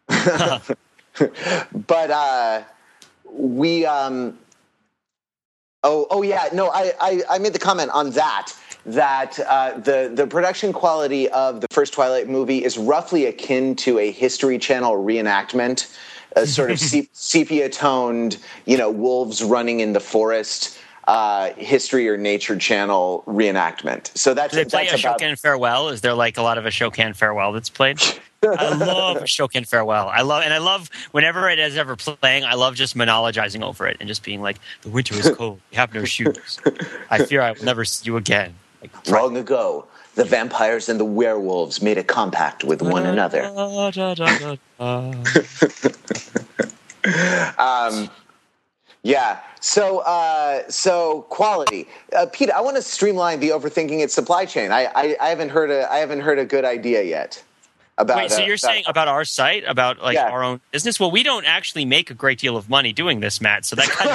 but 1.87 2.11
uh, 2.11 2.61
we 3.31 3.85
um, 3.85 4.37
oh 5.83 6.07
oh 6.09 6.21
yeah 6.21 6.49
no 6.53 6.69
I, 6.69 6.93
I 6.99 7.21
I 7.31 7.37
made 7.37 7.53
the 7.53 7.59
comment 7.59 7.91
on 7.91 8.11
that 8.11 8.53
that 8.85 9.39
uh, 9.39 9.79
the 9.79 10.11
the 10.13 10.27
production 10.27 10.73
quality 10.73 11.29
of 11.29 11.61
the 11.61 11.67
first 11.71 11.93
Twilight 11.93 12.27
movie 12.27 12.63
is 12.63 12.77
roughly 12.77 13.25
akin 13.25 13.75
to 13.77 13.99
a 13.99 14.11
History 14.11 14.57
Channel 14.57 14.93
reenactment, 14.97 15.95
a 16.35 16.45
sort 16.45 16.71
of 16.71 16.79
sepia 17.13 17.69
toned 17.69 18.37
you 18.65 18.77
know 18.77 18.91
wolves 18.91 19.41
running 19.43 19.79
in 19.79 19.93
the 19.93 20.01
forest. 20.01 20.77
Uh, 21.05 21.53
history 21.55 22.07
or 22.07 22.17
nature 22.17 22.55
channel 22.57 23.23
reenactment. 23.27 24.15
So 24.17 24.33
that's 24.33 24.53
Do 24.53 24.63
they 24.63 24.69
play 24.69 24.87
that's 24.87 25.03
a 25.03 25.07
about 25.07 25.19
Shokan 25.19 25.37
farewell? 25.37 25.89
Is 25.89 25.99
there 26.01 26.13
like 26.13 26.37
a 26.37 26.41
lot 26.41 26.57
of 26.57 26.63
Ashokan 26.63 27.13
farewell 27.13 27.51
that's 27.51 27.69
played? 27.69 27.99
I 28.41 28.73
love 28.75 29.17
Ashokan 29.17 29.67
farewell. 29.67 30.07
I 30.07 30.21
love 30.21 30.43
and 30.43 30.53
I 30.53 30.59
love 30.59 30.89
whenever 31.11 31.49
it 31.49 31.59
is 31.59 31.77
ever 31.77 31.95
playing. 31.95 32.45
I 32.45 32.53
love 32.53 32.75
just 32.75 32.95
monologizing 32.95 33.63
over 33.63 33.87
it 33.87 33.97
and 33.99 34.07
just 34.07 34.23
being 34.23 34.41
like, 34.41 34.59
"The 34.81 34.89
winter 34.89 35.15
is 35.15 35.29
cold. 35.31 35.59
We 35.71 35.77
have 35.77 35.93
no 35.93 36.03
shoes. 36.05 36.59
I 37.09 37.25
fear 37.25 37.41
I 37.41 37.51
will 37.51 37.65
never 37.65 37.83
see 37.85 38.05
you 38.05 38.17
again." 38.17 38.53
Like, 38.81 39.07
long 39.09 39.37
ago. 39.37 39.85
The 40.15 40.25
vampires 40.25 40.89
and 40.89 40.99
the 40.99 41.05
werewolves 41.05 41.81
made 41.81 41.97
a 41.97 42.03
compact 42.03 42.63
with 42.63 42.83
one 42.83 43.07
another. 43.07 43.41
Um, 47.57 48.09
yeah. 49.03 49.39
So, 49.61 49.99
uh, 49.99 50.63
so 50.69 51.21
quality, 51.29 51.87
uh, 52.15 52.25
Pete. 52.33 52.49
I 52.51 52.61
want 52.61 52.75
to 52.77 52.81
streamline 52.81 53.39
the 53.39 53.49
overthinking 53.49 54.01
its 54.01 54.13
supply 54.13 54.45
chain. 54.45 54.71
I, 54.71 54.85
I, 54.95 55.15
I 55.21 55.29
haven't 55.29 55.49
heard 55.49 55.69
a, 55.71 55.91
I 55.91 55.97
haven't 55.97 56.19
heard 56.21 56.39
a 56.39 56.45
good 56.45 56.65
idea 56.65 57.03
yet. 57.03 57.41
About 57.99 58.17
Wait, 58.17 58.31
so 58.31 58.37
uh, 58.41 58.45
you're 58.45 58.55
about- 58.55 58.59
saying 58.59 58.83
about 58.87 59.07
our 59.07 59.23
site, 59.23 59.63
about 59.67 59.99
like 60.01 60.15
Yeah. 60.15 60.29
our 60.31 60.43
own 60.43 60.59
business? 60.71 60.99
Well, 60.99 61.11
we 61.11 61.21
don't 61.21 61.45
actually 61.45 61.85
make 61.85 62.09
a 62.09 62.15
great 62.15 62.39
deal 62.39 62.57
of 62.57 62.67
money 62.67 62.91
doing 62.91 63.19
this, 63.19 63.39
Matt. 63.39 63.65
So 63.65 63.75
that 63.75 63.87
kind 63.87 64.09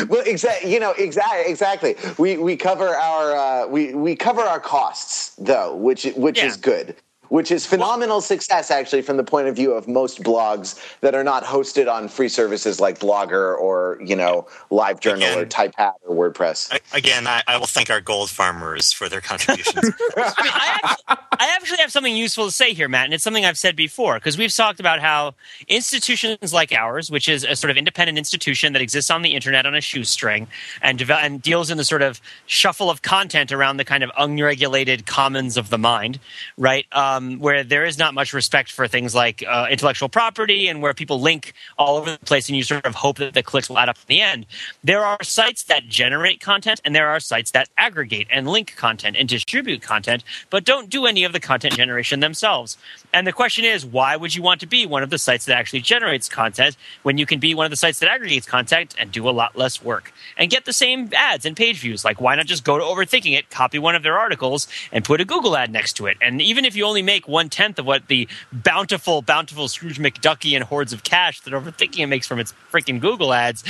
of 0.00 0.08
well, 0.08 0.22
exactly. 0.24 0.72
You 0.72 0.78
know, 0.78 0.92
exactly. 0.96 1.50
Exactly. 1.50 1.96
We 2.16 2.36
we 2.38 2.56
cover 2.56 2.86
our 2.88 3.34
uh, 3.34 3.66
we 3.66 3.94
we 3.94 4.14
cover 4.14 4.42
our 4.42 4.60
costs 4.60 5.34
though, 5.38 5.74
which 5.74 6.04
which 6.16 6.38
Yeah. 6.38 6.46
is 6.46 6.56
good. 6.56 6.94
Which 7.28 7.50
is 7.50 7.66
phenomenal 7.66 8.20
success, 8.20 8.70
actually, 8.70 9.02
from 9.02 9.16
the 9.16 9.24
point 9.24 9.48
of 9.48 9.56
view 9.56 9.72
of 9.72 9.88
most 9.88 10.22
blogs 10.22 10.78
that 11.00 11.14
are 11.14 11.24
not 11.24 11.42
hosted 11.44 11.90
on 11.92 12.08
free 12.08 12.28
services 12.28 12.80
like 12.80 12.98
Blogger 13.00 13.58
or 13.58 13.98
you 14.04 14.14
know 14.14 14.46
LiveJournal 14.70 15.36
or 15.36 15.40
Again. 15.42 15.48
Typepad 15.48 15.92
or 16.06 16.30
WordPress. 16.30 16.72
A- 16.72 16.96
Again, 16.96 17.26
I, 17.26 17.42
I 17.46 17.56
will 17.58 17.66
thank 17.66 17.90
our 17.90 18.00
gold 18.00 18.30
farmers 18.30 18.92
for 18.92 19.08
their 19.08 19.20
contributions. 19.20 19.76
I 20.16 20.42
mean, 20.42 20.52
I 20.54 20.80
actually, 20.82 21.16
I 21.32 21.56
actually 21.56 21.78
have 21.78 21.90
something 21.92 22.16
useful 22.16 22.46
to 22.46 22.52
say 22.52 22.72
here, 22.74 22.88
Matt, 22.88 23.06
and 23.06 23.14
it's 23.14 23.24
something 23.24 23.44
I've 23.44 23.58
said 23.58 23.74
before 23.74 24.14
because 24.14 24.38
we've 24.38 24.54
talked 24.54 24.78
about 24.80 25.00
how 25.00 25.34
institutions 25.66 26.52
like 26.52 26.72
ours, 26.72 27.10
which 27.10 27.28
is 27.28 27.44
a 27.44 27.56
sort 27.56 27.70
of 27.70 27.76
independent 27.76 28.18
institution 28.18 28.72
that 28.74 28.82
exists 28.82 29.10
on 29.10 29.22
the 29.22 29.34
internet 29.34 29.66
on 29.66 29.74
a 29.74 29.80
shoestring 29.80 30.46
and 30.82 30.98
deve- 30.98 31.10
and 31.10 31.42
deals 31.42 31.70
in 31.70 31.78
the 31.78 31.84
sort 31.84 32.02
of 32.02 32.20
shuffle 32.46 32.90
of 32.90 33.02
content 33.02 33.50
around 33.52 33.76
the 33.78 33.84
kind 33.84 34.02
of 34.04 34.10
unregulated 34.16 35.06
commons 35.06 35.56
of 35.56 35.70
the 35.70 35.78
mind, 35.78 36.18
right? 36.56 36.86
Uh, 36.92 37.13
Um, 37.14 37.38
where 37.38 37.62
there 37.62 37.84
is 37.84 37.98
not 37.98 38.14
much 38.14 38.32
respect 38.32 38.72
for 38.72 38.88
things 38.88 39.14
like 39.14 39.44
uh, 39.46 39.66
intellectual 39.70 40.08
property 40.08 40.68
and 40.68 40.82
where 40.82 40.94
people 40.94 41.20
link 41.20 41.52
all 41.78 41.96
over 41.96 42.10
the 42.10 42.18
place, 42.18 42.48
and 42.48 42.56
you 42.56 42.64
sort 42.64 42.84
of 42.86 42.94
hope 42.94 43.18
that 43.18 43.34
the 43.34 43.42
clicks 43.42 43.68
will 43.68 43.78
add 43.78 43.88
up 43.88 43.96
in 43.96 44.08
the 44.08 44.20
end. 44.20 44.46
There 44.82 45.04
are 45.04 45.22
sites 45.22 45.64
that 45.64 45.88
generate 45.88 46.40
content, 46.40 46.80
and 46.84 46.94
there 46.94 47.08
are 47.08 47.20
sites 47.20 47.50
that 47.52 47.68
aggregate 47.76 48.26
and 48.30 48.48
link 48.48 48.74
content 48.76 49.16
and 49.16 49.28
distribute 49.28 49.82
content, 49.82 50.24
but 50.50 50.64
don't 50.64 50.90
do 50.90 51.06
any 51.06 51.24
of 51.24 51.32
the 51.32 51.40
content 51.40 51.74
generation 51.74 52.20
themselves. 52.20 52.76
And 53.12 53.26
the 53.26 53.32
question 53.32 53.64
is, 53.64 53.86
why 53.86 54.16
would 54.16 54.34
you 54.34 54.42
want 54.42 54.60
to 54.60 54.66
be 54.66 54.86
one 54.86 55.04
of 55.04 55.10
the 55.10 55.18
sites 55.18 55.44
that 55.44 55.56
actually 55.56 55.80
generates 55.80 56.28
content 56.28 56.76
when 57.04 57.16
you 57.16 57.26
can 57.26 57.38
be 57.38 57.54
one 57.54 57.66
of 57.66 57.70
the 57.70 57.76
sites 57.76 58.00
that 58.00 58.10
aggregates 58.10 58.46
content 58.46 58.94
and 58.98 59.12
do 59.12 59.28
a 59.28 59.30
lot 59.30 59.56
less 59.56 59.82
work 59.84 60.12
and 60.36 60.50
get 60.50 60.64
the 60.64 60.72
same 60.72 61.10
ads 61.14 61.46
and 61.46 61.56
page 61.56 61.78
views? 61.78 62.04
Like, 62.04 62.20
why 62.20 62.34
not 62.34 62.46
just 62.46 62.64
go 62.64 62.76
to 62.76 62.84
Overthinking 62.84 63.38
It, 63.38 63.50
copy 63.50 63.78
one 63.78 63.94
of 63.94 64.02
their 64.02 64.18
articles, 64.18 64.66
and 64.90 65.04
put 65.04 65.20
a 65.20 65.24
Google 65.24 65.56
ad 65.56 65.70
next 65.70 65.92
to 65.94 66.06
it? 66.06 66.16
And 66.20 66.42
even 66.42 66.64
if 66.64 66.74
you 66.74 66.84
only 66.84 67.02
make 67.04 67.28
one 67.28 67.48
tenth 67.48 67.78
of 67.78 67.86
what 67.86 68.08
the 68.08 68.28
bountiful, 68.52 69.22
bountiful 69.22 69.68
Scrooge 69.68 69.98
McDuckie 69.98 70.54
and 70.54 70.64
hordes 70.64 70.92
of 70.92 71.04
cash 71.04 71.40
that 71.42 71.52
Overthinking 71.52 72.00
It 72.00 72.06
makes 72.06 72.26
from 72.26 72.38
its 72.38 72.52
freaking 72.72 73.00
Google 73.00 73.32
ads, 73.32 73.64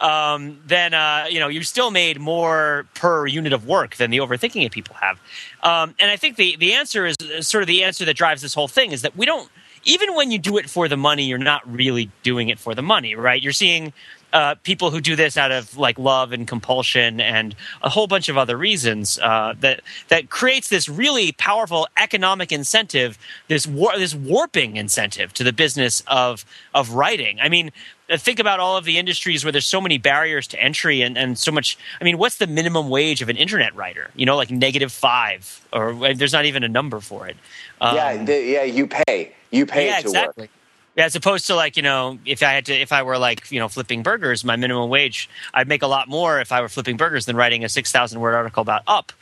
um, 0.00 0.60
then 0.66 0.94
uh, 0.94 1.26
you 1.30 1.40
know 1.40 1.48
you 1.48 1.62
still 1.62 1.90
made 1.90 2.20
more 2.20 2.86
per 2.94 3.26
unit 3.26 3.52
of 3.52 3.66
work 3.66 3.96
than 3.96 4.10
the 4.10 4.18
Overthinking 4.18 4.64
It 4.64 4.72
people 4.72 4.96
have. 4.96 5.20
Um, 5.62 5.94
and 5.98 6.10
I 6.10 6.16
think 6.16 6.36
the 6.36 6.56
the 6.56 6.74
answer 6.74 7.06
is 7.06 7.16
is 7.20 7.46
sort 7.46 7.62
of 7.62 7.68
the 7.68 7.84
answer 7.84 8.04
that 8.04 8.16
drives 8.16 8.42
this 8.42 8.54
whole 8.54 8.68
thing 8.68 8.92
is 8.92 9.02
that 9.02 9.16
we 9.16 9.26
don't. 9.26 9.48
Even 9.84 10.14
when 10.14 10.30
you 10.30 10.38
do 10.38 10.58
it 10.58 10.68
for 10.68 10.88
the 10.88 10.96
money, 10.96 11.24
you're 11.24 11.38
not 11.38 11.62
really 11.70 12.10
doing 12.22 12.48
it 12.48 12.58
for 12.58 12.74
the 12.74 12.82
money, 12.82 13.14
right? 13.14 13.40
You're 13.40 13.52
seeing 13.52 13.92
uh, 14.32 14.54
people 14.62 14.90
who 14.90 15.00
do 15.00 15.16
this 15.16 15.36
out 15.36 15.50
of 15.50 15.76
like 15.76 15.98
love 15.98 16.32
and 16.32 16.46
compulsion 16.46 17.20
and 17.20 17.54
a 17.82 17.88
whole 17.88 18.06
bunch 18.06 18.28
of 18.28 18.36
other 18.36 18.56
reasons 18.56 19.18
uh, 19.18 19.54
that 19.60 19.80
that 20.08 20.30
creates 20.30 20.68
this 20.68 20.88
really 20.88 21.32
powerful 21.32 21.88
economic 21.96 22.52
incentive, 22.52 23.18
this 23.48 23.66
war- 23.66 23.96
this 23.96 24.14
warping 24.14 24.76
incentive 24.76 25.32
to 25.34 25.44
the 25.44 25.52
business 25.52 26.02
of 26.06 26.44
of 26.74 26.92
writing. 26.92 27.40
I 27.40 27.48
mean, 27.48 27.70
think 28.16 28.38
about 28.38 28.60
all 28.60 28.76
of 28.76 28.84
the 28.84 28.98
industries 28.98 29.44
where 29.44 29.52
there's 29.52 29.66
so 29.66 29.80
many 29.80 29.98
barriers 29.98 30.46
to 30.48 30.62
entry 30.62 31.02
and, 31.02 31.18
and 31.18 31.38
so 31.38 31.52
much. 31.52 31.78
I 32.00 32.04
mean, 32.04 32.18
what's 32.18 32.38
the 32.38 32.46
minimum 32.46 32.88
wage 32.88 33.22
of 33.22 33.28
an 33.28 33.36
internet 33.36 33.74
writer? 33.74 34.10
You 34.14 34.26
know, 34.26 34.36
like 34.36 34.50
negative 34.50 34.92
five, 34.92 35.66
or 35.72 36.14
there's 36.14 36.32
not 36.32 36.46
even 36.46 36.64
a 36.64 36.68
number 36.68 37.00
for 37.00 37.28
it. 37.28 37.36
Um, 37.80 37.94
yeah, 37.94 38.24
the, 38.24 38.42
yeah. 38.42 38.62
You 38.62 38.86
pay. 38.86 39.34
You 39.50 39.66
pay 39.66 39.86
yeah, 39.86 40.00
to 40.00 40.02
exactly. 40.02 40.42
work. 40.44 40.50
As 40.98 41.14
opposed 41.14 41.46
to 41.46 41.54
like 41.54 41.76
you 41.76 41.82
know, 41.82 42.18
if 42.26 42.42
I 42.42 42.52
had 42.52 42.66
to, 42.66 42.74
if 42.74 42.92
I 42.92 43.02
were 43.04 43.18
like 43.18 43.50
you 43.52 43.60
know 43.60 43.68
flipping 43.68 44.02
burgers, 44.02 44.44
my 44.44 44.56
minimum 44.56 44.90
wage, 44.90 45.30
I'd 45.54 45.68
make 45.68 45.82
a 45.82 45.86
lot 45.86 46.08
more 46.08 46.40
if 46.40 46.50
I 46.50 46.60
were 46.60 46.68
flipping 46.68 46.96
burgers 46.96 47.24
than 47.24 47.36
writing 47.36 47.64
a 47.64 47.68
six 47.68 47.92
thousand 47.92 48.20
word 48.20 48.34
article 48.34 48.60
about 48.60 48.82
up. 48.86 49.12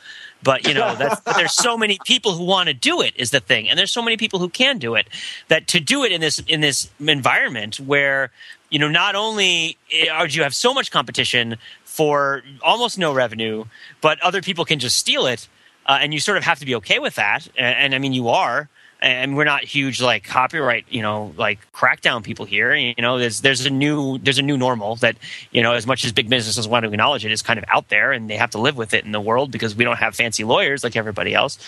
But 0.42 0.66
you 0.66 0.74
know, 0.74 0.94
that's, 0.94 1.20
there's 1.36 1.54
so 1.54 1.76
many 1.76 1.98
people 2.04 2.32
who 2.32 2.44
want 2.44 2.68
to 2.68 2.74
do 2.74 3.02
it 3.02 3.14
is 3.16 3.30
the 3.30 3.40
thing, 3.40 3.68
and 3.68 3.78
there's 3.78 3.92
so 3.92 4.02
many 4.02 4.16
people 4.16 4.38
who 4.38 4.48
can 4.48 4.78
do 4.78 4.94
it. 4.94 5.08
That 5.48 5.66
to 5.68 5.80
do 5.80 6.04
it 6.04 6.12
in 6.12 6.20
this 6.20 6.38
in 6.46 6.60
this 6.60 6.88
environment 7.00 7.80
where 7.80 8.30
you 8.70 8.78
know 8.78 8.88
not 8.88 9.14
only 9.14 9.76
are 10.10 10.26
you 10.26 10.42
have 10.42 10.54
so 10.54 10.72
much 10.72 10.90
competition 10.90 11.56
for 11.84 12.42
almost 12.62 12.98
no 12.98 13.12
revenue, 13.12 13.64
but 14.00 14.20
other 14.20 14.40
people 14.40 14.64
can 14.64 14.78
just 14.78 14.96
steal 14.96 15.26
it, 15.26 15.48
uh, 15.86 15.98
and 16.00 16.14
you 16.14 16.20
sort 16.20 16.38
of 16.38 16.44
have 16.44 16.58
to 16.58 16.66
be 16.66 16.74
okay 16.76 16.98
with 16.98 17.16
that. 17.16 17.48
And, 17.56 17.76
and 17.76 17.94
I 17.94 17.98
mean, 17.98 18.12
you 18.12 18.28
are 18.28 18.68
and 19.00 19.36
we're 19.36 19.44
not 19.44 19.62
huge 19.62 20.00
like 20.00 20.24
copyright 20.24 20.84
you 20.88 21.02
know 21.02 21.32
like 21.36 21.58
crackdown 21.72 22.22
people 22.22 22.44
here 22.44 22.74
you 22.74 22.94
know 22.98 23.18
there's 23.18 23.40
there's 23.42 23.66
a 23.66 23.70
new 23.70 24.18
there's 24.18 24.38
a 24.38 24.42
new 24.42 24.56
normal 24.56 24.96
that 24.96 25.16
you 25.50 25.62
know 25.62 25.72
as 25.72 25.86
much 25.86 26.04
as 26.04 26.12
big 26.12 26.28
businesses 26.28 26.66
want 26.66 26.84
to 26.84 26.90
acknowledge 26.90 27.24
it 27.24 27.32
is 27.32 27.42
kind 27.42 27.58
of 27.58 27.64
out 27.68 27.88
there 27.88 28.12
and 28.12 28.30
they 28.30 28.36
have 28.36 28.50
to 28.50 28.58
live 28.58 28.76
with 28.76 28.94
it 28.94 29.04
in 29.04 29.12
the 29.12 29.20
world 29.20 29.50
because 29.50 29.74
we 29.74 29.84
don't 29.84 29.98
have 29.98 30.14
fancy 30.14 30.44
lawyers 30.44 30.82
like 30.82 30.96
everybody 30.96 31.34
else. 31.34 31.58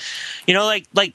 You 0.47 0.55
know 0.55 0.65
like 0.65 0.87
like 0.95 1.15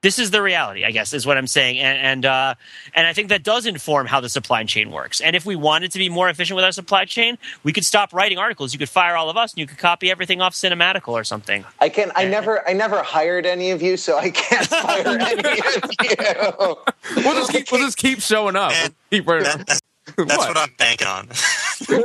this 0.00 0.18
is 0.18 0.30
the 0.30 0.40
reality, 0.40 0.84
I 0.84 0.92
guess, 0.92 1.12
is 1.12 1.26
what 1.26 1.36
I'm 1.36 1.46
saying, 1.46 1.78
and 1.80 1.98
and, 1.98 2.26
uh, 2.26 2.54
and 2.94 3.06
I 3.06 3.12
think 3.12 3.28
that 3.30 3.42
does 3.42 3.66
inform 3.66 4.06
how 4.06 4.20
the 4.20 4.28
supply 4.28 4.62
chain 4.64 4.90
works. 4.90 5.20
And 5.20 5.34
if 5.34 5.44
we 5.44 5.56
wanted 5.56 5.90
to 5.92 5.98
be 5.98 6.08
more 6.08 6.28
efficient 6.28 6.54
with 6.54 6.64
our 6.64 6.72
supply 6.72 7.04
chain, 7.04 7.36
we 7.64 7.72
could 7.72 7.84
stop 7.84 8.12
writing 8.12 8.38
articles. 8.38 8.72
You 8.72 8.78
could 8.78 8.88
fire 8.88 9.16
all 9.16 9.28
of 9.28 9.36
us, 9.36 9.52
and 9.52 9.58
you 9.58 9.66
could 9.66 9.78
copy 9.78 10.10
everything 10.10 10.40
off 10.40 10.54
Cinematical 10.54 11.08
or 11.08 11.24
something. 11.24 11.64
I 11.80 11.88
can. 11.88 12.12
I 12.14 12.26
never. 12.26 12.66
I 12.68 12.74
never 12.74 13.02
hired 13.02 13.44
any 13.44 13.72
of 13.72 13.82
you, 13.82 13.96
so 13.96 14.18
I 14.18 14.30
can't 14.30 14.66
fire 14.68 15.06
any 15.06 15.40
of 15.40 15.90
you. 16.02 16.76
We'll 17.16 17.34
just 17.34 17.50
keep 17.50 17.70
we'll 17.72 17.80
just 17.80 17.98
keep 17.98 18.20
showing 18.20 18.54
up. 18.56 18.70
Man, 18.70 18.94
keep 19.10 19.26
running. 19.26 19.44
That- 19.44 19.66
that's 19.66 19.80
that's 20.16 20.38
what 20.48 20.56
I'm 20.56 20.72
banking 20.78 21.06
on. 21.06 21.28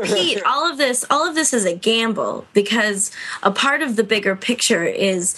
Pete, 0.04 0.42
all 0.46 0.70
of 0.70 0.78
this, 0.78 1.06
all 1.10 1.28
of 1.28 1.36
this 1.36 1.54
is 1.54 1.64
a 1.66 1.74
gamble 1.74 2.46
because 2.54 3.12
a 3.44 3.52
part 3.52 3.82
of 3.82 3.96
the 3.96 4.04
bigger 4.04 4.36
picture 4.36 4.84
is, 4.84 5.38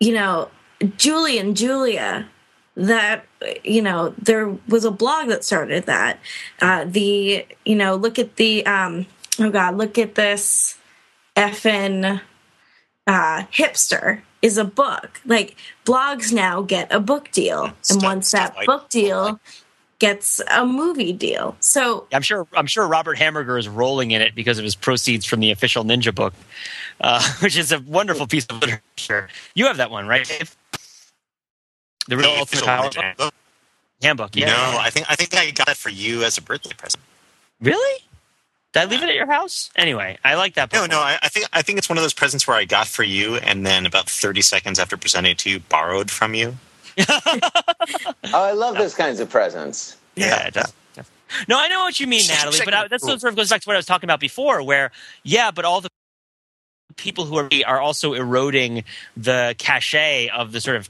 you 0.00 0.12
know, 0.12 0.50
Julie 0.96 1.38
and 1.38 1.56
Julia. 1.56 2.28
That 2.76 3.26
you 3.64 3.82
know, 3.82 4.14
there 4.16 4.56
was 4.68 4.84
a 4.84 4.90
blog 4.90 5.28
that 5.28 5.44
started 5.44 5.86
that. 5.86 6.18
Uh, 6.62 6.84
the 6.84 7.44
you 7.64 7.76
know, 7.76 7.96
look 7.96 8.18
at 8.18 8.36
the 8.36 8.64
um, 8.64 9.06
oh 9.38 9.50
god, 9.50 9.76
look 9.76 9.98
at 9.98 10.14
this 10.14 10.78
effing 11.36 12.20
uh, 13.06 13.42
hipster 13.52 14.22
is 14.40 14.56
a 14.56 14.64
book. 14.64 15.20
Like 15.26 15.56
blogs 15.84 16.32
now 16.32 16.62
get 16.62 16.92
a 16.92 17.00
book 17.00 17.30
deal, 17.32 17.72
and 17.90 18.02
once 18.02 18.30
that 18.30 18.54
book 18.66 18.88
deal 18.88 19.40
gets 19.98 20.40
a 20.50 20.64
movie 20.64 21.12
deal, 21.12 21.56
so 21.60 22.06
I'm 22.12 22.22
sure. 22.22 22.46
I'm 22.54 22.66
sure 22.66 22.86
Robert 22.86 23.18
Hamburger 23.18 23.58
is 23.58 23.68
rolling 23.68 24.12
in 24.12 24.22
it 24.22 24.34
because 24.34 24.58
of 24.58 24.64
his 24.64 24.74
proceeds 24.74 25.26
from 25.26 25.40
the 25.40 25.50
official 25.50 25.84
Ninja 25.84 26.14
book, 26.14 26.34
uh, 27.00 27.22
which 27.40 27.56
is 27.56 27.72
a 27.72 27.80
wonderful 27.80 28.26
piece 28.26 28.46
of 28.46 28.60
literature. 28.60 29.28
You 29.54 29.66
have 29.66 29.76
that 29.78 29.90
one, 29.90 30.06
right? 30.06 30.26
Dave? 30.26 30.56
The 32.08 32.16
real 32.16 32.32
The 32.32 32.38
ultimate 32.40 32.62
official 32.62 32.66
power 32.66 32.88
Ninja 32.90 33.16
book? 33.16 33.16
book? 33.16 33.34
handbook. 34.02 34.36
Yeah. 34.36 34.46
No, 34.46 34.78
I 34.80 34.90
think 34.90 35.06
I 35.08 35.16
think 35.16 35.34
I 35.34 35.50
got 35.50 35.68
it 35.68 35.76
for 35.76 35.90
you 35.90 36.24
as 36.24 36.38
a 36.38 36.42
birthday 36.42 36.74
present. 36.74 37.02
Really? 37.60 38.00
Did 38.72 38.82
I 38.82 38.84
leave 38.86 39.02
it 39.02 39.08
at 39.08 39.14
your 39.14 39.26
house? 39.26 39.70
Anyway, 39.76 40.16
I 40.24 40.36
like 40.36 40.54
that. 40.54 40.72
No, 40.72 40.86
no. 40.86 40.98
I, 41.00 41.18
I 41.22 41.28
think 41.28 41.46
I 41.52 41.62
think 41.62 41.78
it's 41.78 41.88
one 41.88 41.98
of 41.98 42.04
those 42.04 42.14
presents 42.14 42.46
where 42.46 42.56
I 42.56 42.64
got 42.64 42.86
for 42.86 43.02
you, 43.02 43.36
and 43.36 43.66
then 43.66 43.84
about 43.84 44.08
thirty 44.08 44.42
seconds 44.42 44.78
after 44.78 44.96
presenting 44.96 45.32
it 45.32 45.38
to 45.38 45.50
you, 45.50 45.60
borrowed 45.60 46.10
from 46.10 46.34
you. 46.34 46.56
Oh, 48.32 48.44
I 48.44 48.52
love 48.52 48.76
those 48.76 48.94
kinds 48.94 49.18
of 49.20 49.28
presents. 49.28 49.96
Yeah, 50.14 50.46
it 50.46 50.54
does. 50.54 50.72
No, 51.48 51.58
I 51.58 51.68
know 51.68 51.80
what 51.80 51.98
you 51.98 52.06
mean, 52.06 52.22
Natalie, 52.28 52.58
but 52.64 52.74
I, 52.74 52.82
the 52.84 52.88
that 52.90 53.00
sort 53.00 53.24
of 53.24 53.36
goes 53.36 53.48
back 53.50 53.60
to 53.62 53.68
what 53.68 53.74
I 53.74 53.78
was 53.78 53.86
talking 53.86 54.06
about 54.06 54.20
before, 54.20 54.62
where 54.62 54.90
yeah, 55.24 55.50
but 55.50 55.64
all 55.64 55.80
the 55.80 55.88
people 56.96 57.24
who 57.24 57.36
are 57.38 57.48
are 57.66 57.80
also 57.80 58.14
eroding 58.14 58.84
the 59.16 59.54
cachet 59.58 60.28
of 60.28 60.52
the 60.52 60.60
sort 60.60 60.76
of 60.76 60.88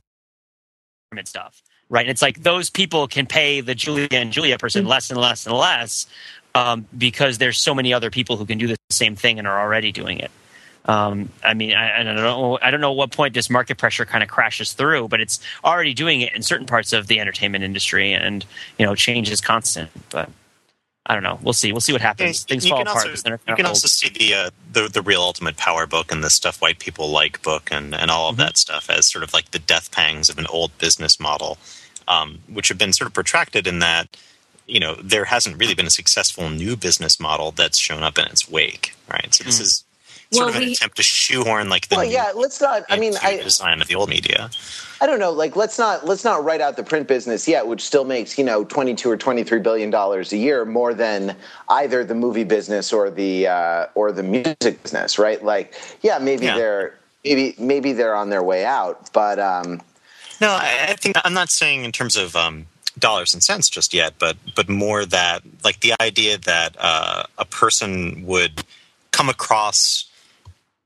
government 1.10 1.26
stuff, 1.26 1.60
right? 1.88 2.02
And 2.02 2.10
it's 2.10 2.22
like 2.22 2.44
those 2.44 2.70
people 2.70 3.08
can 3.08 3.26
pay 3.26 3.60
the 3.60 3.74
Julia 3.74 4.06
and 4.12 4.32
Julia 4.32 4.58
person 4.58 4.86
less 4.86 5.10
and 5.10 5.18
less 5.18 5.44
and 5.44 5.56
less 5.56 6.06
um, 6.54 6.86
because 6.96 7.38
there's 7.38 7.58
so 7.58 7.74
many 7.74 7.92
other 7.92 8.10
people 8.10 8.36
who 8.36 8.46
can 8.46 8.58
do 8.58 8.68
the 8.68 8.78
same 8.90 9.16
thing 9.16 9.40
and 9.40 9.48
are 9.48 9.60
already 9.60 9.90
doing 9.90 10.20
it. 10.20 10.30
Um, 10.84 11.28
I 11.44 11.54
mean, 11.54 11.74
I, 11.74 12.00
I 12.00 12.02
don't 12.04 12.14
know. 12.14 12.58
I 12.62 12.70
don't 12.70 12.80
know 12.80 12.92
what 12.92 13.10
point 13.10 13.34
this 13.34 13.50
market 13.50 13.76
pressure 13.76 14.06
kind 14.06 14.22
of 14.22 14.30
crashes 14.30 14.72
through, 14.72 15.08
but 15.08 15.20
it's 15.20 15.40
already 15.64 15.94
doing 15.94 16.20
it 16.20 16.32
in 16.34 16.42
certain 16.42 16.66
parts 16.66 16.92
of 16.92 17.08
the 17.08 17.18
entertainment 17.18 17.64
industry, 17.64 18.12
and 18.12 18.46
you 18.78 18.86
know, 18.86 18.94
change 18.94 19.30
is 19.30 19.40
constant. 19.40 19.90
But 20.10 20.30
I 21.10 21.14
don't 21.14 21.24
know. 21.24 21.38
We'll 21.42 21.52
see. 21.62 21.72
We'll 21.72 21.80
see 21.80 21.92
what 21.92 22.02
happens. 22.02 22.44
Things 22.44 22.64
you 22.64 22.68
fall 22.70 22.78
can 22.78 22.86
apart. 22.86 23.06
also, 23.08 23.16
but 23.16 23.24
then 23.24 23.30
they're 23.32 23.40
you 23.52 23.56
can 23.56 23.64
hold. 23.64 23.74
also 23.74 23.88
see 23.88 24.08
the, 24.10 24.34
uh, 24.34 24.50
the 24.72 24.88
the 24.88 25.02
real 25.02 25.22
ultimate 25.22 25.56
power 25.56 25.84
book 25.86 26.12
and 26.12 26.22
the 26.22 26.30
stuff 26.30 26.62
white 26.62 26.78
people 26.78 27.10
like 27.10 27.42
book 27.42 27.68
and, 27.72 27.94
and 27.94 28.10
all 28.12 28.28
of 28.28 28.36
Mm-hmm. 28.36 28.42
that 28.46 28.56
stuff 28.56 28.88
as 28.88 29.06
sort 29.06 29.24
of 29.24 29.32
like 29.32 29.50
the 29.50 29.58
death 29.58 29.90
pangs 29.90 30.28
of 30.30 30.38
an 30.38 30.46
old 30.46 30.70
business 30.78 31.18
model, 31.18 31.58
um, 32.06 32.38
which 32.48 32.68
have 32.68 32.78
been 32.78 32.92
sort 32.92 33.06
of 33.08 33.12
protracted 33.14 33.66
in 33.66 33.80
that 33.80 34.16
you 34.68 34.78
know 34.78 34.94
there 35.02 35.24
hasn't 35.24 35.58
really 35.58 35.74
been 35.74 35.86
a 35.86 35.90
successful 35.90 36.48
new 36.48 36.76
business 36.76 37.18
model 37.18 37.50
that's 37.50 37.76
shown 37.76 38.04
up 38.04 38.16
in 38.16 38.26
its 38.26 38.48
wake, 38.48 38.94
right? 39.12 39.34
So 39.34 39.42
this 39.42 39.58
Mm. 39.58 39.62
is 39.62 39.84
sort 40.30 40.46
Well, 40.46 40.48
of 40.50 40.56
an 40.56 40.62
we- 40.68 40.72
attempt 40.74 40.96
to 40.98 41.02
shoehorn 41.02 41.68
like 41.68 41.88
the 41.88 41.96
Well, 41.96 42.06
new 42.06 42.12
yeah, 42.12 42.30
let's 42.36 42.60
not. 42.60 42.84
I 42.88 42.96
mean, 43.00 43.14
into 43.14 43.26
I, 43.26 43.38
the 43.38 43.42
design 43.42 43.82
of 43.82 43.88
the 43.88 43.96
old 43.96 44.08
media. 44.10 44.48
I 45.02 45.06
don't 45.06 45.18
know. 45.18 45.30
Like, 45.32 45.56
let's 45.56 45.78
not 45.78 46.06
let's 46.06 46.24
not 46.24 46.44
write 46.44 46.60
out 46.60 46.76
the 46.76 46.82
print 46.82 47.08
business 47.08 47.48
yet, 47.48 47.66
which 47.66 47.80
still 47.82 48.04
makes 48.04 48.36
you 48.36 48.44
know 48.44 48.64
twenty 48.64 48.94
two 48.94 49.10
or 49.10 49.16
twenty 49.16 49.44
three 49.44 49.60
billion 49.60 49.90
dollars 49.90 50.32
a 50.32 50.36
year, 50.36 50.64
more 50.64 50.92
than 50.92 51.36
either 51.70 52.04
the 52.04 52.14
movie 52.14 52.44
business 52.44 52.92
or 52.92 53.10
the 53.10 53.46
uh, 53.46 53.86
or 53.94 54.12
the 54.12 54.22
music 54.22 54.82
business, 54.82 55.18
right? 55.18 55.42
Like, 55.42 55.74
yeah, 56.02 56.18
maybe 56.18 56.46
Yeah. 56.46 56.56
they're 56.56 56.98
maybe 57.24 57.54
maybe 57.58 57.92
they're 57.92 58.14
on 58.14 58.28
their 58.30 58.42
way 58.42 58.64
out, 58.64 59.10
but 59.12 59.38
um, 59.38 59.80
No, 60.40 60.50
I, 60.50 60.86
I 60.90 60.94
think 60.96 61.16
I'm 61.24 61.34
not 61.34 61.50
saying 61.50 61.84
in 61.84 61.92
terms 61.92 62.16
of 62.16 62.36
um, 62.36 62.66
dollars 62.98 63.32
and 63.32 63.42
cents 63.42 63.70
just 63.70 63.94
yet, 63.94 64.14
but 64.18 64.36
but 64.54 64.68
more 64.68 65.06
that 65.06 65.42
like 65.64 65.80
the 65.80 65.94
idea 66.00 66.36
that 66.38 66.76
uh, 66.78 67.24
a 67.38 67.46
person 67.46 68.26
would 68.26 68.62
come 69.12 69.30
across, 69.30 70.04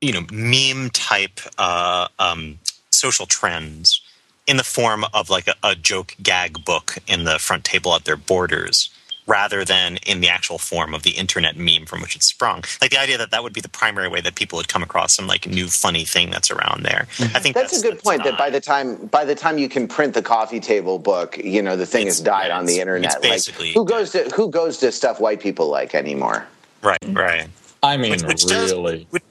you 0.00 0.12
know, 0.12 0.24
meme 0.32 0.90
type 0.90 1.40
uh, 1.58 2.06
um, 2.20 2.58
social 2.90 3.26
trends 3.26 4.00
in 4.46 4.56
the 4.56 4.64
form 4.64 5.04
of 5.12 5.30
like 5.30 5.48
a, 5.48 5.54
a 5.62 5.74
joke 5.74 6.14
gag 6.22 6.64
book 6.64 6.96
in 7.06 7.24
the 7.24 7.38
front 7.38 7.64
table 7.64 7.94
at 7.94 8.04
their 8.04 8.16
borders. 8.16 8.90
Rather 9.26 9.64
than 9.64 9.96
in 10.06 10.20
the 10.20 10.28
actual 10.28 10.58
form 10.58 10.92
of 10.94 11.02
the 11.02 11.12
internet 11.12 11.56
meme 11.56 11.86
from 11.86 12.02
which 12.02 12.14
it 12.14 12.22
sprung, 12.22 12.62
like 12.82 12.90
the 12.90 13.00
idea 13.00 13.16
that 13.16 13.30
that 13.30 13.42
would 13.42 13.54
be 13.54 13.60
the 13.62 13.70
primary 13.70 14.06
way 14.06 14.20
that 14.20 14.34
people 14.34 14.58
would 14.58 14.68
come 14.68 14.82
across 14.82 15.14
some 15.14 15.26
like 15.26 15.46
new 15.46 15.66
funny 15.68 16.04
thing 16.04 16.30
that's 16.30 16.50
around 16.50 16.82
there. 16.82 17.06
Mm-hmm. 17.16 17.34
I 17.34 17.40
think 17.40 17.54
that's, 17.54 17.70
that's, 17.72 17.82
a 17.82 17.90
good 17.90 18.02
point. 18.02 18.22
That 18.24 18.36
by 18.36 18.50
the 18.50 18.60
time 18.60 19.06
by 19.06 19.24
the 19.24 19.34
time 19.34 19.56
you 19.56 19.66
can 19.70 19.88
print 19.88 20.12
the 20.12 20.20
coffee 20.20 20.60
table 20.60 20.98
book, 20.98 21.38
you 21.38 21.62
know 21.62 21.74
the 21.74 21.86
thing 21.86 22.04
has 22.04 22.20
died 22.20 22.50
on 22.50 22.66
the 22.66 22.80
internet. 22.80 23.14
it's 23.14 23.26
basically 23.26 23.68
like, 23.68 23.76
who 23.76 23.86
goes 23.86 24.10
to 24.12 24.24
who 24.24 24.50
goes 24.50 24.76
to 24.80 24.92
stuff 24.92 25.20
white 25.20 25.40
people 25.40 25.68
like 25.68 25.94
anymore? 25.94 26.46
Right, 26.82 26.98
right. 27.08 27.48
I 27.82 27.96
mean, 27.96 28.10
Which- 28.10 28.24
which 28.24 28.44
does- 28.44 28.72
really. 28.72 29.06
which- 29.08 29.22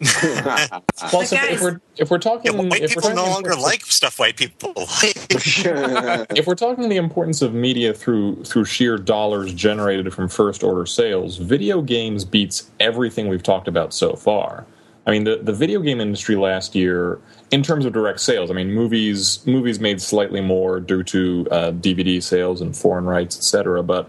Plus, 1.10 1.30
if, 1.30 1.44
if 1.44 1.60
we're 1.60 1.80
if 1.98 2.10
we're 2.10 2.18
talking, 2.18 2.54
Yeah, 2.54 2.60
white 2.62 2.80
if 2.80 2.96
we're 2.96 3.02
people 3.02 3.16
no 3.16 3.26
longer 3.26 3.54
like 3.54 3.82
stuff 3.82 4.18
white 4.18 4.34
people 4.34 4.72
like. 4.74 5.14
if 5.30 6.46
we're 6.46 6.54
talking 6.54 6.88
the 6.88 6.96
importance 6.96 7.42
of 7.42 7.52
media 7.52 7.92
through 7.92 8.42
through 8.44 8.64
sheer 8.64 8.96
dollars 8.96 9.52
generated 9.52 10.10
from 10.14 10.28
first 10.28 10.62
order 10.62 10.86
sales, 10.86 11.36
video 11.36 11.82
games 11.82 12.24
beats 12.24 12.70
everything 12.80 13.28
we've 13.28 13.42
talked 13.42 13.68
about 13.68 13.92
so 13.92 14.14
far. 14.14 14.64
I 15.06 15.10
mean, 15.10 15.24
the, 15.24 15.36
the 15.42 15.52
video 15.52 15.80
game 15.80 16.00
industry 16.00 16.36
last 16.36 16.74
year, 16.74 17.18
in 17.50 17.62
terms 17.62 17.84
of 17.84 17.92
direct 17.92 18.20
sales, 18.20 18.50
I 18.50 18.54
mean, 18.54 18.72
movies 18.72 19.46
movies 19.46 19.80
made 19.80 20.00
slightly 20.00 20.40
more 20.40 20.80
due 20.80 21.02
to 21.02 21.46
uh, 21.50 21.72
DVD 21.72 22.22
sales 22.22 22.62
and 22.62 22.74
foreign 22.74 23.04
rights, 23.04 23.36
etc. 23.36 23.82
But 23.82 24.08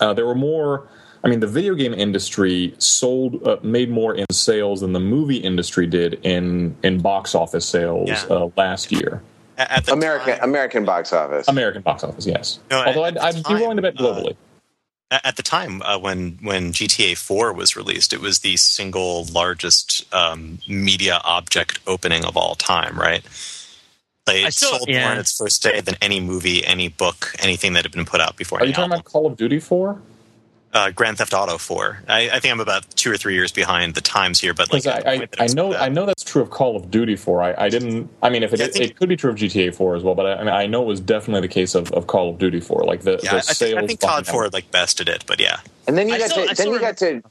uh, 0.00 0.12
there 0.12 0.26
were 0.26 0.34
more. 0.34 0.88
I 1.24 1.28
mean, 1.28 1.40
the 1.40 1.46
video 1.46 1.74
game 1.74 1.94
industry 1.94 2.74
sold 2.78 3.46
uh, 3.46 3.56
made 3.62 3.90
more 3.90 4.14
in 4.14 4.26
sales 4.30 4.82
than 4.82 4.92
the 4.92 5.00
movie 5.00 5.36
industry 5.38 5.86
did 5.86 6.14
in 6.22 6.76
in 6.82 7.00
box 7.00 7.34
office 7.34 7.66
sales 7.66 8.08
Yeah. 8.10 8.24
uh, 8.28 8.50
last 8.56 8.92
year. 8.92 9.22
At 9.56 9.86
the 9.86 9.92
American 9.92 10.36
time, 10.38 10.48
American 10.50 10.84
box 10.84 11.12
office. 11.12 11.48
American 11.48 11.82
box 11.82 12.02
office, 12.04 12.26
yes. 12.26 12.58
No, 12.70 12.82
Although 12.84 13.04
at 13.06 13.22
I'd, 13.22 13.34
the 13.36 13.38
I'd 13.38 13.44
be 13.48 13.54
willing 13.54 13.76
to 13.76 13.82
bet 13.82 13.96
time, 13.96 14.06
uh, 14.06 14.10
globally. 14.14 14.36
at 15.10 15.24
at 15.26 15.36
the 15.36 15.42
time 15.42 15.80
uh, 15.82 15.96
when 15.98 16.38
when 16.42 16.72
GTA 16.72 17.16
4 17.16 17.52
was 17.52 17.74
released, 17.76 18.12
it 18.12 18.20
was 18.20 18.40
the 18.40 18.56
single 18.56 19.24
largest 19.32 20.04
um, 20.12 20.58
media 20.68 21.20
object 21.24 21.78
opening 21.86 22.24
of 22.24 22.36
all 22.36 22.54
time. 22.56 22.98
Right? 22.98 23.22
They 24.26 24.44
I 24.44 24.48
still- 24.50 24.70
sold 24.76 24.88
yeah. 24.88 25.04
more 25.04 25.12
on 25.12 25.18
its 25.18 25.36
first 25.38 25.62
day 25.62 25.80
than 25.80 25.94
any 26.02 26.18
movie, 26.20 26.66
any 26.66 26.88
book, 26.88 27.34
anything 27.38 27.74
that 27.74 27.84
had 27.84 27.92
been 27.92 28.04
put 28.06 28.20
out 28.20 28.36
before. 28.36 28.58
Are 28.58 28.62
you 28.62 28.68
any 28.68 28.72
talking 28.72 28.92
album. 28.92 29.00
about 29.00 29.04
Call 29.12 29.26
of 29.26 29.36
Duty 29.36 29.60
4? 29.60 30.00
Uh, 30.74 30.90
Grand 30.90 31.16
Theft 31.18 31.32
Auto 31.32 31.56
4? 31.56 32.02
I, 32.08 32.30
I 32.30 32.40
think 32.40 32.52
I'm 32.52 32.60
about 32.60 32.88
two 32.96 33.10
or 33.10 33.16
three 33.16 33.34
years 33.34 33.52
behind 33.52 33.94
the 33.94 34.00
times 34.00 34.40
here, 34.40 34.52
but 34.52 34.72
like 34.72 34.86
I, 34.86 35.28
I, 35.38 35.44
I 35.44 35.46
know 35.48 35.70
about- 35.70 35.82
I 35.82 35.88
know 35.88 36.04
that's 36.06 36.24
true 36.24 36.42
of 36.42 36.50
Call 36.50 36.76
of 36.76 36.90
Duty 36.90 37.16
4. 37.16 37.42
I, 37.42 37.54
I 37.66 37.68
didn't. 37.68 38.10
I 38.22 38.28
mean, 38.30 38.42
if 38.42 38.52
it, 38.52 38.58
Yeah, 38.60 38.66
I 38.66 38.68
think- 38.68 38.84
it 38.90 38.96
could 38.98 39.08
be 39.08 39.16
true 39.16 39.30
of 39.30 39.36
GTA 39.36 39.74
4 39.74 39.96
as 39.96 40.02
well, 40.02 40.14
but 40.14 40.26
I, 40.26 40.34
I 40.34 40.38
mean, 40.44 40.48
I 40.52 40.66
know 40.66 40.82
it 40.82 40.86
was 40.86 41.00
definitely 41.00 41.42
the 41.42 41.52
case 41.54 41.74
of, 41.74 41.90
of 41.92 42.06
Call 42.08 42.30
of 42.30 42.38
Duty 42.38 42.60
4. 42.60 42.84
Like 42.84 43.02
the, 43.02 43.20
Yeah, 43.22 43.30
the 43.32 43.36
I, 43.36 43.40
sales. 43.40 43.58
think, 43.58 43.78
I 43.78 43.86
think 43.86 44.00
COD 44.00 44.08
behind 44.24 44.26
4 44.26 44.48
like 44.50 44.70
bested 44.70 45.08
it, 45.08 45.24
but 45.26 45.40
yeah. 45.40 45.60
And 45.86 45.96
then 45.96 46.08
you 46.08 46.14
I 46.14 46.18
got 46.18 46.30
still- 46.30 46.48
to 46.48 46.54
then 46.54 46.68
you 46.72 46.80
got 46.80 46.96
to 46.98 47.22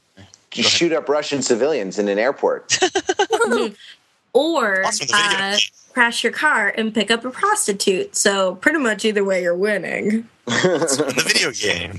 shoot 0.52 0.92
up 0.94 1.10
Russian 1.10 1.42
civilians 1.42 2.00
in 2.00 2.08
an 2.08 2.20
airport. 2.20 2.78
or 4.34 4.86
Awesome, 4.86 5.08
uh, 5.14 5.58
crash 5.94 6.24
your 6.24 6.34
car 6.34 6.74
and 6.78 6.94
pick 6.94 7.12
up 7.12 7.24
a 7.26 7.30
prostitute. 7.30 8.16
So 8.16 8.56
pretty 8.56 8.80
much 8.80 9.06
either 9.06 9.24
way, 9.24 9.42
you're 9.44 9.56
winning. 9.56 10.06
in 10.12 10.28
the 10.46 11.24
video 11.26 11.52
game. 11.52 11.98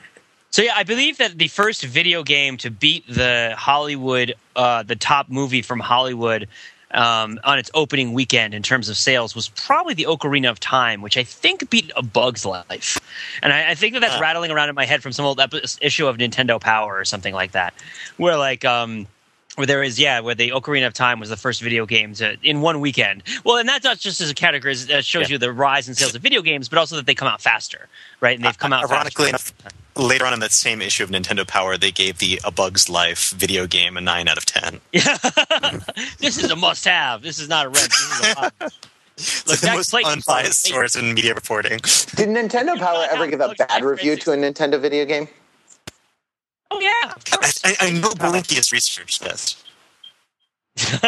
So 0.52 0.62
yeah, 0.62 0.74
I 0.76 0.84
believe 0.84 1.18
that 1.18 1.40
the 1.40 1.48
first 1.48 1.84
video 1.84 2.22
game 2.22 2.58
to 2.58 2.70
beat 2.70 3.08
the 3.08 3.56
Hollywood, 3.58 4.36
uh, 4.56 4.84
the 4.84 4.96
top 4.96 5.28
movie 5.28 5.64
from 5.64 5.80
Hollywood, 5.80 6.48
um, 6.92 7.40
on 7.44 7.58
its 7.58 7.72
opening 7.74 8.14
weekend 8.14 8.54
in 8.54 8.62
terms 8.62 8.88
of 8.88 8.96
sales 8.96 9.34
was 9.34 9.50
probably 9.50 9.96
the 9.96 10.04
Ocarina 10.04 10.52
of 10.52 10.60
Time, 10.60 11.02
which 11.02 11.18
I 11.18 11.24
think 11.24 11.72
beat 11.72 11.92
A 11.96 12.04
Bug's 12.04 12.46
Life, 12.46 13.00
and 13.42 13.52
I, 13.52 13.72
I 13.72 13.74
think 13.74 13.94
that 13.96 14.02
that's 14.02 14.18
Ah. 14.18 14.20
rattling 14.20 14.52
around 14.52 14.70
in 14.70 14.76
my 14.76 14.86
head 14.86 15.02
from 15.02 15.12
some 15.12 15.26
old 15.26 15.40
epi- 15.40 15.64
issue 15.82 16.06
of 16.06 16.18
Nintendo 16.18 16.62
Power 16.62 17.00
or 17.00 17.04
something 17.04 17.34
like 17.34 17.54
that, 17.54 17.74
where 18.18 18.38
like. 18.38 18.64
Um, 18.64 19.08
where 19.56 19.68
there 19.68 19.84
is, 19.84 20.00
yeah, 20.00 20.20
where 20.20 20.36
the 20.36 20.50
Ocarina 20.50 20.88
of 20.88 20.94
Time 20.94 21.20
was 21.20 21.30
the 21.30 21.38
first 21.38 21.62
video 21.62 21.86
game 21.86 22.14
to 22.16 22.34
uh, 22.34 22.36
in 22.44 22.62
one 22.62 22.80
weekend. 22.80 23.24
Well, 23.44 23.58
and 23.58 23.68
that's 23.68 23.84
not 23.84 24.00
just 24.00 24.22
as 24.22 24.30
a 24.30 24.34
category; 24.34 24.74
that 24.76 25.06
shows 25.06 25.30
Yeah. 25.30 25.34
you 25.34 25.38
the 25.38 25.52
rise 25.52 25.88
in 25.88 25.96
sales 25.96 26.16
of 26.16 26.22
video 26.22 26.42
games, 26.42 26.70
but 26.70 26.78
also 26.80 26.96
that 26.96 27.06
they 27.06 27.16
come 27.16 27.28
out 27.28 27.42
faster, 27.42 27.88
right? 28.22 28.36
And 28.36 28.44
they've 28.46 28.58
come 28.58 28.74
out 28.74 28.90
Ironically 28.90 29.32
faster. 29.32 29.54
enough, 29.64 29.74
later 30.10 30.26
on 30.26 30.34
in 30.34 30.40
that 30.40 30.52
same 30.52 30.82
issue 30.82 31.04
of 31.04 31.10
Nintendo 31.10 31.48
Power, 31.48 31.78
they 31.78 31.92
gave 31.92 32.18
the 32.18 32.40
A 32.44 32.52
Bug's 32.52 32.90
Life 32.90 33.32
video 33.32 33.68
game 33.68 33.96
a 33.98 34.02
9 34.02 34.28
out 34.28 34.38
of 34.38 34.46
10. 34.46 34.80
Yeah. 34.92 35.18
this 36.20 36.38
is 36.44 36.50
a 36.50 36.56
must-have. 36.56 37.22
This 37.22 37.40
is 37.40 37.48
not 37.50 37.66
a 37.68 37.70
rent. 37.70 37.90
This 37.90 38.22
is 38.22 38.36
a. 38.38 38.52
It's 39.16 39.48
Look, 39.48 39.60
the 39.60 39.68
most 39.68 39.92
Clayton 39.92 40.12
unbiased 40.12 40.64
source 40.64 40.96
in 40.96 41.14
media 41.14 41.36
reporting. 41.36 41.74
Did 42.16 42.30
Nintendo 42.30 42.76
Power 42.80 43.06
ever 43.12 43.28
give 43.28 43.42
a 43.42 43.54
bad 43.60 43.84
review 43.84 44.16
to 44.16 44.32
a 44.32 44.36
Nintendo 44.36 44.82
video 44.82 45.06
game? 45.06 45.28
Oh 46.76 46.80
yeah, 46.80 47.14
I. 47.32 47.52
I, 47.66 47.88
I 47.88 47.92
know 47.92 48.10
Blinky 48.16 48.56
has 48.56 48.72
researched 48.72 49.22
this. 49.22 49.64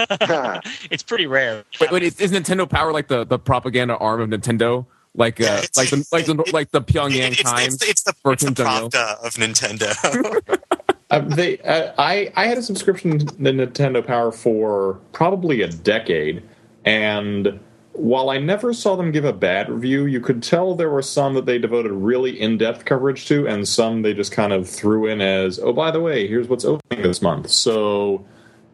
it's 0.91 1.01
pretty 1.01 1.26
rare. 1.26 1.63
Wait, 1.82 1.91
wait, 1.91 2.03
is, 2.03 2.20
is 2.20 2.32
Nintendo 2.32 2.70
Power 2.70 2.93
like 2.93 3.07
the, 3.07 3.24
the 3.26 3.39
propaganda 3.39 3.97
arm 3.97 4.22
of 4.22 4.30
Nintendo? 4.30 4.86
Like 5.16 5.41
uh, 5.41 5.61
It's- 5.63 5.76
like 5.78 5.89
the 5.89 6.05
like 6.11 6.26
the 6.26 6.51
like 6.53 6.72
the 6.72 6.82
Pyongyang 6.82 7.32
It- 7.32 7.39
it's, 7.39 7.51
Times 7.51 7.74
it's, 7.76 7.89
it's 7.89 8.03
the, 8.03 8.13
for 8.22 8.34
it's 8.34 8.43
the 8.43 8.53
Kim 8.53 8.66
Jong 8.66 8.84
Il. 8.84 8.89
Pravda 8.89 9.26
of 9.26 9.34
Nintendo. 9.36 10.59
Uh, 11.11 11.20
they, 11.20 11.59
uh, 11.59 11.93
I, 11.99 12.34
I 12.36 12.47
had 12.47 12.57
a 12.57 12.63
subscription 12.63 13.20
to 13.20 13.26
Nintendo 13.36 14.05
Power 14.05 14.32
for 14.32 14.95
probably 15.11 15.61
a 15.61 15.68
decade, 15.68 16.41
and 16.84 17.59
while 17.96 18.30
I 18.30 18.38
never 18.38 18.74
saw 18.74 18.96
them 18.96 19.12
give 19.12 19.26
a 19.26 19.34
bad 19.34 19.70
review, 19.70 20.06
you 20.06 20.20
could 20.20 20.43
tell 20.43 20.76
there 20.76 20.89
were 20.89 21.02
some 21.02 21.34
that 21.36 21.46
they 21.46 21.58
devoted 21.58 21.91
really 21.91 22.39
in-depth 22.39 22.86
coverage 22.86 23.26
to, 23.28 23.48
and 23.48 23.68
some 23.68 24.02
they 24.02 24.14
just 24.14 24.32
kind 24.32 24.52
of 24.52 24.70
threw 24.70 25.08
in 25.08 25.22
as, 25.22 25.60
"Oh, 25.60 25.74
by 25.74 25.91
the 25.91 26.02
way, 26.02 26.28
here's 26.28 26.48
what's 26.48 26.66
opening 26.66 27.04
this 27.04 27.22
month." 27.22 27.50
So, 27.50 28.26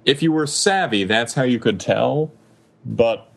if 0.05 0.23
you 0.23 0.31
were 0.31 0.47
savvy, 0.47 1.03
that's 1.03 1.33
how 1.33 1.43
you 1.43 1.59
could 1.59 1.79
tell. 1.79 2.31
But 2.83 3.31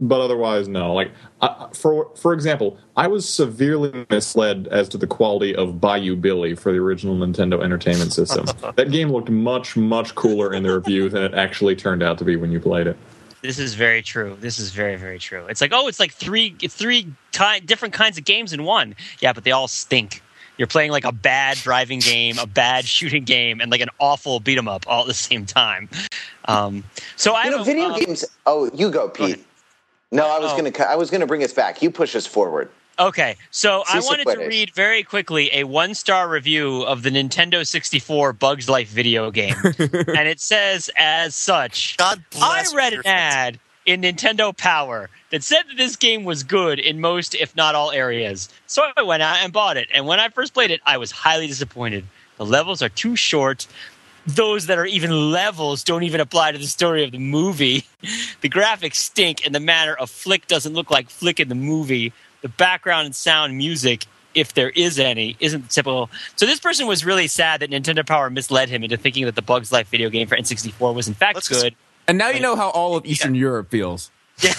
but 0.00 0.20
otherwise 0.20 0.68
no. 0.68 0.92
Like 0.92 1.10
uh, 1.40 1.68
for 1.68 2.10
for 2.16 2.32
example, 2.32 2.78
I 2.96 3.06
was 3.06 3.28
severely 3.28 4.06
misled 4.10 4.68
as 4.70 4.88
to 4.90 4.98
the 4.98 5.06
quality 5.06 5.54
of 5.54 5.80
Bayou 5.80 6.16
Billy 6.16 6.54
for 6.54 6.72
the 6.72 6.78
original 6.78 7.16
Nintendo 7.16 7.62
Entertainment 7.62 8.12
System. 8.12 8.46
that 8.76 8.90
game 8.90 9.10
looked 9.10 9.30
much 9.30 9.76
much 9.76 10.14
cooler 10.14 10.52
in 10.52 10.62
the 10.62 10.74
review 10.74 11.08
than 11.08 11.22
it 11.22 11.34
actually 11.34 11.76
turned 11.76 12.02
out 12.02 12.18
to 12.18 12.24
be 12.24 12.36
when 12.36 12.52
you 12.52 12.60
played 12.60 12.86
it. 12.86 12.96
This 13.44 13.58
is 13.58 13.74
very 13.74 14.00
true. 14.00 14.38
This 14.40 14.58
is 14.58 14.70
very 14.70 14.96
very 14.96 15.18
true. 15.18 15.44
It's 15.48 15.60
like 15.60 15.70
oh, 15.74 15.86
it's 15.86 16.00
like 16.00 16.12
three 16.12 16.52
three 16.52 17.06
ti 17.32 17.60
different 17.60 17.92
kinds 17.92 18.16
of 18.16 18.24
games 18.24 18.54
in 18.54 18.64
one. 18.64 18.94
Yeah, 19.20 19.34
but 19.34 19.44
they 19.44 19.50
all 19.50 19.68
stink. 19.68 20.22
You're 20.56 20.66
playing 20.66 20.92
like 20.92 21.04
a 21.04 21.12
bad 21.12 21.58
driving 21.58 21.98
game, 21.98 22.38
a 22.38 22.46
bad 22.46 22.86
shooting 22.86 23.24
game, 23.24 23.60
and 23.60 23.70
like 23.70 23.82
an 23.82 23.90
awful 24.00 24.40
beat 24.40 24.56
'em 24.56 24.66
up 24.66 24.86
all 24.86 25.02
at 25.02 25.08
the 25.08 25.12
same 25.12 25.44
time. 25.44 25.90
Um, 26.46 26.84
so 27.16 27.34
I 27.34 27.50
know, 27.50 27.62
video 27.62 27.90
um, 27.90 28.00
games. 28.00 28.24
Oh, 28.46 28.70
you 28.72 28.90
go. 28.90 29.10
Pete. 29.10 29.44
No, 30.10 30.26
I 30.26 30.38
was 30.38 30.52
Oh. 30.52 30.56
gonna. 30.56 30.72
I 30.88 30.96
was 30.96 31.10
gonna 31.10 31.26
bring 31.26 31.44
us 31.44 31.52
back. 31.52 31.82
You 31.82 31.90
push 31.90 32.16
us 32.16 32.24
forward. 32.26 32.70
Okay, 32.98 33.36
so 33.50 33.82
I 33.88 33.98
Si 33.98 34.02
se 34.02 34.06
wanted 34.06 34.26
to 34.38 34.46
read 34.46 34.72
very 34.74 35.02
quickly 35.02 35.50
a 35.52 35.64
one 35.64 35.94
star 35.94 36.28
review 36.28 36.82
of 36.82 37.02
the 37.02 37.10
Nintendo 37.10 37.66
64 37.66 38.32
Bugs 38.34 38.68
Life 38.68 38.88
video 38.88 39.30
game. 39.30 39.56
and 39.64 40.28
it 40.28 40.40
says 40.40 40.90
as 40.96 41.34
such 41.34 41.96
God 41.96 42.22
I 42.40 42.64
read 42.74 42.92
your 42.92 43.02
an 43.04 43.06
ad 43.06 43.60
in 43.84 44.02
Nintendo 44.02 44.56
Power 44.56 45.10
that 45.30 45.42
said 45.42 45.62
that 45.68 45.76
this 45.76 45.96
game 45.96 46.24
was 46.24 46.42
good 46.42 46.78
in 46.78 47.00
most, 47.00 47.34
if 47.34 47.54
not 47.56 47.74
all, 47.74 47.90
areas. 47.90 48.48
So 48.66 48.84
I 48.96 49.02
went 49.02 49.22
out 49.22 49.38
and 49.42 49.52
bought 49.52 49.76
it. 49.76 49.88
And 49.92 50.06
when 50.06 50.20
I 50.20 50.28
first 50.28 50.54
played 50.54 50.70
it, 50.70 50.80
I 50.86 50.96
was 50.96 51.10
highly 51.10 51.46
disappointed. 51.46 52.04
The 52.36 52.46
levels 52.46 52.80
are 52.82 52.88
too 52.88 53.16
short. 53.16 53.66
Those 54.26 54.66
that 54.66 54.78
are 54.78 54.86
even 54.86 55.32
levels 55.32 55.84
don't 55.84 56.02
even 56.02 56.20
apply 56.20 56.52
to 56.52 56.58
the 56.58 56.66
story 56.66 57.04
of 57.04 57.12
the 57.12 57.18
movie. 57.18 57.84
The 58.42 58.50
graphics 58.50 58.96
stink, 58.96 59.46
and 59.46 59.54
the 59.54 59.60
manner 59.60 59.94
of 59.94 60.10
Flick 60.10 60.46
doesn't 60.46 60.74
look 60.74 60.90
like 60.90 61.08
Flick 61.08 61.40
in 61.40 61.48
the 61.48 61.54
movie. 61.54 62.12
The 62.44 62.50
background 62.50 63.06
and 63.06 63.16
sound 63.16 63.56
music, 63.56 64.04
if 64.34 64.52
there 64.52 64.68
is 64.68 64.98
any, 64.98 65.34
isn't 65.40 65.70
typical. 65.70 66.10
So 66.36 66.44
this 66.44 66.60
person 66.60 66.86
was 66.86 67.02
really 67.02 67.26
sad 67.26 67.60
that 67.60 67.70
Nintendo 67.70 68.06
Power 68.06 68.28
misled 68.28 68.68
him 68.68 68.84
into 68.84 68.98
thinking 68.98 69.24
that 69.24 69.34
the 69.34 69.40
Bugs 69.40 69.72
Life 69.72 69.88
video 69.88 70.10
game 70.10 70.26
for 70.28 70.36
N64 70.36 70.94
was 70.94 71.08
in 71.08 71.14
fact 71.14 71.36
Let's 71.36 71.48
just- 71.48 71.62
good. 71.62 71.74
And 72.06 72.18
now 72.18 72.28
you 72.28 72.40
know 72.40 72.54
how 72.54 72.68
all 72.68 72.96
of 72.98 73.06
Eastern 73.06 73.34
Europe 73.34 73.70
feels. 73.70 74.10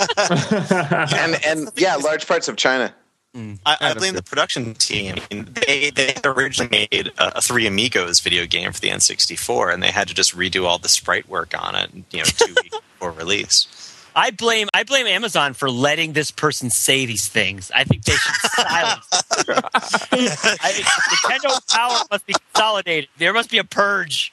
And 0.00 1.38
and 1.46 1.70
yeah, 1.76 1.94
large 1.96 2.26
parts 2.26 2.48
of 2.48 2.56
China. 2.56 2.92
Hmm. 3.32 3.54
I, 3.64 3.76
I 3.80 3.94
blame 3.94 4.14
the 4.14 4.24
production 4.24 4.74
team. 4.74 5.14
I 5.30 5.34
mean, 5.34 5.48
they, 5.52 5.90
they 5.90 6.14
originally 6.24 6.88
made 6.90 7.12
a, 7.16 7.38
a 7.38 7.40
Three 7.40 7.66
Amigos 7.68 8.18
video 8.18 8.44
game 8.44 8.72
for 8.72 8.80
the 8.80 8.88
N64, 8.88 9.72
and 9.72 9.80
they 9.82 9.92
had 9.92 10.08
to 10.08 10.14
just 10.14 10.36
redo 10.36 10.64
all 10.64 10.78
the 10.78 10.88
sprite 10.88 11.28
work 11.28 11.54
on 11.56 11.76
it, 11.76 11.90
you 12.10 12.18
know, 12.18 12.24
two 12.24 12.52
weeks 12.60 12.76
before 12.98 13.12
release. 13.12 13.68
I 14.14 14.30
blame 14.30 14.68
I 14.74 14.82
blame 14.84 15.06
Amazon 15.06 15.54
for 15.54 15.70
letting 15.70 16.12
this 16.12 16.30
person 16.30 16.70
say 16.70 17.06
these 17.06 17.28
things. 17.28 17.70
I 17.74 17.84
think 17.84 18.04
they 18.04 18.12
should 18.12 18.34
silence. 18.52 19.06
I 19.12 20.72
think 20.72 20.86
Nintendo 20.86 21.74
power 21.74 22.04
must 22.10 22.26
be 22.26 22.34
consolidated. 22.52 23.08
There 23.18 23.32
must 23.32 23.50
be 23.50 23.58
a 23.58 23.64
purge. 23.64 24.32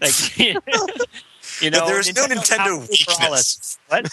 Like 0.00 0.38
you 0.38 0.54
know, 1.70 1.86
There's 1.86 2.14
no 2.14 2.26
Nintendo 2.26 2.78
power 2.78 3.16
for 3.16 3.24
all 3.24 3.34
us. 3.34 3.78
What? 3.88 4.10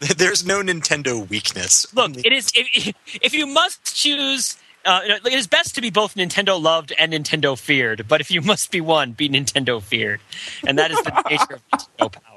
There's 0.18 0.44
no 0.44 0.62
Nintendo 0.62 1.28
weakness. 1.28 1.92
Look, 1.94 2.16
it 2.24 2.32
is 2.32 2.50
if, 2.54 2.94
if 3.22 3.34
you 3.34 3.46
must 3.46 3.94
choose. 3.94 4.56
Uh, 4.84 5.00
it 5.04 5.32
is 5.32 5.46
best 5.46 5.76
to 5.76 5.80
be 5.80 5.90
both 5.90 6.16
Nintendo 6.16 6.60
loved 6.60 6.92
and 6.98 7.12
Nintendo 7.12 7.56
feared, 7.56 8.08
but 8.08 8.20
if 8.20 8.32
you 8.32 8.42
must 8.42 8.72
be 8.72 8.80
one, 8.80 9.12
be 9.12 9.28
Nintendo 9.28 9.80
feared, 9.80 10.20
and 10.66 10.76
that 10.76 10.90
is 10.90 11.00
the 11.02 11.22
nature 11.30 11.60
of 11.72 11.80
Nintendo 11.80 12.12
power. 12.20 12.31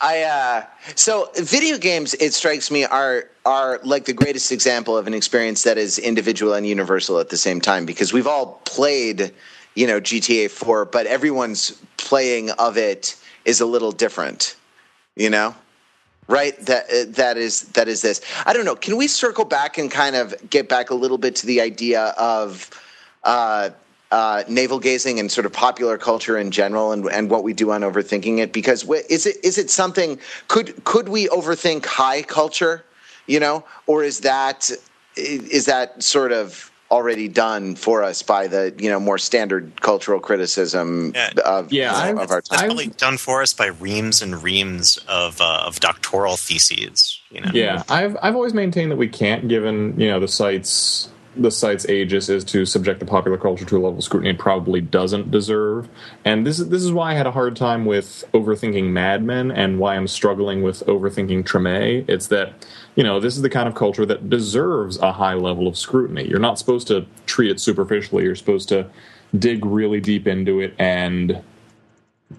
I 0.00 0.22
uh, 0.22 0.66
so 0.96 1.28
video 1.36 1.78
games. 1.78 2.14
It 2.14 2.34
strikes 2.34 2.70
me 2.70 2.84
are 2.84 3.24
are 3.44 3.80
like 3.84 4.04
the 4.04 4.12
greatest 4.12 4.52
example 4.52 4.96
of 4.96 5.06
an 5.06 5.14
experience 5.14 5.62
that 5.64 5.78
is 5.78 5.98
individual 5.98 6.54
and 6.54 6.66
universal 6.66 7.18
at 7.18 7.28
the 7.28 7.36
same 7.36 7.60
time 7.60 7.86
because 7.86 8.12
we've 8.12 8.26
all 8.26 8.60
played, 8.64 9.32
you 9.74 9.86
know, 9.86 10.00
GTA 10.00 10.50
Four, 10.50 10.84
but 10.84 11.06
everyone's 11.06 11.80
playing 11.96 12.50
of 12.52 12.76
it 12.76 13.16
is 13.44 13.60
a 13.60 13.66
little 13.66 13.92
different. 13.92 14.56
You 15.16 15.30
know, 15.30 15.54
right? 16.28 16.58
That 16.66 16.84
uh, 16.84 17.04
that 17.10 17.36
is 17.36 17.62
that 17.72 17.88
is 17.88 18.02
this. 18.02 18.20
I 18.46 18.52
don't 18.52 18.64
know. 18.64 18.76
Can 18.76 18.96
we 18.96 19.08
circle 19.08 19.44
back 19.44 19.78
and 19.78 19.90
kind 19.90 20.16
of 20.16 20.34
get 20.50 20.68
back 20.68 20.90
a 20.90 20.94
little 20.94 21.18
bit 21.18 21.36
to 21.36 21.46
the 21.46 21.60
idea 21.60 22.14
of 22.16 22.70
uh, 23.24 23.70
uh, 24.12 24.42
navel 24.48 24.78
gazing 24.78 25.20
and 25.20 25.30
sort 25.30 25.46
of 25.46 25.52
popular 25.52 25.96
culture 25.98 26.36
in 26.38 26.50
general, 26.50 26.92
and, 26.92 27.06
and 27.10 27.30
what 27.30 27.42
we 27.44 27.52
do 27.52 27.70
on 27.70 27.82
overthinking 27.82 28.38
it? 28.38 28.52
Because 28.52 28.82
wh- 28.82 29.04
is 29.08 29.26
it 29.26 29.36
is 29.44 29.56
it 29.58 29.70
something? 29.70 30.18
Could 30.48 30.84
could 30.84 31.08
we 31.08 31.28
overthink 31.28 31.86
high 31.86 32.22
culture? 32.22 32.84
You 33.26 33.38
know, 33.40 33.64
or 33.86 34.02
is 34.02 34.20
that 34.20 34.70
is 35.16 35.66
that 35.66 36.02
sort 36.02 36.32
of 36.32 36.70
already 36.90 37.28
done 37.28 37.76
for 37.76 38.02
us 38.02 38.20
by 38.20 38.48
the 38.48 38.74
you 38.76 38.90
know 38.90 38.98
more 38.98 39.16
standard 39.18 39.80
cultural 39.80 40.18
criticism 40.18 41.12
Yeah. 41.14 41.30
of 41.44 41.72
Yeah, 41.72 41.86
you 41.86 41.92
know, 41.92 42.10
I've- 42.10 42.22
of 42.24 42.30
our 42.32 42.36
That's 42.38 42.48
time? 42.48 42.66
probably 42.66 42.88
done 42.88 43.16
for 43.16 43.42
us 43.42 43.52
by 43.54 43.66
reams 43.66 44.22
and 44.22 44.42
reams 44.42 44.98
of 45.06 45.40
uh, 45.40 45.62
of 45.66 45.78
doctoral 45.78 46.36
theses. 46.36 47.20
You 47.30 47.42
know, 47.42 47.50
Yeah, 47.54 47.84
I've 47.88 48.16
I've 48.22 48.34
always 48.34 48.54
maintained 48.54 48.90
that 48.90 48.96
we 48.96 49.06
can't, 49.06 49.46
given 49.46 49.94
you 50.00 50.08
know 50.08 50.18
the 50.18 50.26
site's 50.26 51.08
the 51.36 51.50
site's 51.50 51.88
aegis 51.88 52.28
is 52.28 52.44
to 52.44 52.66
subject 52.66 52.98
the 52.98 53.06
popular 53.06 53.38
culture 53.38 53.64
to 53.64 53.76
a 53.76 53.78
level 53.78 53.98
of 53.98 54.04
scrutiny 54.04 54.30
it 54.30 54.38
probably 54.38 54.80
doesn't 54.80 55.30
deserve. 55.30 55.88
And 56.24 56.46
this 56.46 56.58
is 56.58 56.68
this 56.68 56.82
is 56.82 56.92
why 56.92 57.12
I 57.12 57.14
had 57.14 57.26
a 57.26 57.30
hard 57.30 57.56
time 57.56 57.84
with 57.84 58.24
overthinking 58.34 58.90
Mad 58.90 59.22
Men 59.22 59.50
and 59.50 59.78
why 59.78 59.96
I'm 59.96 60.08
struggling 60.08 60.62
with 60.62 60.80
overthinking 60.86 61.44
Treme. 61.44 62.04
It's 62.08 62.26
that 62.28 62.66
you 62.96 63.04
know 63.04 63.20
this 63.20 63.36
is 63.36 63.42
the 63.42 63.50
kind 63.50 63.68
of 63.68 63.74
culture 63.74 64.04
that 64.06 64.28
deserves 64.28 64.98
a 64.98 65.12
high 65.12 65.34
level 65.34 65.68
of 65.68 65.78
scrutiny. 65.78 66.26
You're 66.26 66.40
not 66.40 66.58
supposed 66.58 66.88
to 66.88 67.06
treat 67.26 67.50
it 67.50 67.60
superficially. 67.60 68.24
You're 68.24 68.34
supposed 68.34 68.68
to 68.70 68.90
dig 69.38 69.64
really 69.64 70.00
deep 70.00 70.26
into 70.26 70.60
it 70.60 70.74
and 70.78 71.42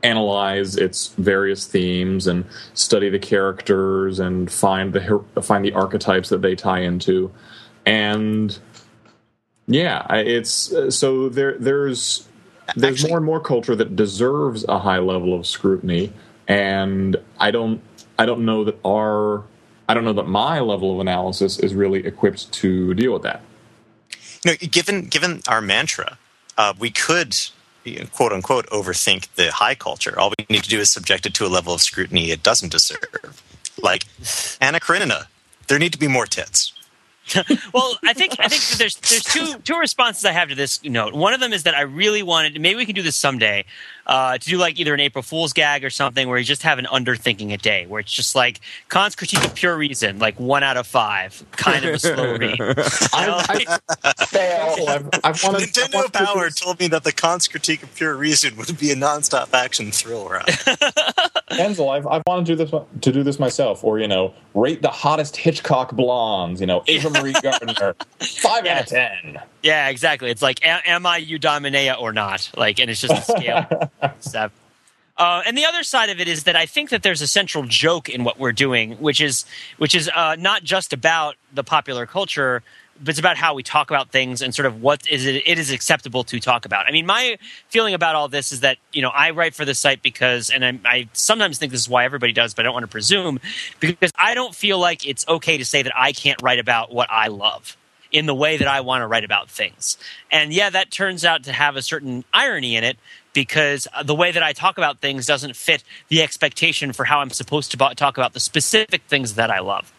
analyze 0.04 0.76
its 0.78 1.08
various 1.10 1.66
themes 1.66 2.28
and 2.28 2.46
study 2.74 3.10
the 3.10 3.20
characters 3.20 4.20
and 4.20 4.52
find 4.52 4.94
the 4.94 5.24
find 5.42 5.64
the 5.64 5.74
archetypes 5.74 6.30
that 6.30 6.42
they 6.42 6.56
tie 6.56 6.80
into 6.80 7.32
and 7.86 8.60
yeah 9.72 10.06
it's 10.16 10.72
uh, 10.74 10.92
so 10.92 11.30
there 11.30 11.58
there's 11.58 12.28
there's 12.76 12.94
Actually- 12.94 13.10
more 13.10 13.18
and 13.18 13.26
more 13.26 13.40
culture 13.40 13.76
that 13.76 13.96
deserves 13.96 14.66
a 14.70 14.80
high 14.80 15.00
level 15.00 15.34
of 15.34 15.46
scrutiny 15.48 16.14
and 16.48 17.16
i 17.40 17.52
don't 17.52 17.82
i 18.20 18.26
don't 18.26 18.46
know 18.46 18.64
that 18.64 18.78
our 18.86 19.44
i 19.90 19.94
don't 19.94 20.06
know 20.06 20.14
that 20.14 20.28
my 20.28 20.60
level 20.60 20.94
of 20.94 21.00
analysis 21.00 21.60
is 21.60 21.74
really 21.74 22.06
equipped 22.06 22.52
to 22.52 22.94
deal 22.94 23.14
with 23.14 23.24
that 23.24 23.42
you 24.44 24.52
know, 24.52 24.58
given 24.72 25.06
given 25.06 25.42
our 25.48 25.62
mantra, 25.62 26.18
uh, 26.58 26.74
we 26.80 26.90
could 26.90 27.36
quote 28.12 28.32
unquote 28.32 28.68
overthink 28.68 29.28
the 29.36 29.52
high 29.52 29.76
culture. 29.76 30.18
All 30.20 30.34
we 30.38 30.46
need 30.50 30.64
to 30.64 30.70
do 30.70 30.80
is 30.80 30.92
subject 30.92 31.26
it 31.26 31.34
to 31.36 31.46
a 31.46 31.50
level 31.50 31.74
of 31.74 31.82
scrutiny 31.82 32.32
it 32.32 32.44
doesn't 32.44 32.72
deserve. 32.72 33.44
Like 33.82 34.06
Anna 34.60 34.80
Karenina, 34.80 35.28
there 35.68 35.80
need 35.80 35.94
to 35.94 36.00
be 36.00 36.08
more 36.08 36.26
tits. 36.26 36.74
well, 37.74 37.98
I 38.04 38.14
think 38.14 38.36
I 38.40 38.48
think 38.48 38.80
there's 38.80 38.96
there's 38.96 39.24
two 39.24 39.60
two 39.60 39.78
responses 39.78 40.26
I 40.26 40.32
have 40.32 40.50
to 40.50 40.56
this 40.56 40.84
note. 40.84 41.14
One 41.14 41.34
of 41.34 41.40
them 41.40 41.54
is 41.54 41.64
that 41.64 41.76
I 41.76 41.82
really 41.82 42.24
wanted 42.24 42.60
maybe 42.60 42.78
we 42.78 42.86
can 42.86 42.96
do 42.96 43.02
this 43.02 43.16
someday 43.16 43.66
uh, 44.12 44.38
to 44.38 44.49
do 44.49 44.57
like 44.57 44.78
either 44.80 44.93
an 44.93 44.99
April 44.99 45.22
Fool's 45.22 45.53
gag 45.53 45.86
or 45.86 45.89
something 45.89 46.28
where 46.28 46.38
you 46.38 46.43
just 46.43 46.64
have 46.64 46.80
an 46.80 46.86
underthinking 46.86 47.53
a 47.53 47.57
day 47.57 47.86
where 47.88 48.01
it's 48.01 48.12
just 48.12 48.36
like 48.36 48.59
Kant's 48.89 49.16
critique 49.16 49.43
of 49.43 49.55
pure 49.55 49.78
reason, 49.78 50.20
like 50.20 50.38
one 50.39 50.64
out 50.64 50.76
of 50.76 50.86
five, 50.86 51.43
kind 51.53 51.86
of 51.86 51.95
a 51.95 51.99
slow 51.99 52.36
read. 52.38 52.59
You 52.59 53.28
know, 53.28 53.41
like- 53.47 53.68
Fail. 54.28 54.86
I've, 54.89 55.09
I've 55.24 55.43
wanted, 55.43 55.62
I've 55.64 55.70
Nintendo 55.72 56.05
to 56.05 56.12
Power 56.12 56.49
told 56.49 56.80
me 56.80 56.88
that 56.89 57.03
the 57.03 57.12
Kant's 57.12 57.47
critique 57.47 57.84
of 57.84 57.93
pure 57.95 58.16
reason 58.16 58.55
would 58.57 58.78
be 58.78 58.91
a 58.91 58.95
nonstop 58.95 59.53
action 59.53 59.91
thrill 59.91 60.28
ride. 60.30 60.45
Denzel, 61.51 61.89
I've, 61.95 62.07
I've 62.07 62.24
wanted 62.28 62.45
to 62.47 62.55
do 62.55 62.64
this 62.66 62.72
to 63.01 63.12
do 63.12 63.24
this 63.24 63.39
myself, 63.39 63.84
or 63.84 63.99
you 63.99 64.07
know, 64.07 64.34
rate 64.53 64.82
the 64.82 64.89
hottest 64.89 65.36
Hitchcock 65.38 65.91
blondes. 65.93 66.62
You 66.62 66.68
know, 66.68 66.84
Ava 66.88 67.09
Marie 67.09 67.34
Gardner, 67.41 67.95
five 68.20 68.66
out 68.66 68.82
of 68.82 68.86
ten. 68.88 69.39
yeah, 69.62 69.89
exactly. 69.89 70.30
It's 70.32 70.41
like 70.41 70.59
a- 70.64 70.89
am 70.89 71.05
I 71.05 71.22
Eudaimonia 71.22 71.99
or 71.99 72.14
not? 72.14 72.49
Like, 72.55 72.80
and 72.80 72.89
it's 72.89 73.01
just 73.01 73.30
a 73.30 73.38
scale. 73.38 73.89
Seven. 74.20 74.52
Uh, 75.18 75.43
and 75.45 75.58
the 75.58 75.66
other 75.66 75.84
side 75.84 76.10
of 76.10 76.20
it 76.20 76.28
is 76.28 76.45
that 76.45 76.56
I 76.56 76.66
think 76.66 76.89
that 76.89 77.04
there's 77.04 77.22
a 77.22 77.28
central 77.28 77.64
joke 77.66 78.10
in 78.10 78.24
what 78.24 78.39
we're 78.39 78.54
doing, 78.54 78.93
which 78.93 79.22
is 79.22 79.45
which 79.78 79.93
is 79.93 80.10
uh, 80.16 80.36
not 80.39 80.64
just 80.64 80.93
about 80.93 81.36
the 81.54 81.64
popular 81.64 82.06
culture, 82.08 82.64
but 82.99 83.10
it's 83.10 83.20
about 83.20 83.38
how 83.38 83.54
we 83.54 83.62
talk 83.62 83.91
about 83.91 84.10
things 84.10 84.41
and 84.41 84.56
sort 84.56 84.66
of 84.66 84.82
what 84.82 85.08
is 85.08 85.26
it, 85.26 85.43
it 85.45 85.60
is 85.60 85.72
acceptable 85.72 86.24
to 86.24 86.39
talk 86.39 86.66
about. 86.66 86.88
I 86.88 86.91
mean, 86.91 87.06
my 87.06 87.38
feeling 87.70 87.93
about 87.93 88.16
all 88.16 88.30
this 88.30 88.52
is 88.52 88.62
that 88.62 88.78
you 88.93 89.02
know 89.02 89.10
I 89.10 89.32
write 89.32 89.54
for 89.54 89.66
the 89.66 89.76
site 89.76 90.02
because, 90.02 90.49
and 90.49 90.66
I, 90.66 90.80
I 90.86 91.10
sometimes 91.14 91.58
think 91.58 91.72
this 91.72 91.82
is 91.82 91.89
why 91.89 92.06
everybody 92.06 92.34
does, 92.34 92.54
but 92.54 92.64
I 92.64 92.64
don't 92.66 92.74
want 92.74 92.86
to 92.86 92.91
presume 92.91 93.39
because 93.80 94.12
I 94.16 94.34
don't 94.34 94.56
feel 94.56 94.80
like 94.80 95.06
it's 95.06 95.28
okay 95.28 95.58
to 95.58 95.66
say 95.66 95.84
that 95.84 95.93
I 95.95 96.14
can't 96.14 96.41
write 96.41 96.60
about 96.60 96.91
what 96.91 97.10
I 97.12 97.28
love 97.28 97.78
in 98.12 98.26
the 98.26 98.36
way 98.36 98.58
that 98.58 98.68
I 98.68 98.82
want 98.82 99.02
to 99.02 99.08
write 99.08 99.24
about 99.24 99.49
things. 99.49 99.97
And 100.32 100.54
yeah, 100.54 100.70
that 100.70 100.91
turns 100.91 101.24
out 101.24 101.43
to 101.43 101.54
have 101.54 101.76
a 101.76 101.82
certain 101.82 102.26
irony 102.34 102.76
in 102.76 102.84
it 102.84 102.97
because 103.34 103.88
the 104.04 104.16
way 104.16 104.32
that 104.32 104.44
I 104.44 104.54
talk 104.54 104.78
about 104.78 105.00
things 105.00 105.26
doesn't 105.26 105.56
fit 105.56 105.84
the 106.10 106.22
expectation 106.22 106.94
for 106.94 107.06
how 107.06 107.20
I'm 107.20 107.30
supposed 107.30 107.72
to 107.72 107.78
talk 107.78 108.18
about 108.18 108.34
the 108.34 108.40
specific 108.40 109.04
things 109.04 109.36
that 109.36 109.50
I 109.50 109.60
love. 109.60 109.92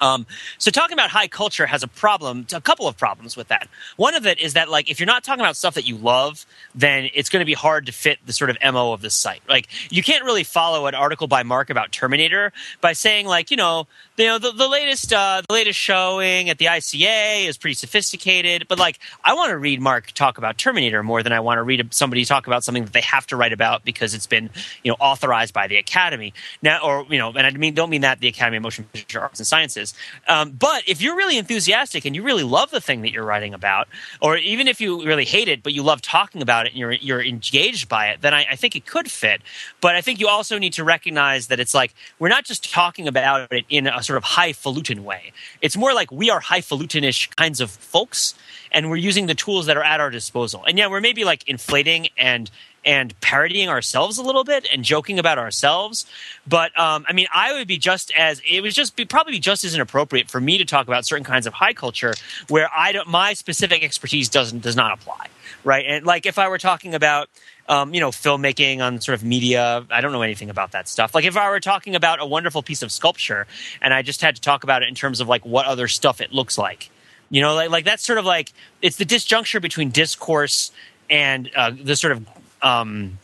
Um, 0.00 0.26
so 0.58 0.70
talking 0.70 0.94
about 0.94 1.10
high 1.10 1.28
culture 1.28 1.66
has 1.66 1.82
a 1.82 1.88
problem, 1.88 2.46
a 2.52 2.60
couple 2.60 2.86
of 2.86 2.96
problems 2.96 3.36
with 3.36 3.48
that. 3.48 3.68
One 3.96 4.14
of 4.14 4.26
it 4.26 4.38
is 4.38 4.54
that 4.54 4.68
like 4.68 4.90
if 4.90 5.00
you're 5.00 5.06
not 5.06 5.24
talking 5.24 5.40
about 5.40 5.56
stuff 5.56 5.74
that 5.74 5.86
you 5.86 5.96
love, 5.96 6.46
then 6.74 7.08
it's 7.14 7.28
going 7.28 7.40
to 7.40 7.46
be 7.46 7.54
hard 7.54 7.86
to 7.86 7.92
fit 7.92 8.18
the 8.26 8.32
sort 8.32 8.50
of 8.50 8.56
mo 8.62 8.92
of 8.92 9.00
the 9.00 9.10
site. 9.10 9.42
Like 9.48 9.68
you 9.90 10.02
can't 10.02 10.24
really 10.24 10.44
follow 10.44 10.86
an 10.86 10.94
article 10.94 11.26
by 11.26 11.42
Mark 11.42 11.70
about 11.70 11.92
Terminator 11.92 12.52
by 12.80 12.92
saying 12.92 13.26
like 13.26 13.50
you 13.50 13.56
know 13.56 13.86
you 14.16 14.26
know 14.26 14.38
the, 14.38 14.52
the 14.52 14.68
latest 14.68 15.12
uh, 15.12 15.42
the 15.48 15.54
latest 15.54 15.78
showing 15.78 16.50
at 16.50 16.58
the 16.58 16.66
ICA 16.66 17.46
is 17.46 17.56
pretty 17.56 17.74
sophisticated, 17.74 18.66
but 18.68 18.78
like 18.78 18.98
I 19.24 19.34
want 19.34 19.50
to 19.50 19.58
read 19.58 19.80
Mark 19.80 20.12
talk 20.12 20.38
about 20.38 20.58
Terminator 20.58 21.02
more 21.02 21.22
than 21.22 21.32
I 21.32 21.40
want 21.40 21.58
to 21.58 21.62
read 21.62 21.92
somebody 21.94 22.24
talk 22.24 22.46
about 22.46 22.64
something 22.64 22.84
that 22.84 22.92
they 22.92 23.00
have 23.00 23.26
to 23.28 23.36
write 23.36 23.52
about 23.52 23.84
because 23.84 24.14
it's 24.14 24.26
been 24.26 24.50
you 24.82 24.90
know 24.90 24.96
authorized 25.00 25.54
by 25.54 25.66
the 25.66 25.76
Academy 25.76 26.34
now, 26.62 26.80
or 26.82 27.06
you 27.08 27.18
know, 27.18 27.28
and 27.28 27.46
I 27.46 27.50
mean 27.50 27.74
don't 27.74 27.90
mean 27.90 28.02
that 28.02 28.20
the 28.20 28.28
Academy 28.28 28.56
of 28.56 28.62
Motion 28.62 28.84
Picture 28.92 29.20
Arts 29.20 29.40
and 29.40 29.46
Sciences, 29.46 29.87
um, 30.26 30.50
but 30.50 30.82
if 30.86 31.00
you're 31.00 31.16
really 31.16 31.38
enthusiastic 31.38 32.04
and 32.04 32.14
you 32.14 32.22
really 32.22 32.42
love 32.42 32.70
the 32.70 32.80
thing 32.80 33.02
that 33.02 33.12
you're 33.12 33.24
writing 33.24 33.54
about, 33.54 33.88
or 34.20 34.36
even 34.36 34.68
if 34.68 34.80
you 34.80 35.04
really 35.04 35.24
hate 35.24 35.48
it 35.48 35.62
but 35.62 35.72
you 35.72 35.82
love 35.82 36.00
talking 36.02 36.42
about 36.42 36.66
it 36.66 36.70
and 36.70 36.78
you're 36.78 36.92
you're 36.92 37.22
engaged 37.22 37.88
by 37.88 38.08
it, 38.08 38.20
then 38.20 38.34
I, 38.34 38.46
I 38.50 38.56
think 38.56 38.76
it 38.76 38.86
could 38.86 39.10
fit. 39.10 39.42
But 39.80 39.94
I 39.94 40.00
think 40.00 40.20
you 40.20 40.28
also 40.28 40.58
need 40.58 40.72
to 40.74 40.84
recognize 40.84 41.48
that 41.48 41.60
it's 41.60 41.74
like 41.74 41.94
we're 42.18 42.28
not 42.28 42.44
just 42.44 42.70
talking 42.72 43.08
about 43.08 43.52
it 43.52 43.64
in 43.68 43.86
a 43.86 44.02
sort 44.02 44.16
of 44.16 44.24
highfalutin 44.24 45.04
way. 45.04 45.32
It's 45.60 45.76
more 45.76 45.94
like 45.94 46.10
we 46.10 46.30
are 46.30 46.40
highfalutinish 46.40 47.34
kinds 47.36 47.60
of 47.60 47.70
folks, 47.70 48.34
and 48.72 48.90
we're 48.90 48.96
using 48.96 49.26
the 49.26 49.34
tools 49.34 49.66
that 49.66 49.76
are 49.76 49.84
at 49.84 50.00
our 50.00 50.10
disposal. 50.10 50.64
And 50.64 50.78
yeah, 50.78 50.88
we're 50.88 51.00
maybe 51.00 51.24
like 51.24 51.48
inflating 51.48 52.08
and 52.16 52.50
and 52.84 53.18
parodying 53.20 53.68
ourselves 53.68 54.18
a 54.18 54.22
little 54.22 54.44
bit 54.44 54.66
and 54.72 54.84
joking 54.84 55.18
about 55.18 55.38
ourselves. 55.38 56.06
But 56.46 56.78
um, 56.78 57.04
I 57.08 57.12
mean, 57.12 57.26
I 57.32 57.52
would 57.54 57.68
be 57.68 57.78
just 57.78 58.12
as 58.16 58.40
it 58.48 58.60
would 58.60 58.72
just 58.72 58.96
be 58.96 59.04
probably 59.04 59.38
just 59.38 59.64
as 59.64 59.74
inappropriate 59.74 60.30
for 60.30 60.40
me 60.40 60.58
to 60.58 60.64
talk 60.64 60.86
about 60.86 61.04
certain 61.04 61.24
kinds 61.24 61.46
of 61.46 61.54
high 61.54 61.72
culture 61.72 62.14
where 62.48 62.68
I 62.74 62.92
don't 62.92 63.08
my 63.08 63.34
specific 63.34 63.82
expertise 63.82 64.28
doesn't 64.28 64.62
does 64.62 64.76
not 64.76 64.92
apply, 64.92 65.26
right? 65.64 65.84
And 65.86 66.06
like 66.06 66.26
if 66.26 66.38
I 66.38 66.48
were 66.48 66.58
talking 66.58 66.94
about 66.94 67.28
um, 67.68 67.92
you 67.92 68.00
know, 68.00 68.08
filmmaking 68.08 68.80
on 68.80 69.00
sort 69.00 69.14
of 69.14 69.22
media. 69.22 69.84
I 69.90 70.00
don't 70.00 70.12
know 70.12 70.22
anything 70.22 70.50
about 70.50 70.72
that 70.72 70.88
stuff. 70.88 71.14
Like 71.14 71.24
if 71.24 71.36
I 71.36 71.50
were 71.50 71.60
talking 71.60 71.94
about 71.94 72.20
a 72.20 72.26
wonderful 72.26 72.62
piece 72.62 72.82
of 72.82 72.90
sculpture 72.90 73.46
and 73.82 73.92
I 73.92 74.02
just 74.02 74.22
had 74.22 74.36
to 74.36 74.40
talk 74.40 74.64
about 74.64 74.82
it 74.82 74.88
in 74.88 74.94
terms 74.94 75.20
of 75.20 75.28
like 75.28 75.44
what 75.44 75.66
other 75.66 75.86
stuff 75.86 76.20
it 76.20 76.32
looks 76.32 76.56
like, 76.56 76.90
you 77.30 77.42
know, 77.42 77.54
like, 77.54 77.70
like 77.70 77.84
that's 77.84 78.04
sort 78.04 78.18
of 78.18 78.24
like 78.24 78.52
it's 78.80 78.96
the 78.96 79.04
disjuncture 79.04 79.60
between 79.60 79.90
discourse 79.90 80.72
and 81.10 81.50
uh, 81.54 81.70
the 81.70 81.94
sort 81.94 82.12
of 82.12 82.26
um, 82.62 83.18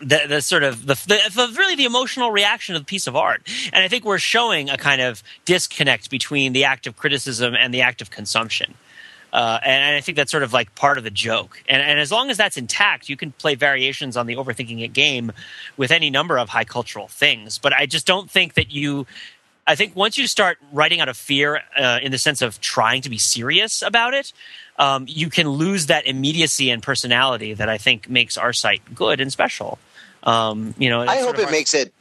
the, 0.00 0.22
the 0.28 0.40
sort 0.40 0.62
of 0.62 0.86
the, 0.86 0.94
the, 0.94 1.54
really 1.58 1.74
the 1.74 1.84
emotional 1.84 2.30
reaction 2.30 2.74
of 2.74 2.82
the 2.82 2.86
piece 2.86 3.06
of 3.06 3.14
art 3.14 3.42
and 3.72 3.84
i 3.84 3.88
think 3.88 4.04
we're 4.04 4.18
showing 4.18 4.70
a 4.70 4.78
kind 4.78 5.00
of 5.00 5.22
disconnect 5.44 6.10
between 6.10 6.52
the 6.52 6.64
act 6.64 6.86
of 6.86 6.96
criticism 6.96 7.54
and 7.54 7.74
the 7.74 7.82
act 7.82 8.00
of 8.00 8.10
consumption 8.10 8.74
uh, 9.32 9.60
and, 9.62 9.84
and, 9.84 9.96
I 9.96 10.00
think 10.00 10.16
that's 10.16 10.30
sort 10.30 10.42
of 10.42 10.52
like 10.52 10.74
part 10.74 10.98
of 10.98 11.04
the 11.04 11.10
joke. 11.10 11.62
And, 11.68 11.80
and, 11.82 12.00
as 12.00 12.10
long 12.10 12.30
as 12.30 12.36
that's 12.36 12.56
intact, 12.56 13.08
you 13.08 13.16
can 13.16 13.32
play 13.32 13.54
variations 13.54 14.16
on 14.16 14.26
the 14.26 14.34
overthinking 14.34 14.82
it 14.82 14.92
game 14.92 15.32
with 15.76 15.90
any 15.92 16.10
number 16.10 16.38
of 16.38 16.48
high 16.48 16.64
cultural 16.64 17.06
things. 17.06 17.58
But 17.58 17.72
I 17.72 17.86
just 17.86 18.06
don't 18.06 18.30
think 18.30 18.54
that 18.54 18.72
you. 18.72 19.06
I 19.70 19.76
think 19.76 19.94
once 19.94 20.18
you 20.18 20.26
start 20.26 20.58
writing 20.72 21.00
out 21.00 21.08
of 21.08 21.16
fear 21.16 21.60
uh, 21.78 22.00
in 22.02 22.10
the 22.10 22.18
sense 22.18 22.42
of 22.42 22.60
trying 22.60 23.02
to 23.02 23.08
be 23.08 23.18
serious 23.18 23.82
about 23.82 24.14
it, 24.14 24.32
um, 24.80 25.04
you 25.08 25.30
can 25.30 25.48
lose 25.48 25.86
that 25.86 26.08
immediacy 26.08 26.70
and 26.70 26.82
personality 26.82 27.54
that 27.54 27.68
I 27.68 27.78
think 27.78 28.10
makes 28.10 28.36
our 28.36 28.52
site 28.52 28.82
good 28.96 29.20
and 29.20 29.30
special. 29.30 29.78
Um, 30.24 30.74
you 30.76 30.90
know, 30.90 31.02
I 31.02 31.20
hope 31.20 31.38
it 31.38 31.44
our- 31.44 31.52
makes 31.52 31.72
it 31.72 31.94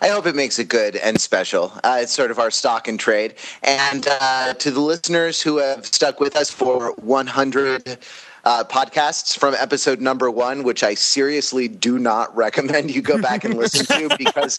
I 0.00 0.08
hope 0.08 0.26
it 0.26 0.34
makes 0.34 0.58
it 0.58 0.68
good 0.68 0.96
and 0.96 1.20
special. 1.20 1.72
Uh, 1.84 1.98
it's 2.00 2.12
sort 2.12 2.32
of 2.32 2.40
our 2.40 2.50
stock 2.50 2.88
and 2.88 2.98
trade. 2.98 3.36
And 3.62 4.04
uh, 4.10 4.54
to 4.54 4.72
the 4.72 4.80
listeners 4.80 5.40
who 5.40 5.58
have 5.58 5.86
stuck 5.86 6.18
with 6.18 6.34
us 6.34 6.50
for 6.50 6.92
100 6.94 7.98
uh, 8.44 8.64
podcasts 8.64 9.38
from 9.38 9.54
episode 9.54 10.00
number 10.00 10.28
one, 10.28 10.64
which 10.64 10.82
I 10.82 10.94
seriously 10.94 11.68
do 11.68 12.00
not 12.00 12.34
recommend 12.44 12.92
you 12.92 13.00
go 13.00 13.22
back 13.22 13.44
and 13.44 13.54
listen 13.54 13.86
to 13.86 14.16
because 14.18 14.58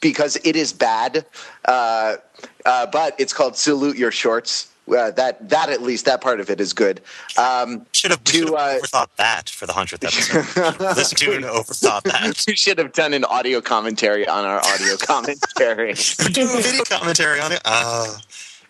because 0.00 0.36
it 0.44 0.56
is 0.56 0.72
bad. 0.72 1.24
Uh, 1.64 2.16
uh, 2.64 2.86
but 2.86 3.14
it's 3.18 3.32
called 3.32 3.56
Salute 3.56 3.96
Your 3.96 4.10
Shorts 4.10 4.70
uh, 4.96 5.10
that 5.12 5.48
that 5.48 5.70
at 5.70 5.82
least 5.82 6.04
that 6.04 6.20
part 6.20 6.40
of 6.40 6.50
it 6.50 6.60
is 6.60 6.72
good. 6.72 7.00
Um, 7.38 7.86
should 7.92 8.10
have, 8.10 8.24
to, 8.24 8.56
uh, 8.56 8.78
overthought 8.78 9.08
that 9.16 9.48
for 9.48 9.66
the 9.66 9.72
hundredth 9.72 10.04
episode. 10.04 10.80
Listen 10.80 11.18
to 11.18 11.36
and 11.36 11.44
overthought 11.44 12.02
that. 12.02 12.44
we 12.48 12.56
should 12.56 12.78
have 12.78 12.92
done 12.92 13.14
an 13.14 13.24
audio 13.24 13.60
commentary 13.60 14.26
on 14.26 14.44
our 14.44 14.58
audio 14.58 14.96
commentary. 15.00 15.94
Do 15.94 16.42
a 16.42 16.60
video 16.60 16.82
commentary 16.84 17.40
on 17.40 17.52
it. 17.52 17.60
Uh, 17.64 18.18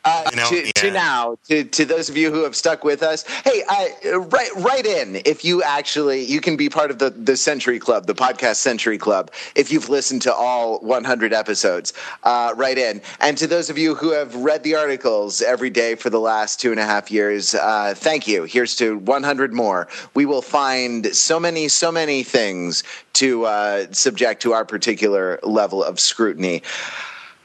uh, 0.05 0.25
you 0.31 0.37
know, 0.37 0.49
to, 0.49 0.67
yeah. 0.67 0.73
to, 0.75 0.91
now, 0.91 1.37
to, 1.45 1.65
to 1.65 1.85
those 1.85 2.09
of 2.09 2.17
you 2.17 2.31
who 2.31 2.43
have 2.43 2.57
stuck 2.57 2.85
with 2.85 3.03
us, 3.03 3.25
hey, 3.45 3.63
uh, 3.69 4.21
write 4.21 4.51
write 4.57 4.87
in 4.87 5.21
if 5.25 5.45
you 5.45 5.63
actually 5.63 6.25
you 6.25 6.41
can 6.41 6.57
be 6.57 6.69
part 6.69 6.91
of 6.91 6.99
the 6.99 7.11
the 7.11 7.37
Century 7.37 7.79
Club, 7.79 8.07
the 8.07 8.15
podcast 8.15 8.57
Century 8.57 8.99
Club, 8.99 9.31
if 9.55 9.71
you've 9.71 9.89
listened 9.89 10.23
to 10.23 10.33
all 10.33 10.79
100 10.81 11.33
episodes. 11.33 11.93
Uh, 12.23 12.55
write 12.57 12.79
in, 12.79 13.01
and 13.21 13.37
to 13.39 13.47
those 13.47 13.71
of 13.71 13.79
you 13.79 13.95
who 13.95 14.11
have 14.11 14.35
read 14.35 14.63
the 14.63 14.75
articles 14.75 15.43
every 15.43 15.71
day 15.71 15.95
for 15.95 16.11
the 16.11 16.21
last 16.21 16.61
two 16.61 16.71
and 16.71 16.81
a 16.81 16.85
half 16.85 17.11
years, 17.11 17.55
uh, 17.55 17.95
thank 17.97 18.27
you. 18.27 18.45
Here's 18.45 18.75
to 18.77 18.99
100 18.99 19.53
more. 19.53 19.89
We 20.15 20.27
will 20.27 20.43
find 20.43 21.15
so 21.15 21.39
many, 21.39 21.69
so 21.69 21.93
many 21.93 22.23
things 22.23 22.83
to 23.15 23.45
uh, 23.45 23.87
subject 23.93 24.43
to 24.43 24.53
our 24.53 24.65
particular 24.65 25.39
level 25.43 25.83
of 25.83 26.01
scrutiny. 26.01 26.63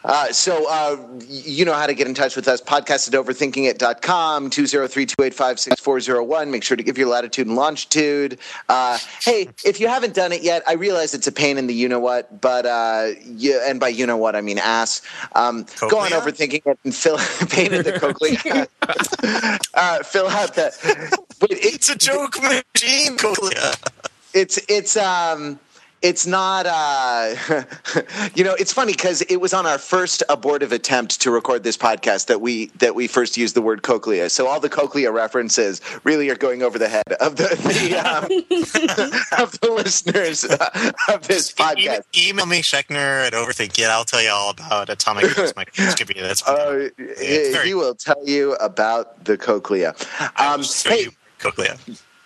Uh, 0.05 0.31
so 0.31 0.65
uh, 0.69 0.97
you 1.27 1.65
know 1.65 1.73
how 1.73 1.87
to 1.87 1.95
get 1.95 2.05
in 2.05 2.13
touch 2.13 2.35
with 2.35 2.47
us. 2.47 2.61
Podcast 2.61 3.07
at 3.07 3.13
overthinkingit.com, 3.13 4.51
203-285-6401. 4.51 6.49
Make 6.49 6.63
sure 6.63 6.77
to 6.77 6.83
give 6.83 6.95
your 6.99 7.07
latitude 7.07 7.47
and 7.47 7.55
longitude. 7.55 8.37
Uh, 8.69 8.99
hey, 9.23 9.49
if 9.65 9.79
you 9.79 9.87
haven't 9.87 10.13
done 10.13 10.31
it 10.31 10.43
yet, 10.43 10.61
I 10.67 10.73
realize 10.73 11.15
it's 11.15 11.25
a 11.25 11.31
pain 11.31 11.57
in 11.57 11.65
the 11.65 11.73
you-know-what, 11.73 12.39
but 12.39 12.67
uh, 12.67 13.13
you, 13.25 13.59
and 13.65 13.79
by 13.79 13.87
you-know-what, 13.87 14.35
I 14.35 14.41
mean 14.41 14.59
ass. 14.59 15.01
Um, 15.33 15.65
go 15.89 15.97
on 15.99 16.11
Overthinking 16.11 16.61
It 16.67 16.79
and 16.83 16.93
fill 16.93 17.17
the 17.17 17.47
pain 17.51 17.73
in 17.73 17.81
the 17.81 17.99
cochlea. 17.99 18.67
uh, 19.73 20.03
fill 20.03 20.27
out 20.27 20.53
the... 20.53 20.71
Wait, 21.41 21.51
it, 21.51 21.65
it's 21.65 21.89
a 21.89 21.97
joke 21.97 22.35
machine, 22.41 23.17
cochlea. 23.17 23.73
It's, 24.33 24.59
it's, 24.69 24.97
um 24.97 25.59
it's 26.05 26.27
not 26.27 26.67
uh, 26.67 27.33
you 28.35 28.43
know 28.43 28.53
it's 28.59 28.71
funny 28.71 28.93
because 28.93 29.21
it 29.23 29.37
was 29.37 29.53
on 29.55 29.65
our 29.65 29.79
first 29.79 30.21
abortive 30.29 30.71
attempt 30.71 31.19
to 31.21 31.31
record 31.31 31.63
this 31.63 31.75
podcast 31.75 32.27
that 32.27 32.41
we 32.41 32.67
that 32.77 32.93
we 32.93 33.07
first 33.07 33.37
used 33.37 33.55
the 33.55 33.61
word 33.61 33.81
cochlea. 33.81 34.29
So 34.29 34.47
all 34.47 34.59
the 34.59 34.69
cochlea 34.69 35.11
references 35.11 35.81
really 36.03 36.29
are 36.29 36.35
going 36.35 36.61
over 36.61 36.77
the 36.77 36.87
head 36.89 37.11
of 37.19 37.37
the, 37.37 37.47
the 37.65 37.97
um, 37.97 38.23
of 39.43 39.59
the 39.61 39.71
listeners 39.71 40.45
uh, 40.45 40.91
of 41.11 41.27
this 41.27 41.51
podcast 41.51 42.03
e- 42.13 42.29
email 42.29 42.45
me 42.45 42.61
Schechner 42.61 43.25
at 43.25 43.33
overthink 43.33 43.79
it 43.79 43.85
I'll 43.85 44.05
tell 44.05 44.21
you 44.21 44.29
all 44.29 44.51
about 44.51 44.89
atomic 44.91 45.25
microscopy. 45.55 46.19
That's 46.19 46.47
uh, 46.47 46.89
he, 46.97 47.03
very- 47.51 47.67
he 47.69 47.73
will 47.73 47.95
tell 47.95 48.21
you 48.27 48.53
about 48.55 49.25
the 49.25 49.37
cochlea. 49.37 49.95
Um, 50.37 50.61
hey 50.83 51.07
cochlea 51.39 51.77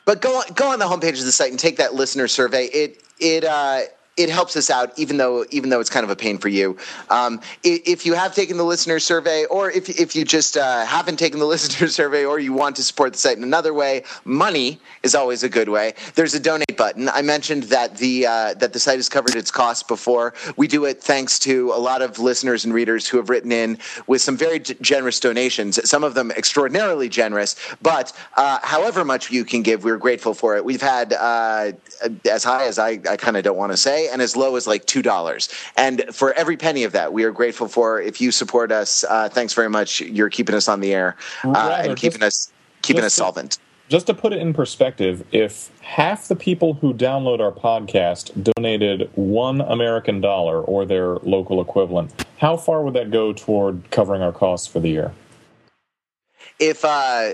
but 0.09 0.21
go 0.21 0.37
on, 0.37 0.45
go 0.55 0.71
on 0.71 0.79
the 0.79 0.85
homepage 0.85 1.19
of 1.19 1.25
the 1.25 1.31
site 1.31 1.51
and 1.51 1.59
take 1.59 1.77
that 1.77 1.93
listener 1.93 2.27
survey. 2.27 2.65
It 2.65 3.03
it 3.19 3.43
uh, 3.43 3.81
it 4.19 4.29
helps 4.29 4.57
us 4.57 4.69
out, 4.69 4.91
even 4.99 5.15
though 5.15 5.45
even 5.49 5.69
though 5.69 5.79
it's 5.79 5.89
kind 5.89 6.03
of 6.03 6.09
a 6.09 6.15
pain 6.15 6.37
for 6.37 6.49
you. 6.49 6.77
Um, 7.09 7.39
if 7.63 8.05
you 8.05 8.13
have 8.13 8.35
taken 8.35 8.57
the 8.57 8.65
listener 8.65 8.99
survey, 8.99 9.45
or 9.45 9.71
if 9.71 9.87
if 9.89 10.13
you 10.13 10.25
just 10.25 10.57
uh, 10.57 10.85
haven't 10.85 11.17
taken 11.17 11.39
the 11.39 11.45
listener 11.55 11.87
survey, 11.87 12.25
or 12.25 12.37
you 12.37 12.51
want 12.51 12.75
to 12.75 12.83
support 12.83 13.13
the 13.13 13.19
site 13.19 13.37
in 13.37 13.43
another 13.43 13.73
way, 13.73 14.03
money 14.25 14.79
is 15.03 15.15
always 15.15 15.41
a 15.43 15.49
good 15.49 15.69
way. 15.69 15.93
There's 16.15 16.33
a 16.33 16.39
donate 16.39 16.75
button. 16.75 17.07
I 17.07 17.21
mentioned 17.21 17.63
that 17.63 17.95
the 17.97 18.27
uh, 18.27 18.53
that 18.55 18.73
the 18.73 18.79
site 18.79 18.97
has 18.97 19.07
covered 19.07 19.35
its 19.35 19.51
costs 19.51 19.83
before. 19.83 20.33
We 20.57 20.67
do 20.67 20.83
it 20.83 21.01
thanks 21.01 21.39
to 21.39 21.71
a 21.71 21.79
lot 21.79 22.01
of 22.01 22.19
listeners 22.19 22.65
and 22.65 22.73
readers 22.73 23.07
who 23.07 23.15
have 23.17 23.29
written 23.29 23.53
in 23.53 23.77
with 24.05 24.21
some 24.21 24.35
very 24.35 24.59
generous 24.59 25.21
donations. 25.21 25.79
Some 25.89 26.03
of 26.03 26.13
them 26.13 26.31
extraordinarily 26.31 27.07
generous, 27.07 27.55
but 27.81 28.11
uh, 28.35 28.59
however 28.63 29.05
much 29.05 29.31
you 29.31 29.45
can 29.45 29.63
give, 29.63 29.85
we're 29.85 29.97
grateful 29.97 30.33
for 30.33 30.57
it. 30.57 30.65
We've 30.65 30.81
had 30.81 31.13
uh, 31.13 31.71
as 32.29 32.43
high 32.43 32.65
as 32.65 32.77
I, 32.77 32.99
I 33.09 33.15
kind 33.15 33.37
of 33.37 33.45
don't 33.45 33.57
want 33.57 33.71
to 33.71 33.77
say 33.77 34.08
and 34.11 34.21
as 34.21 34.35
low 34.35 34.55
as 34.55 34.67
like 34.67 34.85
two 34.85 35.01
dollars. 35.01 35.49
And 35.77 36.03
for 36.11 36.33
every 36.33 36.57
penny 36.57 36.83
of 36.83 36.91
that, 36.93 37.13
we 37.13 37.23
are 37.23 37.31
grateful 37.31 37.67
for. 37.67 38.01
If 38.01 38.19
you 38.21 38.31
support 38.31 38.71
us, 38.71 39.03
uh, 39.09 39.29
thanks 39.29 39.53
very 39.53 39.69
much. 39.69 40.01
You're 40.01 40.29
keeping 40.29 40.55
us 40.55 40.67
on 40.67 40.79
the 40.79 40.93
air 40.93 41.15
uh, 41.43 41.81
and 41.83 41.97
keeping 41.97 42.21
just, 42.21 42.49
us 42.49 42.53
keeping 42.81 43.03
us 43.03 43.15
to, 43.15 43.19
solvent. 43.19 43.57
Just 43.87 44.07
to 44.07 44.13
put 44.13 44.33
it 44.33 44.39
in 44.39 44.53
perspective, 44.53 45.25
if 45.31 45.71
half 45.81 46.27
the 46.27 46.35
people 46.35 46.73
who 46.75 46.93
download 46.93 47.39
our 47.39 47.51
podcast 47.51 48.51
donated 48.55 49.09
one 49.15 49.61
American 49.61 50.21
dollar 50.21 50.61
or 50.61 50.85
their 50.85 51.15
local 51.17 51.61
equivalent, 51.61 52.25
how 52.37 52.55
far 52.55 52.83
would 52.83 52.93
that 52.93 53.11
go 53.11 53.33
toward 53.33 53.89
covering 53.89 54.21
our 54.21 54.31
costs 54.31 54.67
for 54.67 54.79
the 54.79 54.89
year? 54.89 55.11
If 56.59 56.85
uh, 56.85 57.33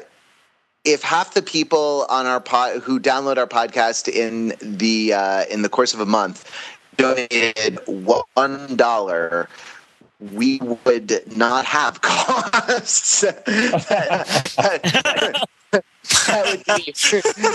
if 0.86 1.02
half 1.02 1.34
the 1.34 1.42
people 1.42 2.06
on 2.10 2.26
our 2.26 2.40
pod 2.40 2.82
who 2.82 3.00
download 3.00 3.38
our 3.38 3.48
podcast 3.48 4.08
in 4.08 4.54
the 4.62 5.14
uh, 5.14 5.46
in 5.50 5.64
the 5.64 5.70
course 5.70 5.94
of 5.94 6.00
a 6.00 6.06
month 6.06 6.50
donated 6.96 7.80
one 7.88 8.76
dollar, 8.76 9.50
we 10.34 10.60
would 10.60 11.24
not 11.36 11.66
have 11.66 12.02
costs. 12.02 13.24
that 16.28 16.46
would 16.46 16.64
be 16.78 16.92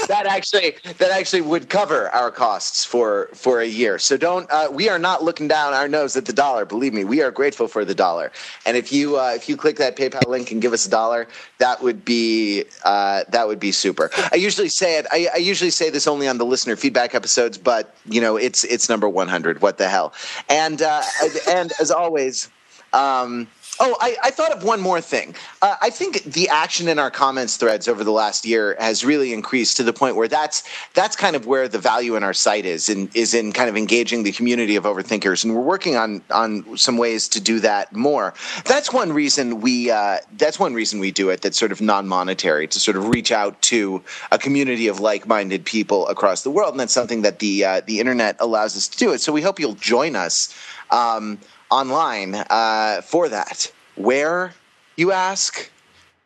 that 0.09 0.27
actually 0.29 0.75
that 0.99 1.11
actually 1.11 1.41
would 1.41 1.69
cover 1.69 2.09
our 2.11 2.31
costs 2.31 2.85
for 2.85 3.29
for 3.35 3.61
a 3.61 3.67
year. 3.67 3.99
So 3.99 4.17
don't 4.17 4.51
uh, 4.51 4.69
we 4.71 4.89
are 4.89 4.99
not 4.99 5.23
looking 5.23 5.49
down 5.49 5.73
our 5.73 5.89
nose 5.89 6.17
at 6.17 6.25
the 6.25 6.33
dollar. 6.33 6.65
Believe 6.65 6.93
me, 6.93 7.05
we 7.05 7.23
are 7.23 7.31
grateful 7.31 7.69
for 7.69 7.85
the 7.85 7.95
dollar. 7.95 8.33
And 8.67 8.77
if 8.77 8.93
you 8.93 9.19
uh, 9.19 9.33
if 9.35 9.49
you 9.49 9.57
click 9.57 9.77
that 9.77 9.97
PayPal 9.97 10.27
link 10.29 10.51
and 10.51 10.61
give 10.61 10.73
us 10.73 10.87
a 10.87 10.91
dollar, 10.91 11.29
that 11.59 11.83
would 11.83 12.05
be 12.05 12.65
uh, 12.85 13.25
that 13.29 13.47
would 13.47 13.61
be 13.61 13.73
super. 13.73 14.11
I 14.33 14.37
usually 14.37 14.69
say 14.69 14.99
it. 14.99 15.07
I, 15.13 15.29
I 15.35 15.39
usually 15.39 15.71
say 15.71 15.91
this 15.91 16.07
only 16.07 16.27
on 16.27 16.39
the 16.39 16.47
listener 16.47 16.77
feedback 16.77 17.15
episodes, 17.15 17.59
but 17.59 17.95
you 18.07 18.21
know 18.21 18.37
it's 18.37 18.65
it's 18.65 18.89
number 18.89 19.09
one 19.09 19.29
hundred. 19.29 19.63
What 19.63 19.79
the 19.79 19.89
hell? 19.89 20.13
And 20.49 20.83
uh, 20.83 21.03
and 21.49 21.73
as 21.81 21.91
always. 21.91 22.49
Um, 22.93 23.47
Oh, 23.83 23.97
I, 23.99 24.15
I, 24.25 24.31
thought 24.31 24.53
of 24.53 24.63
one 24.63 24.83
more 24.83 25.01
thing. 25.01 25.35
Uh, 25.63 25.75
I 25.81 25.89
think 25.89 26.23
the 26.25 26.51
action 26.51 26.87
in 26.87 26.99
our 26.99 27.11
comments 27.11 27.57
threads 27.57 27.89
over 27.89 28.05
the 28.05 28.11
last 28.11 28.45
year 28.45 28.77
has 28.79 29.07
really 29.07 29.33
increased 29.33 29.79
to 29.79 29.83
the 29.83 29.93
point 29.95 30.17
where 30.17 30.29
that's 30.29 30.65
that's 30.93 31.17
kind 31.17 31.35
of 31.35 31.47
where 31.47 31.67
the 31.67 31.79
value 31.79 32.15
in 32.15 32.23
our 32.23 32.35
site 32.35 32.67
is, 32.67 32.91
in, 32.91 33.09
is 33.15 33.33
in 33.33 33.53
kind 33.53 33.71
of 33.71 33.79
engaging 33.79 34.23
the 34.23 34.33
community 34.33 34.77
of 34.77 34.85
overthinkers, 34.85 35.45
and 35.45 35.55
we're 35.55 35.63
working 35.63 35.97
on 35.97 36.21
on 36.31 36.77
some 36.77 36.99
ways 36.99 37.27
to 37.29 37.41
do 37.41 37.59
that 37.61 37.91
more. 37.97 38.35
That's 38.67 38.93
one 38.93 39.15
reason 39.15 39.63
we 39.63 39.91
uh, 39.91 40.19
that's 40.37 40.59
one 40.59 40.75
reason 40.75 41.01
we 41.01 41.11
do 41.11 41.31
it. 41.31 41.41
That's 41.41 41.59
sort 41.59 41.73
of 41.73 41.81
non 41.81 42.07
monetary 42.07 42.69
to 42.69 42.79
sort 42.79 42.99
of 42.99 43.09
reach 43.09 43.33
out 43.33 43.63
to 43.63 44.03
a 44.31 44.37
community 44.37 44.89
of 44.89 45.01
like 45.01 45.27
minded 45.27 45.65
people 45.65 46.07
across 46.09 46.43
the 46.43 46.51
world, 46.51 46.75
and 46.75 46.81
that's 46.81 46.93
something 46.93 47.23
that 47.23 47.39
the 47.39 47.65
uh, 47.65 47.81
the 47.87 47.99
internet 47.99 48.37
allows 48.41 48.77
us 48.77 48.89
to 48.89 48.99
do 48.99 49.13
it. 49.15 49.23
So 49.23 49.33
we 49.33 49.41
hope 49.41 49.59
you'll 49.59 49.73
join 49.73 50.17
us. 50.17 50.55
Um, 50.91 51.39
online 51.71 52.35
uh, 52.51 53.01
for 53.03 53.29
that. 53.29 53.71
Where, 53.97 54.53
you 54.97 55.13
ask? 55.13 55.71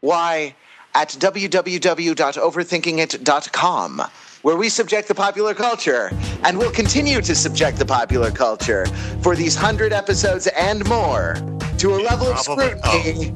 Why, 0.01 0.55
at 0.95 1.09
www.overthinkingit.com, 1.11 4.03
where 4.43 4.57
we 4.57 4.69
subject 4.69 5.09
the 5.09 5.15
popular 5.15 5.55
culture 5.55 6.11
and 6.45 6.59
will 6.59 6.71
continue 6.71 7.21
to 7.23 7.35
subject 7.35 7.79
the 7.79 7.87
popular 7.87 8.31
culture 8.31 8.87
for 9.23 9.35
these 9.35 9.57
hundred 9.57 9.93
episodes 9.93 10.47
and 10.49 10.87
more 10.89 11.37
to 11.79 11.95
a 11.95 11.99
level 12.03 12.29
of 12.29 12.45
Probably- 12.45 12.69
scrutiny. 12.79 13.33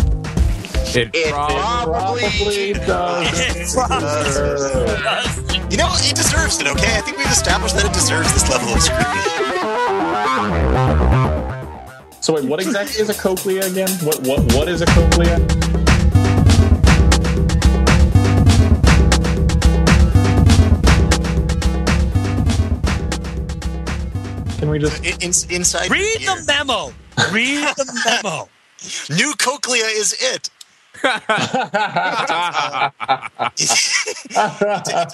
It, 0.94 1.10
It 1.12 1.32
probably, 1.34 2.22
Probably 2.22 2.72
does. 2.72 3.74
You 5.70 5.76
know, 5.76 5.90
it 5.98 6.16
deserves 6.16 6.58
it, 6.60 6.66
okay? 6.66 6.96
I 6.96 7.02
think 7.02 7.18
we've 7.18 7.26
established 7.26 7.74
that 7.76 7.84
it 7.84 7.92
deserves 7.92 8.32
this 8.32 8.48
level 8.48 8.72
of 8.72 8.80
scrutiny. 8.80 9.20
So 12.20 12.34
wait, 12.34 12.44
what 12.44 12.60
exactly 12.60 13.00
is 13.00 13.08
a 13.08 13.14
cochlea 13.14 13.66
again? 13.66 13.88
What 14.02 14.20
what 14.22 14.40
what 14.54 14.68
is 14.68 14.82
a 14.82 14.86
cochlea? 14.86 15.38
Can 24.58 24.68
we 24.70 24.78
just 24.78 25.04
In, 25.04 25.14
in, 25.20 25.32
inside 25.56 25.90
Read 25.90 26.20
your 26.20 26.36
the 26.36 26.44
memo. 26.46 26.92
Read 27.32 27.64
the 27.76 28.20
memo. 28.22 28.48
New 29.10 29.32
cochlea 29.38 29.84
is 29.84 30.14
it. 30.20 30.50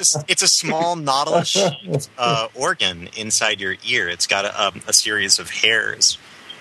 it's, 0.01 0.17
a, 0.17 0.25
it's 0.29 0.43
a 0.43 0.49
small 0.49 0.97
knottish 0.97 2.09
uh, 2.17 2.49
organ 2.55 3.09
inside 3.17 3.61
your 3.61 3.77
ear. 3.87 4.09
It's 4.09 4.27
got 4.27 4.45
a, 4.47 4.63
um, 4.63 4.81
a 4.89 4.93
series 4.93 5.39
of 5.39 5.51
hairs, 5.51 6.19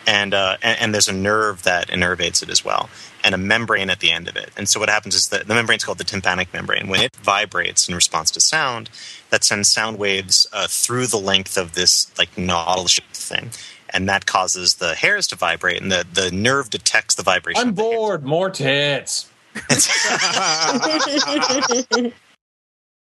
and, 0.07 0.33
uh, 0.33 0.57
and 0.61 0.79
and 0.79 0.93
there's 0.93 1.07
a 1.07 1.13
nerve 1.13 1.63
that 1.63 1.87
innervates 1.87 2.43
it 2.43 2.49
as 2.49 2.63
well, 2.63 2.89
and 3.23 3.33
a 3.33 3.37
membrane 3.37 3.89
at 3.89 3.99
the 3.99 4.11
end 4.11 4.27
of 4.27 4.35
it. 4.35 4.51
And 4.57 4.67
so 4.67 4.79
what 4.79 4.89
happens 4.89 5.15
is 5.15 5.29
that 5.29 5.47
the 5.47 5.53
membrane 5.53 5.77
is 5.77 5.83
called 5.83 5.97
the 5.97 6.03
tympanic 6.03 6.53
membrane. 6.53 6.87
When 6.87 7.01
it 7.01 7.15
vibrates 7.15 7.87
in 7.87 7.95
response 7.95 8.31
to 8.31 8.41
sound, 8.41 8.89
that 9.29 9.43
sends 9.43 9.69
sound 9.69 9.97
waves 9.97 10.47
uh, 10.53 10.67
through 10.69 11.07
the 11.07 11.17
length 11.17 11.57
of 11.57 11.73
this 11.73 12.15
like 12.17 12.35
knottish 12.35 12.99
thing. 13.13 13.51
And 13.89 14.09
that 14.09 14.25
causes 14.25 14.75
the 14.75 14.95
hairs 14.95 15.27
to 15.27 15.35
vibrate, 15.35 15.81
and 15.81 15.91
the, 15.91 16.05
the 16.11 16.31
nerve 16.31 16.71
detects 16.71 17.15
the 17.15 17.23
vibration. 17.23 17.61
I'm 17.61 17.69
of 17.69 17.75
the 17.75 17.83
hairs. 17.83 17.95
bored. 17.95 18.23
More 18.23 18.49
tits. 18.49 19.29